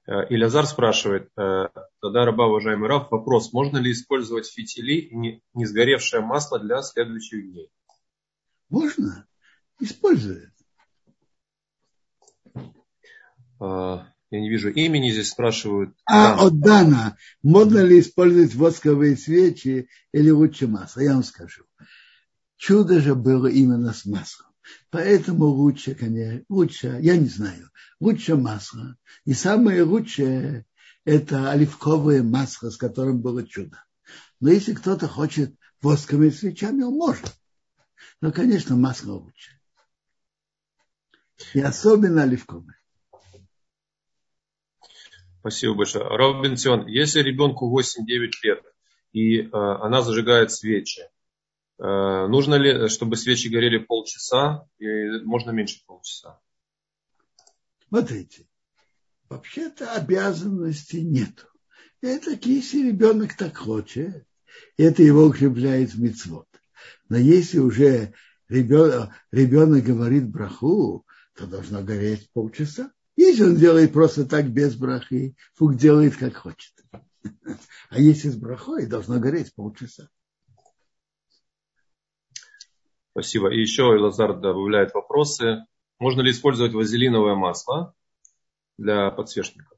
Э, 0.06 0.26
Илязар 0.30 0.66
спрашивает, 0.66 1.30
тогда 1.34 2.24
раба, 2.24 2.46
уважаемый 2.46 2.88
Раф, 2.88 3.10
вопрос, 3.10 3.52
можно 3.52 3.78
ли 3.78 3.92
использовать 3.92 4.46
фитили 4.46 4.94
и 4.94 5.16
не, 5.16 5.42
не 5.54 5.64
сгоревшее 5.64 6.22
масло 6.22 6.58
для 6.58 6.82
следующих 6.82 7.42
дней? 7.50 7.70
Можно, 8.68 9.26
используй. 9.80 10.48
Я 14.32 14.40
не 14.40 14.48
вижу 14.48 14.70
имени, 14.70 15.10
здесь 15.10 15.28
спрашивают. 15.28 15.94
А 16.06 16.46
от 16.46 16.58
Дана, 16.58 17.18
можно 17.42 17.80
ли 17.80 18.00
использовать 18.00 18.54
восковые 18.54 19.18
свечи 19.18 19.90
или 20.10 20.30
лучше 20.30 20.66
масло? 20.66 21.00
Я 21.00 21.12
вам 21.12 21.22
скажу. 21.22 21.64
Чудо 22.56 22.98
же 23.00 23.14
было 23.14 23.46
именно 23.46 23.92
с 23.92 24.06
маслом. 24.06 24.51
Поэтому 24.90 25.46
лучше, 25.46 25.94
конечно, 25.94 26.44
лучше, 26.48 26.98
я 27.00 27.16
не 27.16 27.26
знаю, 27.26 27.70
лучше 28.00 28.36
масло. 28.36 28.96
И 29.24 29.32
самое 29.32 29.82
лучшее 29.82 30.66
это 31.04 31.50
оливковое 31.50 32.22
масло, 32.22 32.70
с 32.70 32.76
которым 32.76 33.20
было 33.20 33.46
чудо. 33.46 33.82
Но 34.40 34.50
если 34.50 34.74
кто-то 34.74 35.08
хочет 35.08 35.54
восковыми 35.80 36.30
свечами, 36.30 36.82
он 36.82 36.94
может. 36.94 37.26
Но, 38.20 38.32
конечно, 38.32 38.76
масло 38.76 39.14
лучше. 39.14 39.58
И 41.54 41.60
особенно 41.60 42.22
оливковое. 42.22 42.78
Спасибо 45.40 45.74
большое. 45.74 46.04
Робинсон, 46.04 46.86
если 46.86 47.20
ребенку 47.20 47.76
8-9 47.76 48.30
лет, 48.44 48.62
и 49.12 49.40
э, 49.40 49.48
она 49.50 50.02
зажигает 50.02 50.52
свечи, 50.52 51.02
нужно 51.82 52.54
ли, 52.54 52.88
чтобы 52.88 53.16
свечи 53.16 53.48
горели 53.48 53.78
полчаса, 53.78 54.66
и 54.78 55.20
можно 55.24 55.50
меньше 55.50 55.80
полчаса? 55.86 56.38
Смотрите, 57.88 58.46
вообще-то 59.28 59.92
обязанности 59.92 60.96
нету. 60.96 61.46
Это 62.00 62.38
если 62.42 62.88
ребенок 62.88 63.36
так 63.36 63.56
хочет, 63.56 64.26
это 64.76 65.02
его 65.02 65.24
укрепляет 65.24 65.92
в 65.92 66.00
мицвод. 66.00 66.46
Но 67.08 67.16
если 67.16 67.58
уже 67.58 68.14
ребенок, 68.48 69.10
ребенок 69.30 69.84
говорит 69.84 70.28
браху, 70.28 71.04
то 71.36 71.46
должно 71.46 71.82
гореть 71.82 72.30
полчаса. 72.32 72.92
Если 73.16 73.44
он 73.44 73.56
делает 73.56 73.92
просто 73.92 74.24
так 74.24 74.50
без 74.50 74.74
брахи, 74.74 75.36
фук 75.54 75.76
делает 75.76 76.16
как 76.16 76.36
хочет. 76.36 76.72
А 77.90 78.00
если 78.00 78.30
с 78.30 78.36
брахой, 78.36 78.86
должно 78.86 79.20
гореть 79.20 79.54
полчаса. 79.54 80.08
Спасибо. 83.12 83.52
И 83.52 83.60
еще 83.60 83.82
Лазар 83.82 84.38
добавляет 84.38 84.94
вопросы. 84.94 85.64
Можно 85.98 86.22
ли 86.22 86.30
использовать 86.30 86.72
вазелиновое 86.72 87.34
масло 87.34 87.94
для 88.78 89.10
подсвечника? 89.10 89.76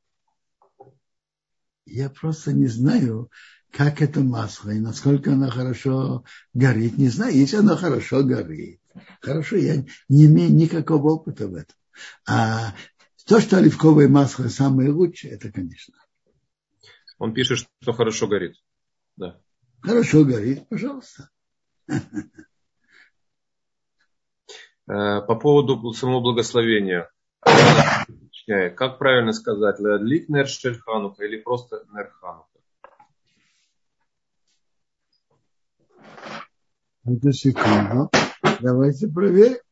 Я 1.85 2.09
просто 2.11 2.53
не 2.53 2.67
знаю, 2.67 3.31
как 3.71 4.01
это 4.01 4.21
масло 4.21 4.71
и 4.71 4.79
насколько 4.79 5.33
оно 5.33 5.51
хорошо 5.51 6.25
горит. 6.55 6.97
Не 6.97 7.09
знаю, 7.09 7.37
если 7.37 7.57
оно 7.57 7.77
хорошо 7.77 8.23
горит. 8.23 8.81
Хорошо, 9.21 9.57
я 9.57 9.85
не 10.09 10.27
имею 10.27 10.55
никакого 10.55 11.15
опыта 11.15 11.49
в 11.49 11.55
этом. 11.55 11.77
А 12.27 12.75
то, 13.27 13.41
что 13.41 13.59
оливковое 13.59 14.09
масло 14.09 14.49
самое 14.49 14.91
лучшее, 14.91 15.35
это, 15.35 15.51
конечно. 15.51 15.95
Он 17.19 17.35
пишет, 17.35 17.69
что 17.81 17.93
хорошо 17.93 18.29
горит. 18.29 18.57
Да. 19.17 19.41
Хорошо 19.81 20.25
горит, 20.25 20.69
пожалуйста. 20.69 21.31
Э, 24.87 25.23
по 25.23 25.35
поводу 25.37 25.93
самого 25.93 26.21
благословения. 26.21 27.11
Как 28.47 28.99
правильно 28.99 29.33
сказать? 29.33 29.77
Лик 29.79 30.29
нер 30.29 30.47
ханука 30.85 31.25
или 31.25 31.39
просто 31.39 31.85
нер 31.93 32.11
ханука? 32.21 32.49
Это 37.07 37.33
секунду. 37.33 38.11
Давайте 38.61 39.09
проверим. 39.09 39.64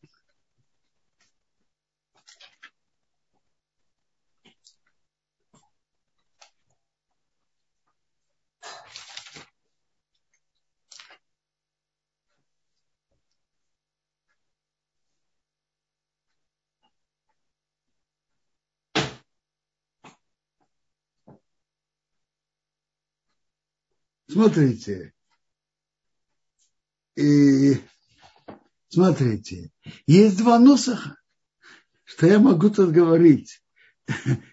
Смотрите. 24.32 25.12
И 27.16 27.74
смотрите, 28.88 29.70
есть 30.06 30.38
два 30.38 30.58
нусаха, 30.58 31.16
что 32.04 32.26
я 32.26 32.38
могу 32.38 32.70
тут 32.70 32.92
говорить. 32.92 33.62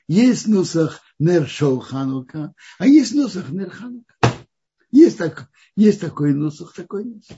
Есть 0.07 0.47
нусах 0.47 0.99
Нер 1.17 1.47
Ханука, 1.47 2.53
а 2.77 2.87
есть 2.87 3.15
нусах 3.15 3.49
Нер 3.49 3.69
Ханука. 3.69 4.13
Есть, 4.91 5.17
так, 5.17 5.49
есть 5.77 6.01
такой 6.01 6.33
нусах, 6.33 6.73
такой 6.73 7.05
нусах. 7.05 7.37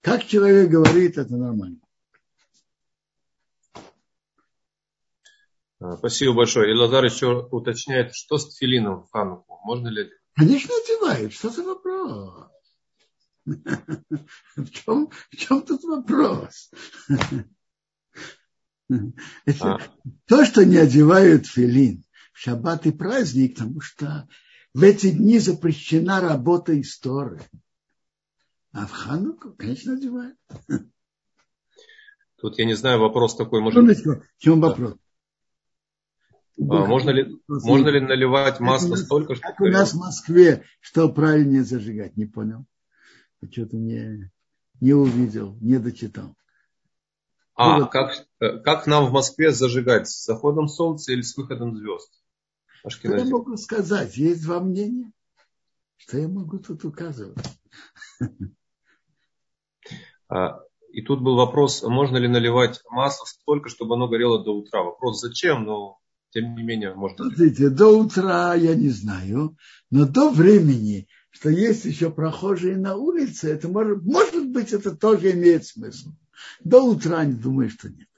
Как 0.00 0.24
человек 0.24 0.70
говорит, 0.70 1.18
это 1.18 1.36
нормально. 1.36 1.80
Спасибо 5.98 6.34
большое. 6.34 6.70
И 6.70 6.76
Лазар 6.76 7.04
еще 7.04 7.48
уточняет, 7.50 8.14
что 8.14 8.38
с 8.38 8.54
тфилином 8.54 9.02
в 9.02 9.10
Хануку. 9.10 9.58
Можно 9.64 9.88
ли 9.88 10.08
Конечно, 10.34 10.74
одевают. 10.74 11.32
Что 11.32 11.50
за 11.50 11.62
вопрос? 11.62 12.50
В 14.56 14.70
чем, 14.70 15.10
в 15.30 15.36
чем 15.36 15.62
тут 15.62 15.82
вопрос? 15.82 16.70
Это, 19.44 19.74
а. 19.74 19.80
То, 20.26 20.44
что 20.44 20.64
не 20.64 20.76
одевают 20.76 21.46
филин 21.46 22.04
в 22.32 22.38
шаббат 22.38 22.86
и 22.86 22.92
праздник, 22.92 23.54
потому 23.54 23.80
что 23.80 24.28
в 24.74 24.82
эти 24.82 25.10
дни 25.10 25.38
запрещена 25.38 26.20
работа 26.20 26.78
истории. 26.80 27.40
А 28.72 28.86
в 28.86 28.90
Хануку, 28.90 29.52
конечно, 29.52 29.94
одевают. 29.94 30.38
Тут 32.36 32.58
я 32.58 32.64
не 32.64 32.74
знаю, 32.74 33.00
вопрос 33.00 33.36
такой. 33.36 33.60
Может... 33.60 33.84
В 34.06 34.22
чем 34.38 34.60
вопрос? 34.60 34.94
А, 36.70 36.86
можно 36.86 37.10
ли, 37.10 37.40
можно 37.48 37.88
ли 37.88 38.00
наливать 38.00 38.60
масло 38.60 38.96
как 38.96 39.04
столько, 39.04 39.34
что... 39.34 39.42
Как 39.42 39.60
у 39.60 39.66
нас 39.66 39.92
в 39.92 39.98
Москве, 39.98 40.64
что 40.80 41.08
правильнее 41.08 41.64
зажигать, 41.64 42.16
не 42.16 42.26
понял. 42.26 42.66
что-то 43.50 43.76
не, 43.76 44.30
не 44.80 44.92
увидел, 44.92 45.56
не 45.60 45.78
дочитал. 45.78 46.36
А, 47.54 47.78
ну, 47.78 47.88
как, 47.88 48.26
э, 48.40 48.58
как 48.58 48.86
нам 48.86 49.06
в 49.06 49.12
Москве 49.12 49.52
зажигать? 49.52 50.08
С 50.08 50.24
заходом 50.24 50.68
солнца 50.68 51.12
или 51.12 51.22
с 51.22 51.36
выходом 51.36 51.76
звезд? 51.76 52.10
Что 52.88 53.14
я 53.14 53.24
могу 53.24 53.56
сказать? 53.56 54.16
Есть 54.16 54.44
два 54.44 54.60
мнения. 54.60 55.12
Что 55.96 56.18
я 56.18 56.28
могу 56.28 56.58
тут 56.58 56.84
указывать? 56.84 57.38
А, 60.28 60.60
и 60.92 61.02
тут 61.02 61.20
был 61.20 61.36
вопрос, 61.36 61.82
можно 61.82 62.16
ли 62.16 62.26
наливать 62.26 62.80
масло 62.88 63.26
столько, 63.26 63.68
чтобы 63.68 63.96
оно 63.96 64.08
горело 64.08 64.42
до 64.42 64.52
утра. 64.52 64.82
Вопрос, 64.82 65.20
зачем, 65.20 65.64
но 65.64 66.00
тем 66.32 66.54
не 66.54 66.62
менее 66.62 66.94
можно. 66.94 67.16
Смотрите, 67.26 67.68
до 67.68 67.88
утра 67.88 68.54
я 68.54 68.74
не 68.74 68.88
знаю, 68.88 69.56
но 69.90 70.06
до 70.06 70.30
времени, 70.30 71.08
что 71.30 71.50
есть 71.50 71.84
еще 71.84 72.10
прохожие 72.10 72.76
на 72.76 72.96
улице, 72.96 73.52
это 73.52 73.68
может, 73.68 74.02
может 74.02 74.48
быть, 74.50 74.72
это 74.72 74.96
тоже 74.96 75.32
имеет 75.32 75.66
смысл. 75.66 76.10
До 76.64 76.82
утра 76.82 77.24
не 77.24 77.34
думаю, 77.34 77.68
что 77.70 77.90
нет. 77.90 78.08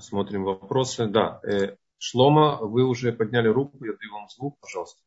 Смотрим 0.00 0.44
вопросы. 0.44 1.06
Да, 1.06 1.40
э, 1.42 1.76
Шлома, 1.98 2.58
вы 2.60 2.84
уже 2.84 3.12
подняли 3.12 3.48
руку, 3.48 3.82
я 3.84 3.92
даю 3.92 4.12
вам 4.12 4.28
звук, 4.28 4.58
пожалуйста. 4.60 5.02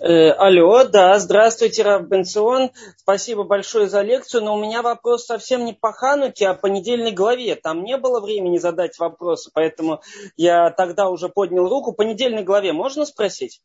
Э, 0.00 0.30
алло, 0.30 0.84
да, 0.84 1.18
здравствуйте, 1.18 1.82
Рав 1.82 2.06
Бенцион. 2.06 2.70
Спасибо 2.96 3.42
большое 3.44 3.88
за 3.88 4.02
лекцию, 4.02 4.44
но 4.44 4.56
у 4.56 4.62
меня 4.62 4.82
вопрос 4.82 5.26
совсем 5.26 5.64
не 5.64 5.72
по 5.72 5.92
Хануке, 5.92 6.48
а 6.48 6.54
по 6.54 6.66
недельной 6.66 7.10
главе. 7.10 7.56
Там 7.56 7.82
не 7.82 7.96
было 7.96 8.20
времени 8.20 8.58
задать 8.58 8.98
вопросы, 8.98 9.50
поэтому 9.52 10.00
я 10.36 10.70
тогда 10.70 11.08
уже 11.08 11.28
поднял 11.28 11.68
руку. 11.68 11.92
По 11.92 12.02
недельной 12.02 12.44
главе 12.44 12.72
можно 12.72 13.04
спросить? 13.06 13.60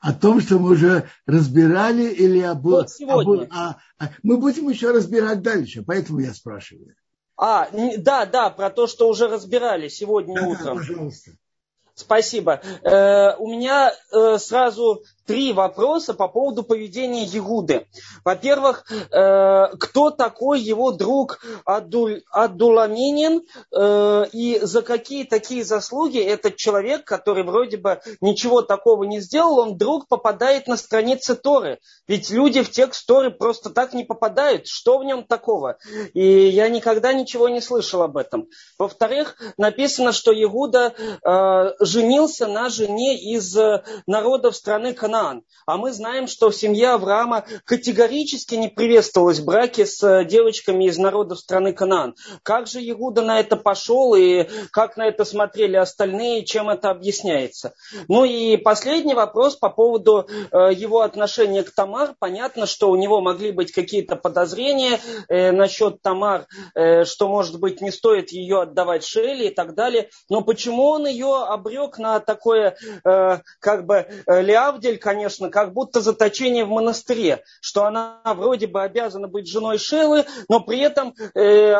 О 0.00 0.12
том, 0.12 0.40
что 0.40 0.58
мы 0.58 0.70
уже 0.70 1.08
разбирали 1.26 2.04
или 2.04 2.40
об... 2.40 2.62
Вот 2.62 2.90
сегодня. 2.90 3.44
Об... 3.44 3.52
А, 3.52 3.76
а, 3.98 4.10
мы 4.22 4.38
будем 4.38 4.68
еще 4.68 4.90
разбирать 4.90 5.42
дальше, 5.42 5.82
поэтому 5.86 6.20
я 6.20 6.32
спрашиваю. 6.32 6.94
А, 7.36 7.68
да, 7.98 8.24
да, 8.24 8.50
про 8.50 8.70
то, 8.70 8.86
что 8.86 9.08
уже 9.08 9.26
разбирали 9.26 9.88
сегодня 9.88 10.40
да, 10.40 10.46
утром. 10.46 10.64
Да, 10.64 10.74
пожалуйста. 10.74 11.32
Спасибо. 11.94 12.60
Э, 12.82 13.36
у 13.36 13.48
меня 13.48 13.92
э, 14.12 14.38
сразу 14.38 15.04
три 15.26 15.52
вопроса 15.52 16.14
по 16.14 16.28
поводу 16.28 16.62
поведения 16.62 17.24
Егуды. 17.24 17.86
Во-первых, 18.24 18.84
э, 18.90 19.66
кто 19.78 20.10
такой 20.10 20.60
его 20.60 20.92
друг 20.92 21.40
Адуль, 21.64 22.22
Адуламинин 22.30 23.42
э, 23.72 24.26
и 24.32 24.58
за 24.60 24.82
какие 24.82 25.24
такие 25.24 25.64
заслуги 25.64 26.18
этот 26.18 26.56
человек, 26.56 27.04
который 27.04 27.42
вроде 27.42 27.76
бы 27.78 28.00
ничего 28.20 28.62
такого 28.62 29.04
не 29.04 29.20
сделал, 29.20 29.58
он 29.58 29.74
вдруг 29.74 30.08
попадает 30.08 30.66
на 30.66 30.76
страницы 30.76 31.34
Торы. 31.34 31.78
Ведь 32.06 32.30
люди 32.30 32.62
в 32.62 32.70
текст 32.70 33.06
Торы 33.06 33.30
просто 33.30 33.70
так 33.70 33.94
не 33.94 34.04
попадают. 34.04 34.66
Что 34.66 34.98
в 34.98 35.04
нем 35.04 35.24
такого? 35.24 35.78
И 36.12 36.48
я 36.48 36.68
никогда 36.68 37.12
ничего 37.12 37.48
не 37.48 37.60
слышал 37.60 38.02
об 38.02 38.16
этом. 38.16 38.48
Во-вторых, 38.78 39.36
написано, 39.56 40.12
что 40.12 40.32
Егуда 40.32 40.94
э, 40.94 41.84
женился 41.84 42.46
на 42.46 42.68
жене 42.68 43.16
из 43.16 43.56
народов 44.06 44.56
страны 44.56 44.92
Канада 44.92 45.13
Ханаан. 45.14 45.42
А 45.66 45.76
мы 45.76 45.92
знаем, 45.92 46.26
что 46.26 46.50
в 46.50 46.56
семье 46.56 46.90
Авраама 46.90 47.44
категорически 47.64 48.54
не 48.56 48.68
приветствовалось 48.68 49.40
браки 49.40 49.84
с 49.84 50.02
э, 50.02 50.24
девочками 50.24 50.84
из 50.84 50.98
народов 50.98 51.38
страны 51.38 51.72
Канаан. 51.72 52.14
Как 52.42 52.66
же 52.66 52.80
Иуда 52.80 53.22
на 53.22 53.40
это 53.40 53.56
пошел 53.56 54.14
и 54.14 54.48
как 54.72 54.96
на 54.96 55.06
это 55.06 55.24
смотрели 55.24 55.76
остальные, 55.76 56.44
чем 56.44 56.68
это 56.68 56.90
объясняется? 56.90 57.74
Ну 58.08 58.24
и 58.24 58.56
последний 58.56 59.14
вопрос 59.14 59.56
по 59.56 59.70
поводу 59.70 60.28
э, 60.28 60.72
его 60.74 61.00
отношения 61.00 61.62
к 61.62 61.70
Тамар. 61.74 62.14
Понятно, 62.18 62.66
что 62.66 62.90
у 62.90 62.96
него 62.96 63.20
могли 63.20 63.52
быть 63.52 63.72
какие-то 63.72 64.16
подозрения 64.16 65.00
э, 65.28 65.52
насчет 65.52 66.02
Тамар, 66.02 66.46
что, 66.74 67.28
может 67.28 67.60
быть, 67.60 67.80
не 67.80 67.90
стоит 67.90 68.30
ее 68.30 68.62
отдавать 68.62 69.04
Шелли 69.04 69.46
и 69.46 69.54
так 69.54 69.74
далее. 69.74 70.10
Но 70.28 70.42
почему 70.42 70.84
он 70.84 71.06
ее 71.06 71.44
обрек 71.44 71.98
на 71.98 72.20
такое, 72.20 72.76
как 73.02 73.86
бы, 73.86 74.06
Леавдель, 74.26 74.98
конечно, 75.04 75.50
как 75.50 75.74
будто 75.74 76.00
заточение 76.00 76.64
в 76.64 76.70
монастыре, 76.70 77.44
что 77.60 77.84
она 77.84 78.22
вроде 78.24 78.66
бы 78.66 78.82
обязана 78.82 79.28
быть 79.28 79.46
женой 79.46 79.76
Шелы, 79.76 80.24
но 80.48 80.60
при 80.60 80.80
этом 80.80 81.14
э, 81.34 81.40
э, 81.42 81.78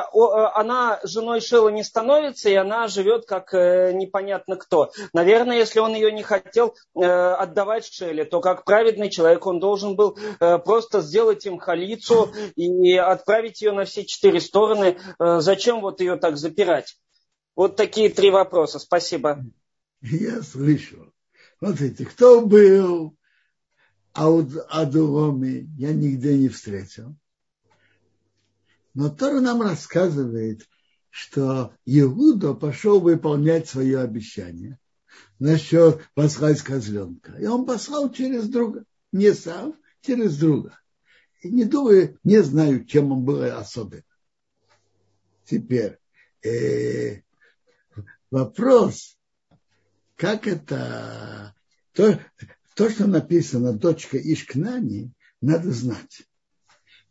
она 0.55 1.01
женой 1.05 1.41
Шелы 1.41 1.73
не 1.73 1.83
становится, 1.83 2.51
и 2.51 2.55
она 2.55 2.87
живет 2.87 3.25
как 3.25 3.55
э, 3.55 3.93
непонятно 3.95 4.57
кто. 4.57 4.93
Наверное, 5.15 5.57
если 5.57 5.81
он 5.81 5.95
ее 5.95 6.13
не 6.13 6.23
хотел 6.23 6.75
э, 6.95 7.01
отдавать 7.03 7.87
Шеле, 7.91 8.27
то 8.27 8.43
как 8.43 8.65
праведный 8.65 9.09
человек 9.09 9.47
он 9.47 9.59
должен 9.59 9.97
был 9.97 10.19
э, 10.39 10.59
просто 10.59 11.01
сделать 11.01 11.47
им 11.47 11.57
халицу 11.57 12.31
и 12.57 12.95
отправить 12.99 13.63
ее 13.63 13.73
на 13.73 13.87
все 13.87 14.05
четыре 14.05 14.39
стороны. 14.39 14.99
Э, 15.19 15.41
зачем 15.41 15.81
вот 15.81 16.01
ее 16.01 16.17
так 16.17 16.37
запирать? 16.37 16.99
Вот 17.57 17.77
такие 17.77 18.11
три 18.11 18.31
вопроса. 18.31 18.79
Спасибо. 18.79 19.43
Я 20.03 20.43
слышал. 20.43 21.14
Смотрите, 21.65 22.05
кто 22.05 22.45
был 22.45 23.17
Адуломи, 24.13 25.67
я 25.79 25.95
нигде 25.95 26.37
не 26.37 26.51
встретил. 26.51 27.17
Но 28.93 29.09
Тора 29.09 29.41
нам 29.41 29.63
рассказывает, 29.63 30.69
что 31.09 31.75
Иуда 31.87 32.53
пошел 32.53 33.01
выполнять 33.01 33.67
свое 33.67 34.01
обещание 34.01 34.79
насчет 35.39 36.07
послать 36.13 36.61
козленка. 36.61 37.33
И 37.39 37.47
он 37.47 37.65
послал 37.65 38.13
через 38.13 38.47
друга. 38.47 38.85
Не 39.11 39.33
сам, 39.33 39.75
через 40.03 40.37
друга. 40.37 40.79
И 41.41 41.49
не 41.49 41.65
думаю, 41.65 42.19
не 42.25 42.43
знаю, 42.43 42.85
чем 42.85 43.11
он 43.11 43.25
был 43.25 43.43
особенно. 43.43 44.05
Теперь 45.47 45.99
э, 46.43 47.23
вопрос, 48.31 49.17
как 50.17 50.47
это, 50.47 51.55
то, 51.93 52.21
то, 52.75 52.91
что 52.91 53.07
написано 53.07 53.73
дочка 53.73 54.19
Ишкнани, 54.19 55.13
надо 55.41 55.73
знать, 55.73 56.23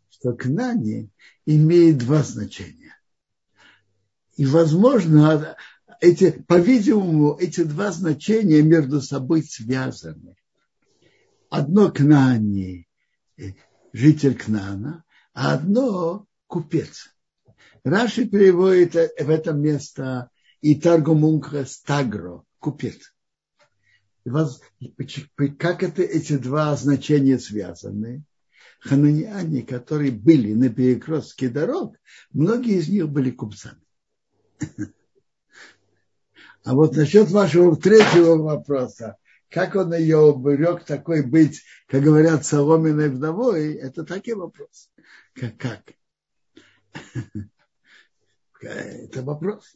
что 0.10 0.34
Кнани 0.34 1.10
имеет 1.46 1.98
два 2.00 2.24
значения. 2.24 2.98
И, 4.36 4.46
возможно, 4.46 5.56
эти, 6.00 6.32
по-видимому, 6.32 7.38
эти 7.40 7.64
два 7.64 7.92
значения 7.92 8.62
между 8.62 9.02
собой 9.02 9.44
связаны. 9.44 10.36
Одно 11.50 11.92
Кнани, 11.92 12.88
э, 13.38 13.52
житель 13.92 14.36
Кнана, 14.36 15.04
а 15.34 15.54
одно 15.54 16.26
купец. 16.48 17.14
Раши 17.84 18.26
переводит 18.26 18.94
в 18.94 19.30
это 19.30 19.52
место 19.52 20.30
и 20.62 20.76
Таргумунка 20.76 21.66
Стагро, 21.66 22.44
купец. 22.64 23.14
Как 25.60 25.84
это 25.84 26.02
эти 26.02 26.38
два 26.38 26.76
значения 26.78 27.38
связаны? 27.38 28.24
Хананиане, 28.80 29.64
которые 29.64 30.12
были 30.12 30.54
на 30.54 30.70
перекрестке 30.70 31.50
дорог, 31.50 31.96
многие 32.32 32.80
из 32.80 32.90
них 32.90 33.10
были 33.10 33.32
купцами. 33.32 33.82
А 36.64 36.74
вот 36.74 36.96
насчет 36.96 37.30
вашего 37.30 37.76
третьего 37.76 38.38
вопроса, 38.38 39.18
как 39.50 39.76
он 39.76 39.94
ее 39.94 40.18
уберег 40.18 40.86
такой 40.86 41.22
быть, 41.22 41.62
как 41.88 42.04
говорят, 42.04 42.46
соломенной 42.46 43.10
вдовой, 43.10 43.74
это 43.74 44.06
такой 44.06 44.34
вопрос. 44.34 44.90
Как? 45.34 45.58
как? 45.58 45.82
Это 48.62 49.24
вопрос. 49.24 49.76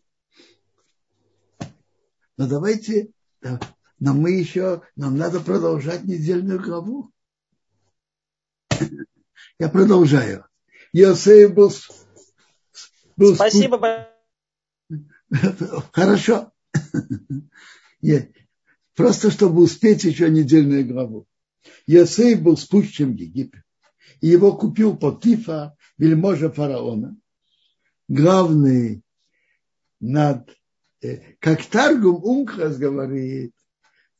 Но 2.37 2.47
давайте, 2.47 3.11
но 3.41 4.13
мы 4.13 4.31
еще, 4.31 4.83
нам 4.95 5.17
надо 5.17 5.39
продолжать 5.39 6.03
недельную 6.03 6.61
главу. 6.61 7.11
Я 9.59 9.69
продолжаю. 9.69 10.45
Иосиф 10.93 11.53
был, 11.53 11.71
был 13.15 13.35
Спасибо. 13.35 14.07
Хорошо. 15.91 16.51
Просто 18.95 19.31
чтобы 19.31 19.61
успеть 19.61 20.03
еще 20.03 20.29
недельную 20.29 20.85
главу. 20.87 21.27
Иосиф 21.85 22.41
был 22.41 22.57
спущен 22.57 23.15
в 23.15 23.19
Египет. 23.19 23.63
И 24.21 24.27
его 24.27 24.55
купил 24.57 24.97
Потифа, 24.97 25.75
вельможа 25.97 26.51
фараона, 26.51 27.15
главный 28.07 29.03
над, 29.99 30.49
э, 30.49 30.56
как 31.39 31.65
Таргум 31.65 32.23
Ункрас 32.23 32.77
говорит, 32.77 33.53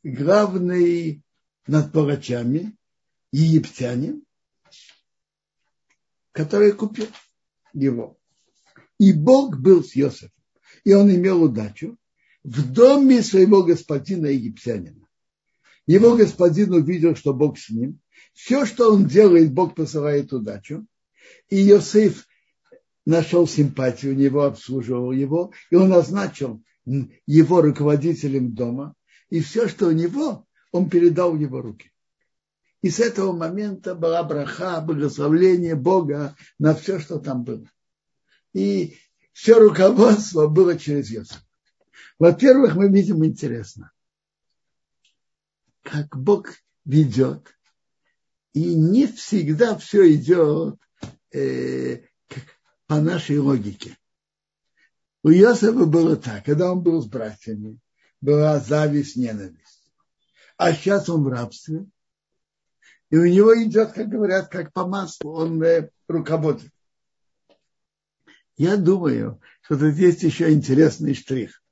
главный 0.02 1.22
над 1.66 1.92
палачами, 1.92 2.76
египтянин, 3.32 4.22
который 6.32 6.72
купил 6.72 7.08
его. 7.72 8.16
И 8.98 9.12
Бог 9.12 9.58
был 9.58 9.84
с 9.84 9.96
Иосифом. 9.96 10.32
И 10.84 10.92
он 10.92 11.10
имел 11.10 11.42
удачу 11.42 11.96
в 12.44 12.72
доме 12.72 13.22
своего 13.22 13.62
господина 13.62 14.26
египтянина. 14.26 15.06
Его 15.86 16.16
господин 16.16 16.72
увидел, 16.72 17.16
что 17.16 17.34
Бог 17.34 17.58
с 17.58 17.70
ним. 17.70 18.00
Все, 18.34 18.66
что 18.66 18.92
он 18.92 19.06
делает, 19.06 19.52
Бог 19.52 19.74
посылает 19.74 20.32
удачу. 20.32 20.86
И 21.48 21.68
Иосиф 21.68 22.27
нашел 23.08 23.48
симпатию 23.48 24.12
у 24.12 24.16
него, 24.16 24.44
обслуживал 24.44 25.12
его, 25.12 25.52
и 25.70 25.76
он 25.76 25.88
назначил 25.88 26.62
его 27.26 27.62
руководителем 27.62 28.54
дома. 28.54 28.94
И 29.30 29.40
все, 29.40 29.66
что 29.66 29.86
у 29.86 29.92
него, 29.92 30.46
он 30.72 30.90
передал 30.90 31.32
в 31.32 31.40
его 31.40 31.62
руки. 31.62 31.90
И 32.82 32.90
с 32.90 33.00
этого 33.00 33.32
момента 33.32 33.94
была 33.94 34.22
браха, 34.22 34.82
благословление 34.82 35.74
Бога 35.74 36.36
на 36.58 36.74
все, 36.74 37.00
что 37.00 37.18
там 37.18 37.44
было. 37.44 37.70
И 38.52 38.98
все 39.32 39.58
руководство 39.58 40.46
было 40.46 40.78
через 40.78 41.10
Йосифа. 41.10 41.40
Во-первых, 42.18 42.76
мы 42.76 42.88
видим 42.88 43.24
интересно, 43.24 43.90
как 45.82 46.14
Бог 46.14 46.50
ведет, 46.84 47.56
и 48.52 48.74
не 48.74 49.06
всегда 49.06 49.78
все 49.78 50.12
идет 50.12 50.78
э, 51.32 52.02
по 52.88 53.00
нашей 53.00 53.38
логике. 53.38 53.96
У 55.22 55.28
Иосифа 55.28 55.84
было 55.84 56.16
так, 56.16 56.44
когда 56.44 56.72
он 56.72 56.82
был 56.82 57.02
с 57.02 57.06
братьями, 57.06 57.78
была 58.20 58.58
зависть, 58.58 59.14
ненависть. 59.14 59.92
А 60.56 60.72
сейчас 60.72 61.08
он 61.08 61.22
в 61.22 61.28
рабстве, 61.28 61.86
и 63.10 63.16
у 63.16 63.26
него 63.26 63.62
идет, 63.62 63.92
как 63.92 64.08
говорят, 64.08 64.48
как 64.48 64.72
по 64.72 64.86
маслу, 64.86 65.32
он 65.32 65.62
э, 65.62 65.90
руководит. 66.08 66.72
Я 68.56 68.76
думаю, 68.76 69.40
что 69.60 69.78
тут 69.78 69.94
есть 69.94 70.22
еще 70.22 70.52
интересный 70.52 71.14
штрих. 71.14 71.62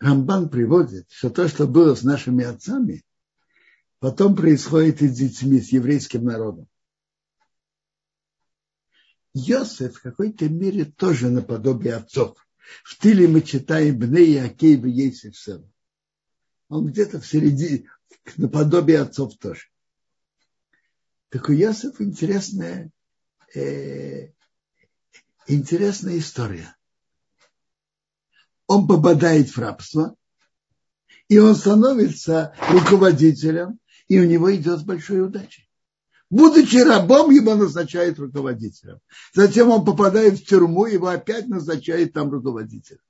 Рамбан 0.00 0.48
приводит, 0.48 1.10
что 1.10 1.30
то, 1.30 1.48
что 1.48 1.66
было 1.66 1.94
с 1.94 2.02
нашими 2.02 2.44
отцами, 2.44 3.04
потом 4.00 4.34
происходит 4.34 5.02
и 5.02 5.08
с 5.08 5.16
детьми, 5.16 5.60
с 5.60 5.70
еврейским 5.70 6.24
народом. 6.24 6.66
Йосеф 9.34 9.96
в 9.96 10.02
какой-то 10.02 10.48
мере 10.48 10.84
тоже 10.84 11.28
наподобие 11.28 11.96
отцов. 11.96 12.38
В 12.84 12.96
Тиле 12.98 13.28
мы 13.28 13.42
читаем 13.42 13.98
Бней 13.98 14.42
Акейва 14.42 14.86
Ейсев 14.86 15.36
Сем. 15.36 15.70
Он 16.68 16.86
где-то 16.86 17.20
в 17.20 17.26
середине, 17.26 17.90
наподобие 18.36 19.00
отцов 19.00 19.36
тоже. 19.36 19.66
Так 21.28 21.48
у 21.48 21.52
Йосефа 21.52 22.04
интересная, 22.04 22.90
э, 23.54 24.28
интересная 25.48 26.18
история. 26.18 26.74
Он 28.66 28.86
попадает 28.86 29.50
в 29.50 29.58
рабство, 29.58 30.16
и 31.28 31.38
он 31.38 31.56
становится 31.56 32.54
руководителем, 32.70 33.80
и 34.06 34.20
у 34.20 34.24
него 34.24 34.54
идет 34.54 34.80
с 34.80 34.84
большой 34.84 35.22
удачей. 35.22 35.68
Будучи 36.34 36.78
рабом, 36.78 37.30
его 37.30 37.54
назначают 37.54 38.18
руководителем. 38.18 38.98
Затем 39.34 39.70
он 39.70 39.84
попадает 39.84 40.36
в 40.36 40.44
тюрьму, 40.44 40.86
его 40.86 41.06
опять 41.06 41.46
назначают 41.46 42.12
там 42.12 42.28
руководителем. 42.28 43.02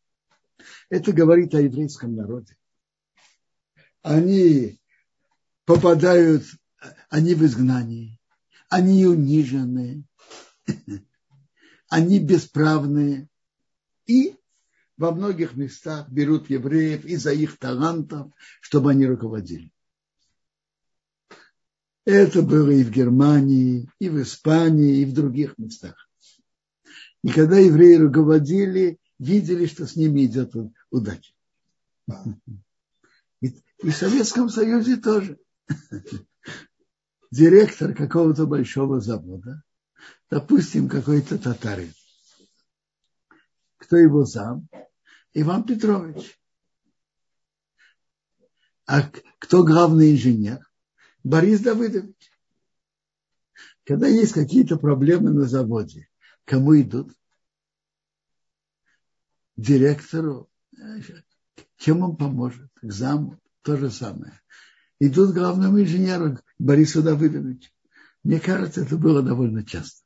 Это 0.91 1.11
говорит 1.11 1.55
о 1.55 1.62
еврейском 1.62 2.14
народе. 2.14 2.55
Они 4.03 4.79
попадают, 5.64 6.45
они 7.09 7.35
в 7.35 7.43
изгнании, 7.47 8.20
они 8.68 9.07
унижены, 9.07 10.05
они 11.89 12.18
бесправные. 12.18 13.31
И 14.05 14.37
во 14.99 15.12
многих 15.12 15.57
местах 15.57 16.11
берут 16.11 16.51
евреев 16.51 17.07
из-за 17.07 17.33
их 17.33 17.59
талантов, 17.59 18.31
чтобы 18.61 18.91
они 18.91 19.07
руководили. 19.07 19.72
Это 22.05 22.43
было 22.43 22.71
и 22.71 22.85
в 22.85 22.91
Германии, 22.91 23.89
и 23.99 24.09
в 24.11 24.21
Испании, 24.21 24.99
и 24.99 25.05
в 25.07 25.15
других 25.15 25.57
местах. 25.57 26.09
И 27.23 27.31
когда 27.31 27.59
евреи 27.59 27.95
руководили, 27.95 28.99
видели, 29.19 29.65
что 29.67 29.87
с 29.87 29.97
ними 29.97 30.27
идет 30.27 30.53
удача. 30.91 31.33
И, 33.41 33.49
в 33.83 33.93
Советском 33.93 34.51
Союзе 34.51 34.97
тоже. 34.97 35.39
Директор 37.31 37.95
какого-то 37.95 38.47
большого 38.47 39.01
завода, 39.01 39.63
допустим, 40.31 40.89
какой-то 40.89 41.39
татарин. 41.39 41.93
Кто 43.79 43.97
его 43.97 44.25
зам? 44.25 44.69
Иван 45.33 45.65
Петрович. 45.65 46.39
А 48.87 49.11
кто 49.39 49.65
главный 49.65 50.13
инженер? 50.13 50.61
Борис 51.25 51.61
Давыдович. 51.61 52.31
Когда 53.85 54.07
есть 54.07 54.33
какие-то 54.33 54.77
проблемы 54.77 55.31
на 55.31 55.45
заводе, 55.45 56.09
кому 56.45 56.79
идут? 56.81 57.12
Директору. 59.57 60.51
Чем 61.79 62.03
он 62.03 62.16
поможет? 62.16 62.70
К 62.75 62.93
заму. 62.93 63.41
То 63.62 63.77
же 63.77 63.91
самое. 63.91 64.41
Идут 65.01 65.35
главному 65.35 65.81
инженеру 65.81 66.39
Борису 66.59 67.03
Давыдовичу. 67.03 67.70
Мне 68.22 68.41
кажется, 68.41 68.83
это 68.83 68.97
было 68.97 69.22
довольно 69.22 69.64
часто. 69.64 70.05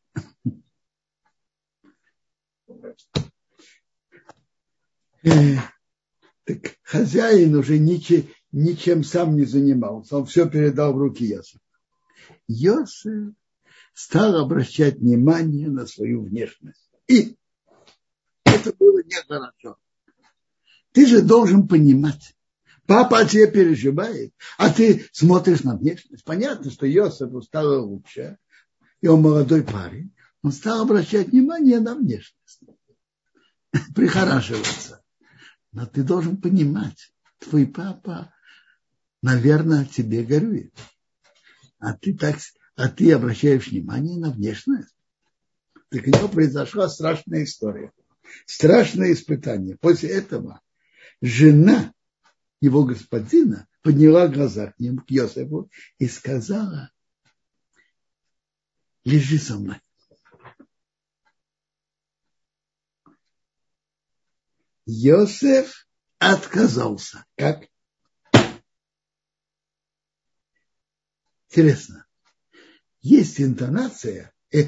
Так 6.44 6.78
хозяин 6.82 7.54
уже 7.56 7.78
ничем, 7.78 8.28
ничем 8.52 9.04
сам 9.04 9.36
не 9.36 9.44
занимался, 9.44 10.16
он 10.16 10.26
все 10.26 10.48
передал 10.48 10.92
в 10.92 10.98
руки 10.98 11.24
Йосифа. 11.24 11.60
Йосиф 12.46 13.34
стал 13.94 14.36
обращать 14.36 14.98
внимание 14.98 15.68
на 15.68 15.86
свою 15.86 16.22
внешность. 16.22 16.90
И 17.06 17.36
это 18.44 18.72
было 18.78 19.02
нехорошо. 19.02 19.76
Ты 20.92 21.06
же 21.06 21.22
должен 21.22 21.68
понимать, 21.68 22.34
папа 22.86 23.18
о 23.18 23.26
тебе 23.26 23.50
переживает, 23.50 24.32
а 24.56 24.72
ты 24.72 25.06
смотришь 25.12 25.62
на 25.62 25.76
внешность. 25.76 26.24
Понятно, 26.24 26.70
что 26.70 26.86
Йосифу 26.86 27.42
стало 27.42 27.80
лучше, 27.80 28.38
и 29.00 29.08
он 29.08 29.22
молодой 29.22 29.62
парень, 29.62 30.14
он 30.42 30.52
стал 30.52 30.82
обращать 30.82 31.28
внимание 31.28 31.80
на 31.80 31.94
внешность, 31.94 32.62
прихорашиваться. 33.94 35.02
Но 35.72 35.86
ты 35.86 36.02
должен 36.02 36.38
понимать, 36.38 37.12
твой 37.38 37.66
папа 37.66 38.32
наверное, 39.22 39.84
тебе 39.84 40.24
горюет. 40.24 40.72
А 41.78 41.94
ты 41.94 42.16
так, 42.16 42.36
а 42.76 42.88
ты 42.88 43.12
обращаешь 43.12 43.68
внимание 43.68 44.18
на 44.18 44.30
внешность. 44.30 44.94
Так 45.90 46.06
у 46.06 46.10
него 46.10 46.28
произошла 46.28 46.88
страшная 46.88 47.44
история. 47.44 47.92
Страшное 48.46 49.12
испытание. 49.12 49.76
После 49.76 50.10
этого 50.10 50.60
жена 51.20 51.92
его 52.60 52.84
господина 52.84 53.66
подняла 53.82 54.28
глаза 54.28 54.72
к 54.72 54.80
нему, 54.80 54.98
к 54.98 55.10
Йосифу, 55.10 55.70
и 55.98 56.08
сказала, 56.08 56.90
лежи 59.04 59.38
со 59.38 59.56
мной. 59.56 59.80
Йосеф 64.84 65.86
отказался. 66.18 67.24
Как? 67.36 67.68
Интересно. 71.48 72.06
Есть 73.00 73.40
интонация, 73.40 74.32
э, 74.50 74.64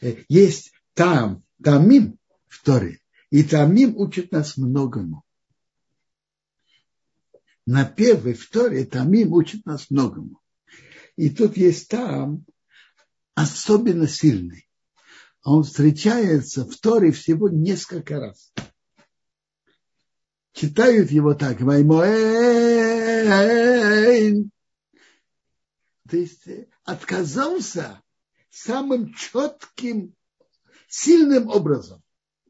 э, 0.00 0.24
есть 0.28 0.72
там, 0.94 1.42
тамим 1.62 2.18
в 2.48 2.62
Торе. 2.62 3.00
И 3.30 3.42
тамим 3.42 3.96
учит 3.96 4.30
нас 4.30 4.56
многому. 4.56 5.24
На 7.66 7.84
первой 7.84 8.34
в 8.34 8.48
Торе 8.50 8.84
тамим 8.84 9.32
учит 9.32 9.64
нас 9.66 9.90
многому. 9.90 10.40
И 11.16 11.30
тут 11.30 11.56
есть 11.56 11.88
там 11.88 12.44
особенно 13.34 14.06
сильный. 14.06 14.68
Он 15.44 15.64
встречается 15.64 16.64
в 16.64 16.76
Торе 16.76 17.10
всего 17.10 17.48
несколько 17.48 18.20
раз. 18.20 18.52
Читают 20.52 21.10
его 21.10 21.34
так. 21.34 21.58
То 26.12 26.18
есть 26.18 26.46
э, 26.46 26.66
отказался 26.84 28.02
самым 28.50 29.14
четким, 29.14 30.14
сильным 30.86 31.48
образом. 31.48 32.02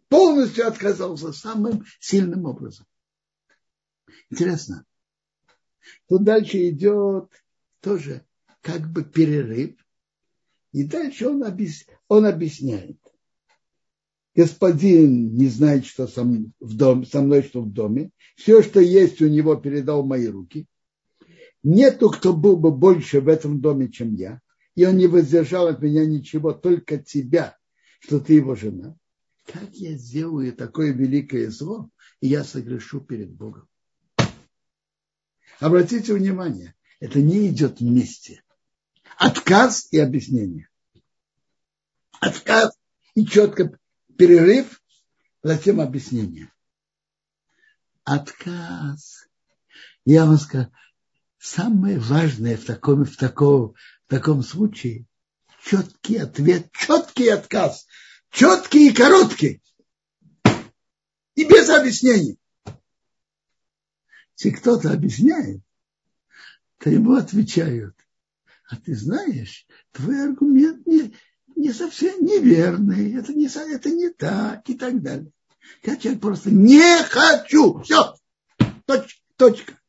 Полностью 0.08 0.66
отказался 0.66 1.32
самым 1.32 1.84
сильным 2.00 2.46
образом. 2.46 2.86
Интересно. 4.30 4.84
Тут 6.08 6.24
дальше 6.24 6.70
идет 6.70 7.30
тоже 7.78 8.26
как 8.62 8.90
бы 8.90 9.04
перерыв. 9.04 9.76
И 10.72 10.82
дальше 10.82 11.28
он, 11.28 11.44
объяс... 11.44 11.84
он 12.08 12.26
объясняет. 12.26 12.98
господин 14.34 15.36
не 15.36 15.46
знает, 15.46 15.86
что 15.86 16.08
со, 16.08 16.24
в 16.24 16.76
дом, 16.76 17.06
со 17.06 17.20
мной, 17.22 17.44
что 17.44 17.62
в 17.62 17.72
доме. 17.72 18.10
Все, 18.34 18.60
что 18.60 18.80
есть 18.80 19.22
у 19.22 19.28
него, 19.28 19.54
передал 19.54 20.04
мои 20.04 20.26
руки. 20.26 20.66
Нету, 21.62 22.10
кто 22.10 22.34
был 22.34 22.56
бы 22.56 22.72
больше 22.72 23.20
в 23.20 23.28
этом 23.28 23.60
доме, 23.60 23.88
чем 23.88 24.14
я. 24.14 24.40
И 24.74 24.84
он 24.84 24.96
не 24.96 25.06
воздержал 25.06 25.68
от 25.68 25.80
меня 25.80 26.04
ничего, 26.06 26.52
только 26.52 26.98
тебя, 26.98 27.56
что 28.00 28.18
ты 28.18 28.34
его 28.34 28.54
жена. 28.56 28.96
Как 29.46 29.70
я 29.74 29.94
сделаю 29.96 30.52
такое 30.52 30.92
великое 30.92 31.50
зло, 31.50 31.90
и 32.20 32.28
я 32.28 32.42
согрешу 32.42 33.00
перед 33.00 33.30
Богом. 33.30 33.68
Обратите 35.60 36.14
внимание, 36.14 36.74
это 37.00 37.20
не 37.20 37.48
идет 37.48 37.80
вместе. 37.80 38.42
Отказ 39.16 39.88
и 39.92 39.98
объяснение. 39.98 40.68
Отказ 42.18 42.76
и 43.14 43.26
четко 43.26 43.78
перерыв, 44.16 44.80
затем 45.42 45.80
объяснение. 45.80 46.52
Отказ. 48.04 49.28
Я 50.04 50.26
вам 50.26 50.38
скажу, 50.38 50.70
самое 51.42 51.98
важное 51.98 52.56
в 52.56 52.64
таком, 52.64 53.04
в 53.04 53.16
таком, 53.16 53.74
в 54.06 54.10
таком 54.10 54.42
случае 54.42 55.06
четкий 55.64 56.16
ответ, 56.16 56.70
четкий 56.72 57.28
отказ, 57.28 57.86
четкий 58.30 58.90
и 58.90 58.94
короткий. 58.94 59.60
И 61.34 61.44
без 61.44 61.68
объяснений. 61.68 62.38
Если 64.36 64.50
кто-то 64.50 64.92
объясняет, 64.92 65.62
то 66.78 66.90
ему 66.90 67.14
отвечают. 67.14 67.96
А 68.68 68.76
ты 68.76 68.94
знаешь, 68.94 69.66
твой 69.90 70.22
аргумент 70.22 70.86
не, 70.86 71.14
не 71.56 71.72
совсем 71.72 72.24
неверный, 72.24 73.14
это 73.14 73.32
не, 73.34 73.46
это 73.46 73.90
не 73.90 74.10
так 74.10 74.68
и 74.68 74.74
так 74.74 75.02
далее. 75.02 75.32
Я 75.82 75.96
человек 75.96 76.20
просто 76.20 76.50
не 76.50 77.02
хочу. 77.02 77.80
Все. 77.82 78.14
Точка. 78.86 79.20
точка. 79.36 79.81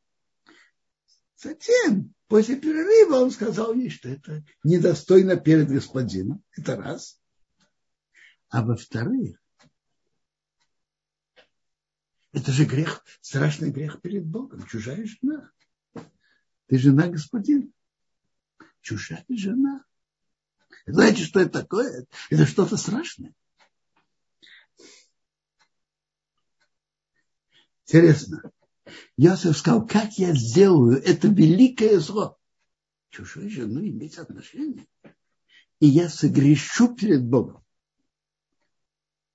Затем, 1.44 2.14
после 2.28 2.56
перерыва, 2.56 3.16
он 3.16 3.32
сказал 3.32 3.74
ей, 3.74 3.90
что 3.90 4.08
это 4.08 4.44
недостойно 4.64 5.36
перед 5.36 5.68
господином. 5.68 6.42
Это 6.56 6.78
раз. 6.78 7.20
А 8.50 8.64
во-вторых, 8.64 9.38
это 12.32 12.52
же 12.52 12.66
грех, 12.66 13.04
страшный 13.20 13.72
грех 13.72 14.02
перед 14.02 14.26
Богом. 14.26 14.66
Чужая 14.68 15.06
жена. 15.06 15.52
Ты 16.68 16.78
жена 16.78 17.08
господина. 17.08 17.70
Чужая 18.82 19.26
жена. 19.28 19.84
Знаете, 20.86 21.24
что 21.24 21.42
это 21.42 21.62
такое? 21.62 22.08
Это 22.30 22.46
что-то 22.46 22.78
страшное. 22.78 23.34
Интересно. 27.86 28.52
Йосиф 29.18 29.58
сказал, 29.58 29.88
как 29.88 30.14
я 30.18 30.34
сделаю 30.34 31.02
это 31.02 31.28
великое 31.28 32.00
зло. 32.00 32.38
Чужой 33.10 33.50
жену 33.50 33.82
иметь 33.82 34.18
отношения. 34.18 34.88
И 35.80 35.88
я 35.88 36.10
согрешу 36.10 36.96
перед 36.96 37.26
Богом. 37.26 37.64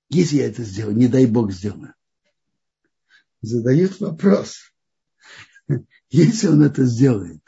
Если 0.09 0.37
я 0.37 0.47
это 0.47 0.63
сделаю, 0.63 0.97
не 0.97 1.09
дай 1.09 1.27
Бог 1.27 1.53
сделаю. 1.53 1.95
Задают 3.41 4.01
вопрос. 4.01 4.73
Если 6.11 6.49
он 6.49 6.63
это 6.63 6.85
сделает, 6.85 7.43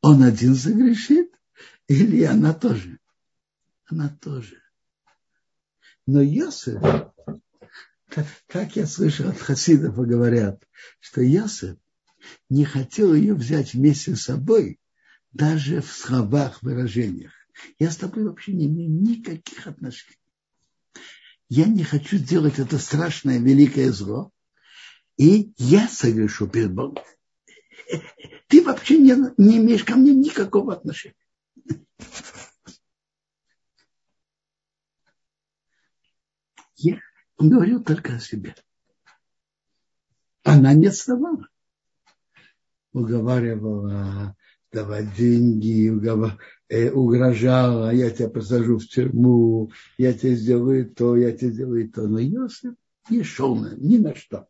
он 0.00 0.22
один 0.22 0.54
согрешит 0.54 1.32
или 1.88 2.22
она 2.22 2.54
тоже? 2.54 3.00
она 3.90 4.08
тоже. 4.08 4.56
Но 6.06 6.20
Йосеф, 6.20 6.82
как 8.46 8.76
я 8.76 8.86
слышал 8.86 9.28
от 9.28 9.38
хасидов, 9.38 9.96
говорят, 9.96 10.62
что 11.00 11.20
Йосеф 11.20 11.76
не 12.48 12.64
хотел 12.64 13.14
ее 13.14 13.34
взять 13.34 13.74
вместе 13.74 14.16
с 14.16 14.22
собой 14.22 14.78
даже 15.32 15.80
в 15.80 15.90
словах, 15.90 16.62
выражениях. 16.62 17.32
Я 17.78 17.90
с 17.90 17.96
тобой 17.96 18.24
вообще 18.24 18.52
не 18.52 18.66
имею 18.66 18.90
никаких 18.90 19.66
отношений. 19.66 20.16
Я 21.48 21.66
не 21.66 21.82
хочу 21.82 22.16
сделать 22.16 22.58
это 22.58 22.78
страшное, 22.78 23.38
великое 23.38 23.90
зло, 23.90 24.32
и 25.16 25.52
я 25.58 25.88
согрешу 25.88 26.46
перед 26.48 26.72
Богом. 26.72 27.02
Ты 28.46 28.62
вообще 28.62 28.98
не, 28.98 29.14
не 29.36 29.58
имеешь 29.58 29.84
ко 29.84 29.96
мне 29.96 30.14
никакого 30.14 30.72
отношения. 30.72 31.14
Я, 36.76 36.98
он 37.40 37.48
говорил 37.48 37.82
только 37.82 38.16
о 38.16 38.20
себе. 38.20 38.54
Она 40.44 40.74
не 40.74 40.88
отставала. 40.88 41.48
Уговаривала 42.92 44.36
давать 44.70 45.14
деньги, 45.14 45.90
э, 46.68 46.90
угрожала, 46.90 47.92
я 47.94 48.10
тебя 48.10 48.28
посажу 48.28 48.78
в 48.78 48.86
тюрьму, 48.86 49.72
я 49.96 50.12
тебе 50.12 50.34
сделаю 50.36 50.90
то, 50.90 51.16
я 51.16 51.32
тебе 51.32 51.52
сделаю 51.52 51.90
то. 51.90 52.06
Но 52.06 52.18
Йосиф 52.18 52.74
не 53.08 53.22
шел 53.22 53.56
на, 53.56 53.74
ни 53.74 53.96
на 53.96 54.14
что. 54.14 54.46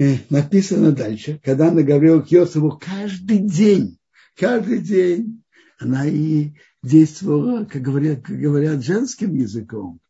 Э, 0.00 0.16
написано 0.30 0.90
дальше, 0.92 1.40
когда 1.44 1.68
она 1.68 1.82
говорила 1.82 2.20
к 2.20 2.30
Йосифу 2.32 2.76
каждый 2.78 3.38
день, 3.38 3.98
каждый 4.34 4.80
день, 4.80 5.44
она 5.78 6.06
и 6.06 6.54
действовала, 6.82 7.64
как 7.64 7.80
говорят, 7.82 8.22
как 8.24 8.38
говорят 8.38 8.82
женским 8.82 9.34
языком. 9.34 10.00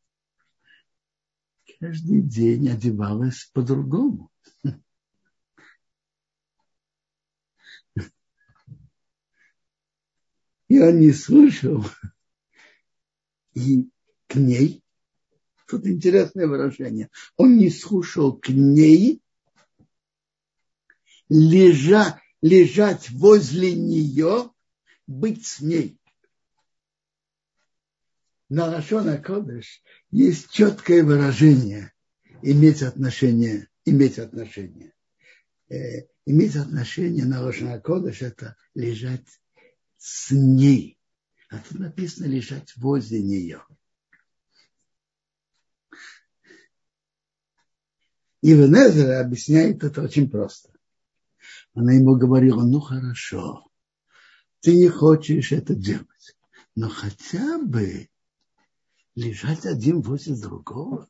Каждый 1.78 2.22
день 2.22 2.68
одевалась 2.68 3.50
по-другому. 3.52 4.30
Он 10.70 11.00
не 11.00 11.12
слышал. 11.12 11.84
И 13.54 13.90
к 14.28 14.36
ней, 14.36 14.82
тут 15.68 15.86
интересное 15.86 16.46
выражение, 16.46 17.10
он 17.36 17.58
не 17.58 17.68
слушал 17.68 18.34
к 18.34 18.48
ней, 18.48 19.20
лежа, 21.28 22.18
лежать 22.40 23.10
возле 23.10 23.74
нее, 23.74 24.50
быть 25.06 25.44
с 25.46 25.60
ней 25.60 25.98
на 28.52 28.66
Лашона 28.66 29.16
Кодыш 29.16 29.82
есть 30.10 30.50
четкое 30.50 31.02
выражение 31.02 31.90
иметь 32.42 32.82
отношение, 32.82 33.66
иметь 33.86 34.18
отношение. 34.18 34.92
Э, 35.70 36.06
иметь 36.26 36.56
отношение 36.56 37.24
на 37.24 37.40
Лашона 37.40 37.80
Кодыш– 37.80 38.20
это 38.20 38.56
лежать 38.74 39.26
с 39.96 40.32
ней. 40.32 40.98
А 41.48 41.60
тут 41.60 41.78
написано 41.78 42.26
лежать 42.26 42.76
возле 42.76 43.22
нее. 43.22 43.64
И 48.42 48.52
Венезер 48.52 49.12
объясняет 49.12 49.82
это 49.82 50.02
очень 50.02 50.28
просто. 50.28 50.68
Она 51.72 51.94
ему 51.94 52.16
говорила, 52.16 52.62
ну 52.64 52.80
хорошо, 52.80 53.66
ты 54.60 54.76
не 54.76 54.88
хочешь 54.88 55.52
это 55.52 55.74
делать, 55.74 56.36
но 56.74 56.90
хотя 56.90 57.56
бы 57.56 58.10
лежать 59.14 59.66
один 59.66 60.00
возле 60.00 60.36
другого. 60.36 61.08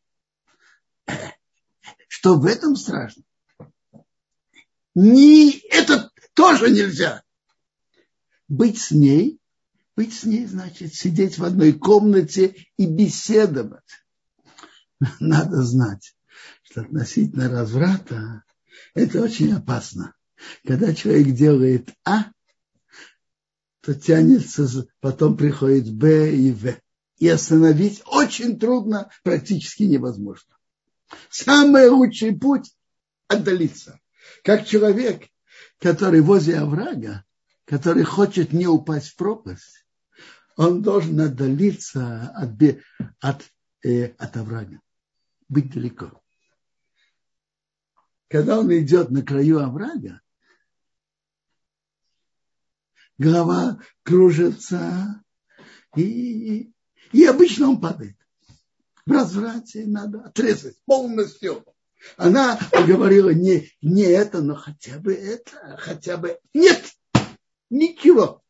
Что 2.08 2.38
в 2.38 2.46
этом 2.46 2.76
страшно? 2.76 3.22
Не, 4.94 5.58
это 5.70 6.10
тоже 6.34 6.70
нельзя. 6.70 7.22
Быть 8.48 8.78
с 8.78 8.90
ней, 8.90 9.40
быть 9.96 10.14
с 10.14 10.24
ней 10.24 10.46
значит 10.46 10.94
сидеть 10.94 11.38
в 11.38 11.44
одной 11.44 11.72
комнате 11.72 12.66
и 12.76 12.86
беседовать. 12.86 14.04
Надо 15.20 15.62
знать, 15.62 16.14
что 16.62 16.82
относительно 16.82 17.48
разврата 17.48 18.44
это 18.94 19.22
очень 19.22 19.52
опасно. 19.52 20.14
Когда 20.66 20.94
человек 20.94 21.34
делает 21.34 21.90
А, 22.04 22.30
то 23.80 23.94
тянется, 23.94 24.86
потом 25.00 25.36
приходит 25.36 25.92
Б 25.92 26.34
и 26.34 26.52
В 26.52 26.76
и 27.22 27.28
остановить 27.28 28.02
очень 28.06 28.58
трудно, 28.58 29.08
практически 29.22 29.84
невозможно. 29.84 30.58
Самый 31.30 31.86
лучший 31.88 32.36
путь– 32.36 32.76
отдалиться. 33.28 34.00
Как 34.42 34.66
человек, 34.66 35.28
который 35.78 36.20
возле 36.20 36.58
оврага, 36.58 37.24
который 37.64 38.02
хочет 38.02 38.52
не 38.52 38.66
упасть 38.66 39.10
в 39.10 39.14
пропасть, 39.14 39.86
он 40.56 40.82
должен 40.82 41.20
отдалиться 41.20 42.32
от, 42.34 42.50
от, 43.20 43.44
э, 43.84 44.06
от 44.18 44.36
оврага, 44.36 44.80
быть 45.48 45.72
далеко. 45.72 46.20
Когда 48.26 48.58
он 48.58 48.76
идет 48.76 49.10
на 49.10 49.22
краю 49.22 49.60
оврага, 49.60 50.20
голова 53.16 53.78
кружится, 54.02 55.22
и 55.94 56.72
и 57.12 57.24
обычно 57.24 57.68
он 57.68 57.80
падает. 57.80 58.16
в 59.04 59.12
разврате 59.12 59.84
надо 59.86 60.22
отрезать 60.22 60.76
полностью. 60.84 61.64
Она 62.16 62.58
говорила 62.72 63.30
не, 63.30 63.70
не 63.80 64.02
это, 64.02 64.42
но 64.42 64.56
хотя 64.56 64.98
бы 64.98 65.14
это, 65.14 65.76
хотя 65.78 66.16
бы... 66.16 66.38
Нет, 66.52 66.82
ничего. 67.70 68.42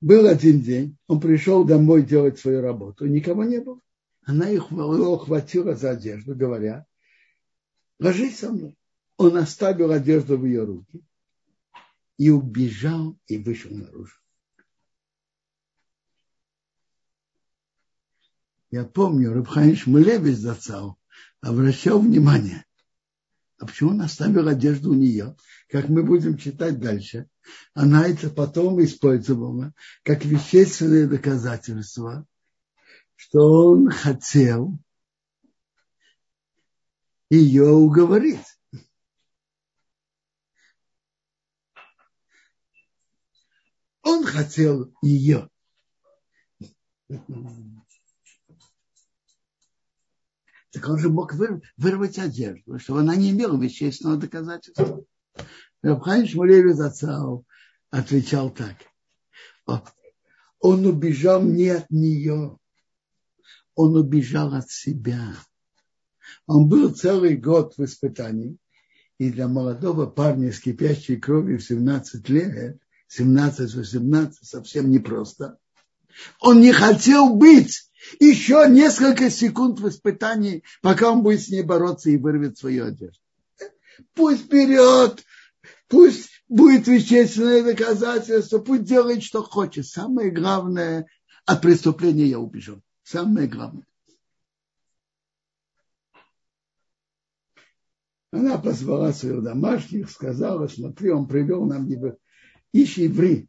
Был 0.00 0.26
один 0.26 0.60
день, 0.62 0.96
он 1.06 1.20
пришел 1.20 1.64
домой 1.64 2.02
делать 2.02 2.38
свою 2.38 2.62
работу, 2.62 3.06
никого 3.06 3.44
не 3.44 3.60
было. 3.60 3.80
Она 4.24 4.48
его 4.48 5.18
хватила 5.18 5.74
за 5.74 5.90
одежду, 5.90 6.34
говоря, 6.34 6.86
ложись 7.98 8.38
со 8.38 8.50
мной. 8.50 8.76
Он 9.18 9.36
оставил 9.36 9.90
одежду 9.90 10.38
в 10.38 10.46
ее 10.46 10.64
руки 10.64 11.04
и 12.20 12.28
убежал 12.28 13.18
и 13.28 13.38
вышел 13.38 13.70
наружу. 13.70 14.14
Я 18.70 18.84
помню, 18.84 19.32
Рабхайн 19.32 19.74
Шмулевич 19.74 20.36
зацал 20.36 20.98
обращал 21.40 21.98
внимание, 21.98 22.66
а 23.56 23.64
почему 23.64 23.92
он 23.92 24.02
оставил 24.02 24.48
одежду 24.48 24.90
у 24.90 24.94
нее? 24.94 25.34
Как 25.70 25.88
мы 25.88 26.02
будем 26.02 26.36
читать 26.36 26.78
дальше, 26.78 27.26
она 27.72 28.06
это 28.06 28.28
потом 28.28 28.84
использовала 28.84 29.72
как 30.02 30.22
вещественное 30.26 31.08
доказательство, 31.08 32.26
что 33.16 33.70
он 33.70 33.88
хотел 33.88 34.78
ее 37.30 37.70
уговорить. 37.70 38.49
Он 44.20 44.26
хотел 44.26 44.92
ее. 45.00 45.48
Так 50.72 50.88
он 50.88 50.98
же 50.98 51.08
мог 51.08 51.32
вырвать 51.78 52.18
одежду, 52.18 52.78
чтобы 52.78 53.00
она 53.00 53.16
не 53.16 53.30
имела 53.30 53.58
вещественного 53.58 54.18
доказательства. 54.18 55.02
Рабхайн 55.80 56.28
Шмулевич 56.28 56.78
Ацау 56.78 57.46
отвечал 57.88 58.50
так. 58.50 58.76
Он 60.58 60.84
убежал 60.84 61.42
не 61.42 61.68
от 61.70 61.90
нее, 61.90 62.58
он 63.74 63.96
убежал 63.96 64.52
от 64.52 64.70
себя. 64.70 65.34
Он 66.46 66.68
был 66.68 66.94
целый 66.94 67.38
год 67.38 67.78
в 67.78 67.84
испытании, 67.84 68.58
и 69.16 69.30
для 69.30 69.48
молодого 69.48 70.04
парня 70.04 70.52
с 70.52 70.60
кипящей 70.60 71.16
кровью 71.16 71.58
в 71.58 71.62
17 71.62 72.28
лет, 72.28 72.78
17-18, 73.18 74.32
совсем 74.42 74.90
непросто. 74.90 75.58
Он 76.40 76.60
не 76.60 76.72
хотел 76.72 77.34
быть 77.34 77.90
еще 78.18 78.66
несколько 78.68 79.30
секунд 79.30 79.80
в 79.80 79.88
испытании, 79.88 80.62
пока 80.82 81.10
он 81.10 81.22
будет 81.22 81.42
с 81.42 81.48
ней 81.48 81.62
бороться 81.62 82.10
и 82.10 82.16
вырвет 82.16 82.58
свою 82.58 82.86
одежду. 82.86 83.20
Пусть 84.14 84.44
вперед, 84.44 85.24
пусть 85.88 86.30
будет 86.48 86.86
вещественное 86.88 87.62
доказательство, 87.62 88.58
пусть 88.58 88.84
делает, 88.84 89.22
что 89.22 89.42
хочет. 89.42 89.86
Самое 89.86 90.30
главное, 90.30 91.06
от 91.44 91.62
преступления 91.62 92.26
я 92.26 92.38
убежал. 92.38 92.80
Самое 93.02 93.46
главное. 93.46 93.86
Она 98.32 98.58
позвала 98.58 99.12
своих 99.12 99.42
домашних, 99.42 100.08
сказала, 100.08 100.68
смотри, 100.68 101.10
он 101.10 101.26
привел 101.26 101.64
нам 101.64 101.88
ищи 102.72 103.04
еврей 103.04 103.48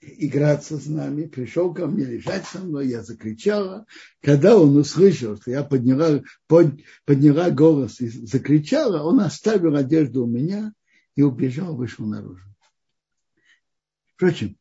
играться 0.00 0.78
с 0.78 0.86
нами, 0.86 1.26
пришел 1.26 1.72
ко 1.74 1.86
мне 1.86 2.04
лежать 2.04 2.46
со 2.46 2.60
мной, 2.60 2.88
я 2.88 3.02
закричала. 3.02 3.86
Когда 4.22 4.56
он 4.56 4.76
услышал, 4.76 5.36
что 5.36 5.50
я 5.50 5.64
подняла, 5.64 6.22
под, 6.46 6.80
подняла 7.04 7.50
голос 7.50 8.00
и 8.00 8.08
закричала, 8.08 9.02
он 9.02 9.20
оставил 9.20 9.74
одежду 9.76 10.24
у 10.24 10.26
меня 10.26 10.72
и 11.14 11.22
убежал, 11.22 11.76
вышел 11.76 12.06
наружу. 12.06 12.44
Впрочем, 14.14 14.56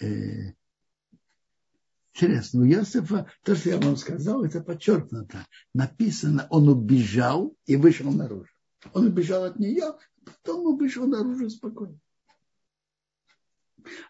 э, 0.00 0.52
интересно, 2.14 2.62
у 2.62 2.66
Иосифа, 2.66 3.30
то, 3.44 3.54
что 3.54 3.70
я 3.70 3.78
вам 3.78 3.96
сказал, 3.96 4.44
это 4.44 4.60
подчеркнуто. 4.60 5.46
Написано, 5.74 6.46
он 6.50 6.68
убежал 6.68 7.54
и 7.66 7.76
вышел 7.76 8.10
наружу. 8.10 8.48
Он 8.94 9.06
убежал 9.06 9.44
от 9.44 9.60
нее, 9.60 9.94
потом 10.24 10.76
вышел 10.76 11.06
наружу 11.06 11.50
спокойно. 11.50 11.98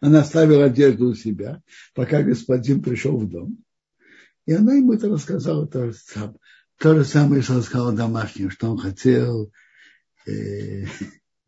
Она 0.01 0.21
оставила 0.21 0.65
одежду 0.65 1.09
у 1.09 1.15
себя, 1.15 1.63
пока 1.95 2.23
господин 2.23 2.83
пришел 2.83 3.17
в 3.17 3.29
дом. 3.29 3.59
И 4.47 4.53
она 4.53 4.75
ему 4.75 4.93
это 4.93 5.09
рассказала 5.09 5.67
то 5.67 5.87
же 5.87 5.95
самое, 5.95 6.39
то 6.79 6.97
же 6.97 7.05
самое 7.05 7.43
что 7.43 7.57
рассказала 7.57 7.93
домашним, 7.93 8.51
что 8.51 8.71
он 8.71 8.79
хотел 8.79 9.53
э, 10.27 10.85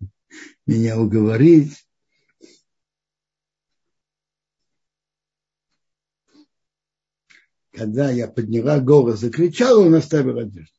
меня 0.66 0.98
уговорить. 0.98 1.86
Когда 7.72 8.08
я 8.10 8.28
подняла 8.28 8.78
голос, 8.78 9.18
закричала, 9.18 9.84
он 9.84 9.94
оставил 9.94 10.38
одежду. 10.38 10.70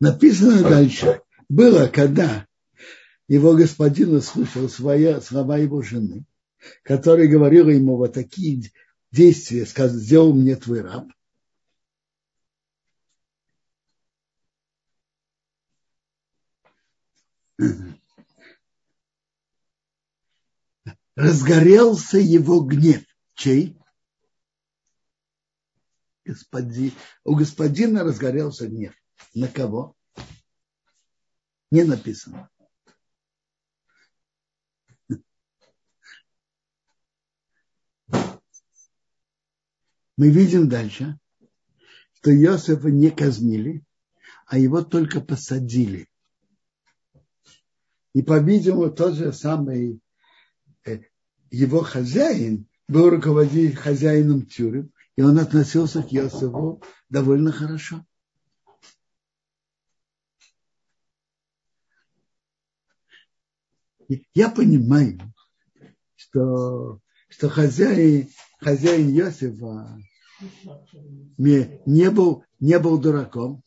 Написано 0.00 0.62
дальше. 0.62 1.22
Было, 1.50 1.88
когда 1.88 2.46
его 3.26 3.56
господин 3.56 4.14
услышал 4.14 4.68
свои, 4.68 5.20
слова 5.20 5.58
его 5.58 5.82
жены, 5.82 6.24
которая 6.84 7.26
говорила 7.26 7.70
ему 7.70 7.96
вот 7.96 8.12
такие 8.12 8.70
действия, 9.10 9.66
сказал, 9.66 9.96
сделал 9.98 10.32
мне 10.32 10.54
твой 10.54 10.82
раб. 10.82 11.08
Разгорелся 21.16 22.18
его 22.18 22.60
гнев. 22.60 23.02
Чей? 23.34 23.76
Господи, 26.24 26.92
у 27.24 27.34
господина 27.34 28.04
разгорелся 28.04 28.68
гнев. 28.68 28.94
На 29.34 29.48
кого? 29.48 29.96
Не 31.70 31.84
написано. 31.84 32.50
мы 40.20 40.28
видим 40.28 40.68
дальше, 40.68 41.18
что 42.12 42.30
Иосифа 42.30 42.90
не 42.90 43.10
казнили, 43.10 43.82
а 44.44 44.58
его 44.58 44.82
только 44.82 45.22
посадили. 45.22 46.10
И, 48.12 48.20
по-видимому, 48.20 48.90
тот 48.90 49.14
же 49.14 49.32
самый 49.32 49.98
э, 50.84 50.98
его 51.50 51.80
хозяин 51.80 52.66
был 52.86 53.08
руководитель 53.08 53.74
хозяином 53.74 54.44
тюрем, 54.44 54.92
и 55.16 55.22
он 55.22 55.38
относился 55.38 56.02
к 56.02 56.12
Иосифу 56.12 56.82
довольно 57.08 57.50
хорошо. 57.50 58.04
Я 64.34 64.50
понимаю, 64.50 65.20
что, 66.16 67.00
что 67.28 67.48
хозяин, 67.48 68.28
хозяин 68.58 69.08
Иосифа 69.10 69.98
не, 71.38 71.80
не, 71.86 72.10
был, 72.10 72.44
не 72.58 72.78
был 72.78 72.98
дураком. 72.98 73.62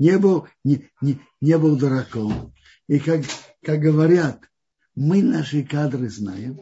Не 0.00 0.18
был, 0.18 0.48
не, 0.64 0.90
не, 1.00 1.20
не 1.40 1.58
был 1.58 1.76
дураком. 1.76 2.52
И 2.88 2.98
как, 2.98 3.22
как 3.62 3.78
говорят, 3.78 4.42
мы 4.94 5.22
наши 5.22 5.64
кадры 5.64 6.08
знаем. 6.08 6.58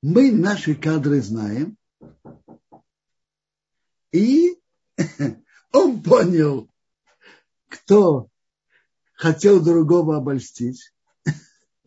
Мы 0.00 0.32
наши 0.32 0.74
кадры 0.74 1.20
знаем. 1.20 1.76
И 4.12 4.58
он 5.72 6.02
понял, 6.02 6.70
кто 7.68 8.31
хотел 9.22 9.62
другого 9.62 10.16
обольстить. 10.16 10.92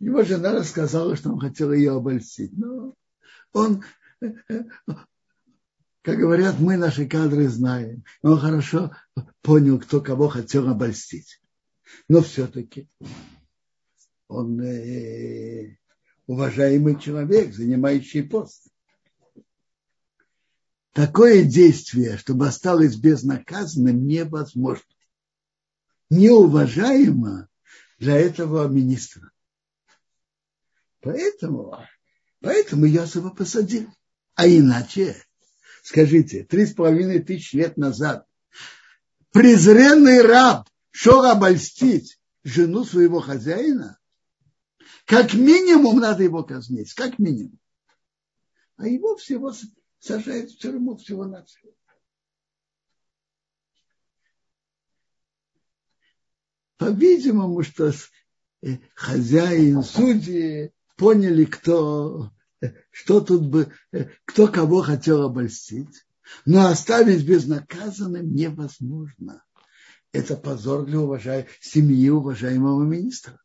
Его 0.00 0.24
жена 0.24 0.52
рассказала, 0.52 1.14
что 1.14 1.30
он 1.30 1.38
хотел 1.38 1.72
ее 1.72 1.92
обольстить. 1.92 2.50
Но 2.58 2.96
он, 3.52 3.84
как 6.02 6.18
говорят, 6.18 6.58
мы 6.58 6.76
наши 6.76 7.06
кадры 7.06 7.46
знаем. 7.46 8.02
Он 8.20 8.36
хорошо 8.36 8.90
понял, 9.42 9.78
кто 9.78 10.00
кого 10.00 10.26
хотел 10.26 10.68
обольстить. 10.68 11.40
Но 12.08 12.20
все-таки 12.20 12.88
он 14.26 14.60
э, 14.60 15.76
уважаемый 16.26 16.98
человек, 16.98 17.54
занимающий 17.54 18.24
пост. 18.24 18.66
Такое 20.94 21.44
действие, 21.44 22.16
чтобы 22.16 22.48
осталось 22.48 22.96
безнаказанным, 22.96 24.04
невозможно. 24.04 24.82
Неуважаемо 26.12 27.48
для 27.98 28.16
этого 28.16 28.68
министра. 28.68 29.30
Поэтому, 31.00 31.78
поэтому 32.40 32.84
Йосифа 32.84 33.30
посадили. 33.30 33.88
А 34.34 34.46
иначе, 34.46 35.16
скажите, 35.82 36.44
три 36.44 36.66
с 36.66 36.74
половиной 36.74 37.20
тысяч 37.20 37.54
лет 37.54 37.76
назад 37.76 38.26
презренный 39.32 40.20
раб 40.20 40.68
шел 40.90 41.24
обольстить 41.24 42.20
жену 42.44 42.84
своего 42.84 43.20
хозяина, 43.20 43.98
как 45.06 45.32
минимум 45.32 45.98
надо 45.98 46.22
его 46.22 46.44
казнить, 46.44 46.92
как 46.92 47.18
минимум. 47.18 47.58
А 48.76 48.86
его 48.86 49.16
всего 49.16 49.52
сажают 49.98 50.50
в 50.50 50.58
тюрьму 50.58 50.96
всего 50.96 51.24
на 51.24 51.44
всего. 51.44 51.72
По-видимому, 56.82 57.62
что 57.62 57.92
э, 58.62 58.78
хозяин, 58.94 59.84
судьи 59.84 60.72
поняли, 60.96 61.44
кто, 61.44 62.32
э, 62.60 62.72
что 62.90 63.20
тут 63.20 63.46
бы, 63.46 63.72
э, 63.92 64.08
кто 64.24 64.48
кого 64.48 64.82
хотел 64.82 65.22
обольстить. 65.22 66.04
Но 66.44 66.66
оставить 66.66 67.24
безнаказанным 67.24 68.34
невозможно. 68.34 69.44
Это 70.10 70.36
позор 70.36 70.84
для 70.84 70.98
уважай... 70.98 71.46
семьи 71.60 72.10
уважаемого 72.10 72.82
министра. 72.82 73.40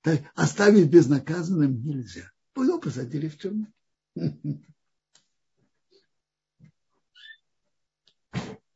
Так, 0.00 0.22
оставить 0.34 0.88
безнаказанным 0.88 1.84
нельзя. 1.84 2.32
Его 2.56 2.78
посадили 2.78 3.28
в 3.28 3.36
тюрьму. 3.38 3.66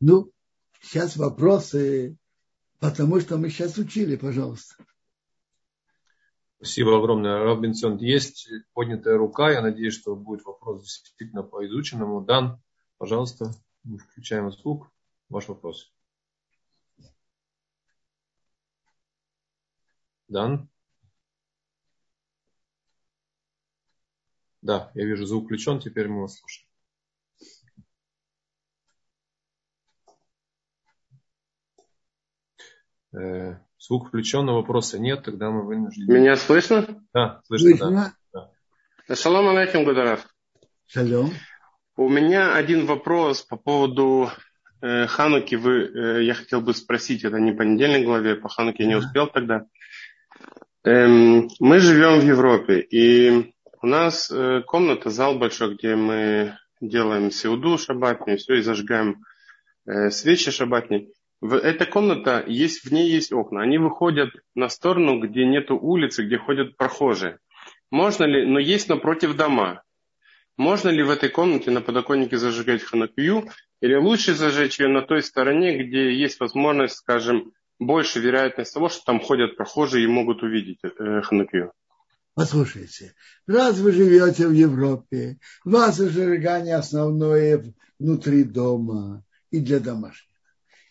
Ну, 0.03 0.33
сейчас 0.81 1.17
вопросы, 1.17 2.17
потому 2.81 3.21
что 3.21 3.37
мы 3.37 3.51
сейчас 3.51 3.79
учили, 3.79 4.17
пожалуйста. 4.17 4.75
Спасибо 6.57 6.99
огромное, 6.99 7.43
Робинсон. 7.43 7.97
Есть 7.99 8.51
поднятая 8.75 9.17
рука. 9.17 9.51
Я 9.51 9.63
надеюсь, 9.63 9.95
что 9.95 10.15
будет 10.17 10.45
вопрос 10.45 10.83
действительно 10.83 11.43
по 11.43 11.65
изученному. 11.67 12.21
Дан, 12.21 12.61
пожалуйста, 12.99 13.53
мы 13.83 13.99
включаем 13.99 14.51
звук. 14.51 14.91
Ваш 15.31 15.49
вопрос. 15.49 15.91
Дан? 20.29 20.69
Да, 24.63 24.91
я 24.95 25.07
вижу, 25.07 25.25
звук 25.25 25.47
включен, 25.47 25.81
теперь 25.81 26.09
мы 26.09 26.23
вас 26.23 26.39
слушаем. 26.39 26.70
Э, 33.13 33.57
звук 33.79 34.09
включен, 34.09 34.47
но 34.47 34.55
вопроса 34.55 34.99
нет, 34.99 35.25
тогда 35.25 35.51
мы 35.51 35.65
вынуждены... 35.65 36.13
Меня 36.13 36.37
слышно? 36.37 36.87
Да, 37.13 37.41
слышно, 37.45 37.69
слышно? 37.69 38.15
да. 38.33 38.51
да. 39.09 39.17
Шалом 39.17 39.49
алейкум, 39.49 39.85
Гударов. 39.85 40.27
Шалом. 40.87 41.31
У 41.97 42.09
меня 42.09 42.55
один 42.55 42.87
вопрос 42.87 43.43
по 43.43 43.57
поводу 43.57 44.31
э, 44.81 45.07
Хануки. 45.07 45.57
Вы, 45.57 45.83
э, 45.83 46.25
я 46.25 46.35
хотел 46.35 46.61
бы 46.61 46.73
спросить, 46.73 47.25
это 47.25 47.39
не 47.39 47.53
по 47.53 47.63
недельной 47.63 48.05
главе, 48.05 48.37
по 48.37 48.49
Хануке 48.49 48.85
я 48.85 48.89
не 48.89 48.97
успел 48.97 49.27
тогда. 49.27 49.67
Эм, 50.85 51.49
мы 51.59 51.79
живем 51.79 52.21
в 52.21 52.25
Европе, 52.25 52.81
и 52.81 53.53
у 53.83 53.87
нас 53.87 54.31
э, 54.31 54.63
комната, 54.67 55.11
зал 55.11 55.39
большой, 55.39 55.75
где 55.75 55.95
мы 55.95 56.57
делаем 56.81 57.31
сеуду 57.31 57.77
шабатню, 57.77 58.39
все, 58.39 58.55
и 58.55 58.63
зажигаем 58.63 59.23
э, 59.87 60.11
свечи 60.11 60.51
шабатни. 60.51 61.13
В, 61.41 61.55
эта 61.55 61.87
комната, 61.87 62.45
есть, 62.47 62.85
в 62.85 62.93
ней 62.93 63.11
есть 63.11 63.33
окна. 63.33 63.63
Они 63.63 63.79
выходят 63.79 64.31
на 64.55 64.69
сторону, 64.69 65.21
где 65.21 65.47
нету 65.47 65.77
улицы, 65.77 66.25
где 66.25 66.39
ходят 66.39 66.77
прохожие. 66.77 67.39
Можно 67.91 68.25
ли, 68.25 68.47
но 68.47 68.59
есть 68.59 68.89
напротив 68.89 69.37
дома. 69.37 69.83
Можно 70.57 70.91
ли 70.91 71.03
в 71.03 71.11
этой 71.11 71.31
комнате 71.31 71.71
на 71.71 71.81
подоконнике 71.81 72.37
зажигать 72.37 72.83
ханакию, 72.83 73.49
или 73.81 73.95
лучше 73.95 74.35
зажечь 74.35 74.79
ее 74.79 74.89
на 74.89 75.01
той 75.01 75.23
стороне, 75.23 75.83
где 75.83 76.13
есть 76.13 76.39
возможность, 76.41 76.97
скажем, 76.97 77.53
больше 77.79 78.21
вероятность 78.21 78.75
того, 78.75 78.91
что 78.91 79.03
там 79.05 79.21
ходят 79.21 79.57
прохожие 79.57 80.05
и 80.05 80.09
могут 80.09 80.43
увидеть 80.43 80.79
э, 80.83 81.23
ханукию. 81.23 81.73
Послушайте, 82.35 83.15
раз 83.47 83.79
вы 83.79 83.93
живете 83.93 84.47
в 84.47 84.53
Европе, 84.53 85.39
у 85.65 85.71
вас 85.71 85.97
зажигание 85.97 86.77
основное 86.77 87.75
внутри 87.99 88.45
дома 88.45 89.25
и 89.51 89.61
для 89.61 89.81
домашних. 89.81 90.30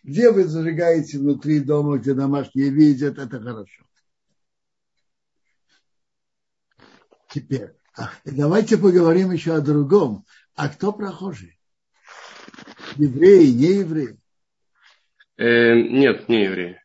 Где 0.03 0.31
вы 0.31 0.45
зажигаете 0.45 1.19
внутри 1.19 1.59
дома, 1.59 1.97
где 1.97 2.13
домашние 2.13 2.69
видят, 2.69 3.17
это 3.17 3.39
хорошо. 3.39 3.83
Теперь, 7.29 7.73
а, 7.95 8.11
давайте 8.25 8.77
поговорим 8.77 9.31
еще 9.31 9.55
о 9.55 9.61
другом. 9.61 10.25
А 10.55 10.69
кто 10.69 10.91
прохожий? 10.91 11.59
Евреи, 12.95 13.51
не 13.51 13.79
евреи? 13.79 14.19
Э, 15.37 15.75
нет, 15.75 16.27
не 16.27 16.43
евреи. 16.45 16.81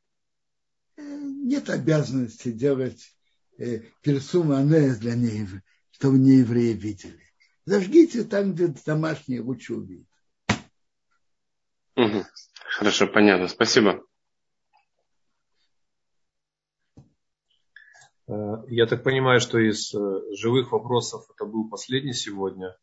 Э, 0.96 1.02
нет 1.02 1.70
обязанности 1.70 2.52
делать 2.52 3.16
э, 3.58 3.80
персум 4.02 4.52
анес 4.52 4.98
для 4.98 5.14
неевреев, 5.14 5.62
чтобы 5.92 6.18
неевреи 6.18 6.72
видели. 6.72 7.20
Зажгите 7.64 8.24
там, 8.24 8.54
где 8.54 8.68
домашние 8.68 9.40
лучше 9.40 9.74
увидят. 9.74 10.06
Угу. 11.96 12.24
Хорошо, 12.76 13.06
понятно. 13.06 13.46
Спасибо. 13.46 14.04
Я 18.26 18.86
так 18.86 19.04
понимаю, 19.04 19.40
что 19.40 19.58
из 19.58 19.90
живых 20.38 20.72
вопросов 20.72 21.24
это 21.30 21.44
был 21.44 21.68
последний 21.68 22.14
сегодня, 22.14 22.76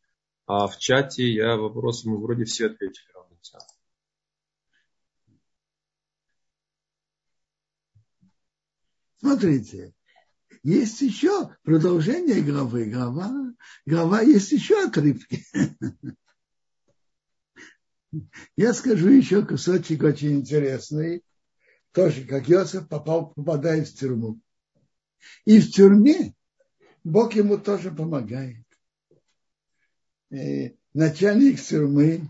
а 0.45 0.67
в 0.67 0.77
чате 0.77 1.29
я 1.29 1.57
вопросы 1.57 2.07
мы 2.07 2.21
вроде 2.21 2.45
все 2.45 2.67
ответили. 2.67 3.11
Смотрите, 9.17 9.93
есть 10.63 11.01
еще 11.01 11.55
продолжение 11.63 12.41
главы. 12.41 12.85
Глава, 12.85 13.31
глава 13.85 14.21
есть 14.21 14.51
еще 14.51 14.85
отрывки. 14.85 15.45
Я 18.55 18.73
скажу 18.73 19.09
еще 19.09 19.45
кусочек 19.45 20.03
очень 20.03 20.33
интересный. 20.33 21.23
Тоже, 21.91 22.25
как 22.25 22.47
Йосиф 22.47 22.87
попал, 22.87 23.33
попадает 23.33 23.87
в 23.87 23.97
тюрьму. 23.97 24.39
И 25.45 25.59
в 25.59 25.71
тюрьме 25.71 26.33
Бог 27.03 27.33
ему 27.33 27.57
тоже 27.57 27.91
помогает. 27.91 28.65
И 30.29 30.77
начальник 30.93 31.61
тюрьмы 31.61 32.27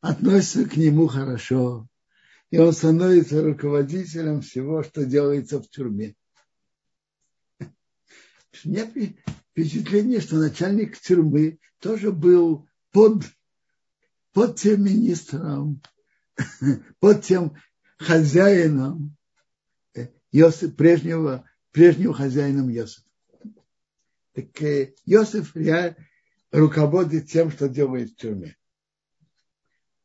относится 0.00 0.68
к 0.68 0.76
нему 0.76 1.06
хорошо 1.06 1.90
и 2.50 2.58
он 2.58 2.72
становится 2.72 3.42
руководителем 3.42 4.40
всего, 4.40 4.82
что 4.82 5.04
делается 5.04 5.60
в 5.60 5.68
тюрьме. 5.68 6.14
У 7.60 8.68
меня 8.68 8.90
впечатление, 9.52 10.20
что 10.20 10.36
начальник 10.36 10.98
тюрьмы 10.98 11.58
тоже 11.78 12.10
был 12.10 12.68
под, 12.90 13.24
под 14.32 14.58
тем 14.58 14.84
министром, 14.84 15.80
под 17.00 17.24
тем 17.24 17.56
хозяином 17.98 19.16
Йосиф, 20.32 20.76
прежнего, 20.76 21.44
прежнего 21.72 22.14
хозяином 22.14 22.68
Йосифа. 22.68 23.06
Так 24.32 24.62
э, 24.62 24.94
Йосиф 25.04 25.56
реально 25.56 25.96
руководит 26.52 27.28
тем, 27.28 27.50
что 27.50 27.68
делает 27.68 28.10
в 28.10 28.16
тюрьме. 28.16 28.56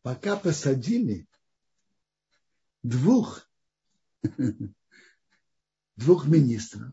Пока 0.02 0.36
посадили, 0.36 1.28
двух, 2.84 3.50
двух 5.96 6.28
министров. 6.28 6.92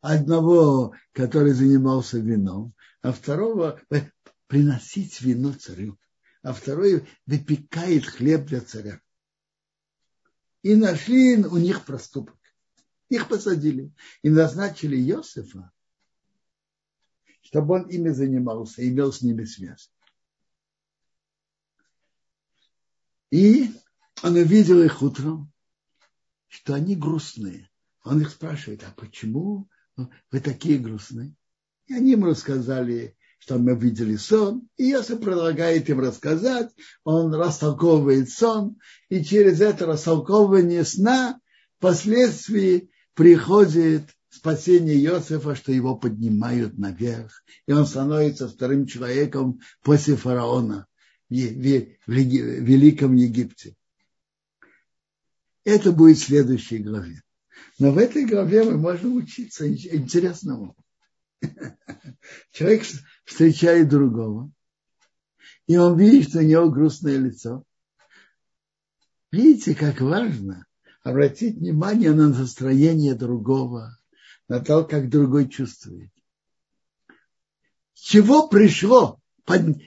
Одного, 0.00 0.94
который 1.12 1.52
занимался 1.52 2.18
вином, 2.18 2.74
а 3.00 3.12
второго 3.12 3.80
приносить 4.54 5.20
вино 5.20 5.52
царю, 5.52 5.98
а 6.42 6.52
второй 6.52 7.08
выпекает 7.26 8.06
хлеб 8.06 8.46
для 8.46 8.60
царя. 8.60 9.00
И 10.62 10.76
нашли 10.76 11.38
у 11.38 11.56
них 11.56 11.84
проступок. 11.84 12.38
Их 13.08 13.26
посадили 13.26 13.92
и 14.22 14.30
назначили 14.30 14.96
Иосифа, 14.96 15.72
чтобы 17.40 17.74
он 17.74 17.88
ими 17.88 18.10
занимался, 18.10 18.88
имел 18.88 19.12
с 19.12 19.22
ними 19.22 19.44
связь. 19.44 19.92
И 23.32 23.72
он 24.22 24.36
увидел 24.36 24.80
их 24.84 25.02
утром, 25.02 25.52
что 26.46 26.74
они 26.74 26.94
грустные. 26.94 27.68
Он 28.04 28.20
их 28.20 28.30
спрашивает, 28.30 28.84
а 28.84 28.92
почему 28.92 29.68
вы 29.96 30.38
такие 30.38 30.78
грустные? 30.78 31.34
И 31.88 31.94
они 31.94 32.12
ему 32.12 32.26
рассказали 32.26 33.16
что 33.44 33.58
мы 33.58 33.76
видели 33.76 34.16
сон, 34.16 34.66
и 34.78 34.84
Йосиф 34.84 35.20
предлагает 35.20 35.90
им 35.90 36.00
рассказать, 36.00 36.70
он 37.04 37.34
растолковывает 37.34 38.30
сон, 38.30 38.78
и 39.10 39.22
через 39.22 39.60
это 39.60 39.84
растолковывание 39.84 40.82
сна 40.82 41.38
впоследствии 41.76 42.88
приходит 43.12 44.04
спасение 44.30 44.96
Иосифа, 44.96 45.54
что 45.54 45.72
его 45.72 45.94
поднимают 45.94 46.78
наверх, 46.78 47.44
и 47.66 47.72
он 47.72 47.86
становится 47.86 48.48
вторым 48.48 48.86
человеком 48.86 49.60
после 49.82 50.16
фараона 50.16 50.86
в 51.28 51.34
Великом 51.34 53.14
Египте. 53.14 53.76
Это 55.64 55.92
будет 55.92 56.16
в 56.16 56.24
следующей 56.24 56.78
главе. 56.78 57.20
Но 57.78 57.92
в 57.92 57.98
этой 57.98 58.24
главе 58.24 58.64
мы 58.64 58.78
можем 58.78 59.16
учиться 59.16 59.70
интересному. 59.70 60.74
Человек 62.52 62.84
встречает 63.24 63.88
другого, 63.88 64.50
и 65.66 65.76
он 65.76 65.98
видит, 65.98 66.28
что 66.28 66.38
у 66.38 66.42
него 66.42 66.70
грустное 66.70 67.18
лицо. 67.18 67.64
Видите, 69.30 69.74
как 69.74 70.00
важно 70.00 70.66
обратить 71.02 71.56
внимание 71.56 72.12
на 72.12 72.28
настроение 72.28 73.14
другого, 73.14 73.98
на 74.48 74.60
то, 74.60 74.84
как 74.84 75.08
другой 75.08 75.48
чувствует. 75.48 76.10
С 77.94 78.00
чего 78.00 78.48
пришло 78.48 79.20
под... 79.44 79.78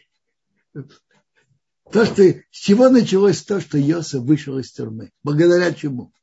то, 1.91 2.05
что... 2.05 2.23
с 2.23 2.43
чего 2.51 2.89
началось 2.89 3.43
то, 3.43 3.59
что 3.59 3.77
Йосиф 3.77 4.21
вышел 4.21 4.57
из 4.59 4.71
тюрьмы? 4.71 5.11
Благодаря 5.23 5.73
чему? 5.73 6.13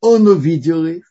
Он 0.00 0.26
увидел 0.26 0.84
их 0.86 1.04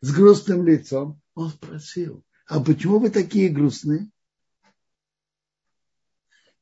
с 0.00 0.12
грустным 0.12 0.66
лицом. 0.66 1.20
Он 1.38 1.50
спросил, 1.50 2.24
а 2.48 2.58
почему 2.58 2.98
вы 2.98 3.10
такие 3.10 3.48
грустные? 3.48 4.10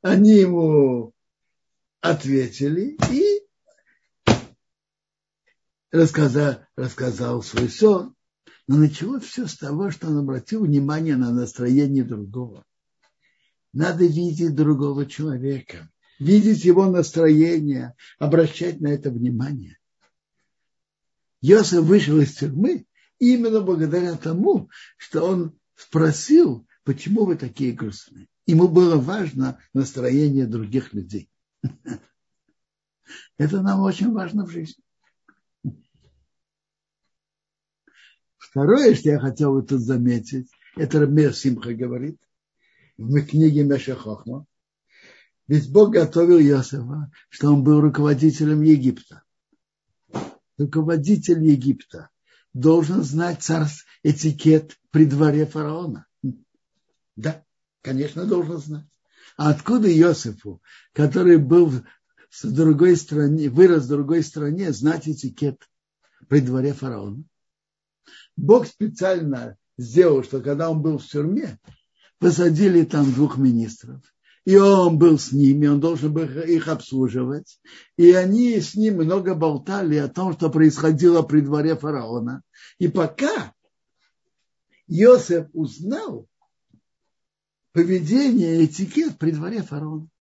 Они 0.03 0.35
ему 0.35 1.15
ответили 2.03 2.99
и 3.11 3.41
рассказал, 5.91 6.57
рассказал 6.77 7.43
свой 7.43 7.71
сон. 7.71 8.15
Но 8.67 8.77
началось 8.77 9.25
все 9.25 9.47
с 9.47 9.57
того, 9.57 9.91
что 9.91 10.09
он 10.09 10.19
обратил 10.19 10.67
внимание 10.67 11.17
на 11.17 11.33
настроение 11.33 12.05
другого. 12.05 12.63
Надо 13.73 14.05
видеть 14.05 14.55
другого 14.55 15.07
человека, 15.07 15.91
видеть 16.19 16.67
его 16.67 16.85
настроение, 16.85 17.95
обращать 18.19 18.83
на 18.83 18.89
это 18.89 19.11
внимание. 19.11 19.79
Йосиф 21.41 21.81
вышел 21.81 22.21
из 22.21 22.35
тюрьмы 22.35 22.86
именно 23.19 23.61
благодаря 23.61 24.17
тому, 24.17 24.71
что 24.97 25.25
он 25.25 25.59
спросил, 25.75 26.67
почему 26.85 27.25
вы 27.25 27.37
такие 27.37 27.73
грустные. 27.73 28.29
Ему 28.47 28.69
было 28.69 28.97
важно 28.97 29.61
настроение 29.75 30.47
других 30.47 30.93
людей. 30.93 31.29
Это 33.39 33.61
нам 33.63 33.81
очень 33.81 34.13
важно 34.13 34.47
в 34.47 34.51
жизни. 34.51 34.83
Второе, 38.39 38.95
что 38.95 39.11
я 39.11 39.19
хотел 39.19 39.53
бы 39.53 39.63
тут 39.63 39.81
заметить, 39.81 40.49
это 40.77 41.01
Рамир 41.01 41.35
Симха 41.35 41.75
говорит 41.75 42.19
в 42.97 43.21
книге 43.27 43.65
Меша 43.65 43.95
Хохма. 43.95 44.47
Ведь 45.47 45.71
Бог 45.71 45.93
готовил 45.93 46.39
Иосифа, 46.39 47.11
что 47.29 47.53
он 47.53 47.63
был 47.63 47.81
руководителем 47.81 48.63
Египта. 48.63 49.23
Руководитель 50.59 51.45
Египта 51.45 52.09
должен 52.57 53.03
знать 53.03 53.43
царств 53.43 53.85
этикет 54.03 54.79
при 54.91 55.05
дворе 55.05 55.45
фараона. 55.45 56.07
Да, 57.15 57.45
конечно, 57.83 58.25
должен 58.25 58.59
знать. 58.59 58.87
А 59.37 59.51
откуда 59.51 59.93
Иосифу, 59.93 60.63
который 60.95 61.37
был 61.37 61.67
в 61.67 61.83
другой 62.43 62.97
стране, 62.97 63.51
вырос 63.51 63.85
в 63.85 63.89
другой 63.89 64.23
стране, 64.23 64.73
знать 64.73 65.07
этикет 65.07 65.69
при 66.29 66.41
дворе 66.41 66.73
фараона? 66.73 67.23
Бог 68.37 68.67
специально 68.67 69.59
сделал, 69.77 70.25
что 70.25 70.41
когда 70.41 70.71
он 70.71 70.81
был 70.81 70.97
в 70.97 71.07
тюрьме, 71.07 71.59
посадили 72.19 72.85
там 72.85 73.13
двух 73.13 73.37
министров. 73.37 74.01
И 74.47 74.57
он 74.57 74.97
был 74.97 75.19
с 75.19 75.33
ними, 75.33 75.67
он 75.67 75.81
должен 75.81 76.13
был 76.13 76.23
их 76.23 76.69
обслуживать. 76.69 77.61
И 77.97 78.13
они 78.13 78.61
с 78.61 78.77
ним 78.77 78.95
много 78.95 79.35
болтали 79.35 79.97
о 79.97 80.09
том, 80.09 80.35
что 80.35 80.51
происходило 80.51 81.23
при 81.23 81.41
дворе 81.41 81.77
фараона. 81.77 82.43
И 82.79 82.87
пока 82.87 83.53
Иосиф 84.87 85.49
узнал 85.53 86.29
поведение, 87.73 88.65
этикет 88.65 89.19
при 89.19 89.33
дворе 89.33 89.63
фараона. 89.63 90.09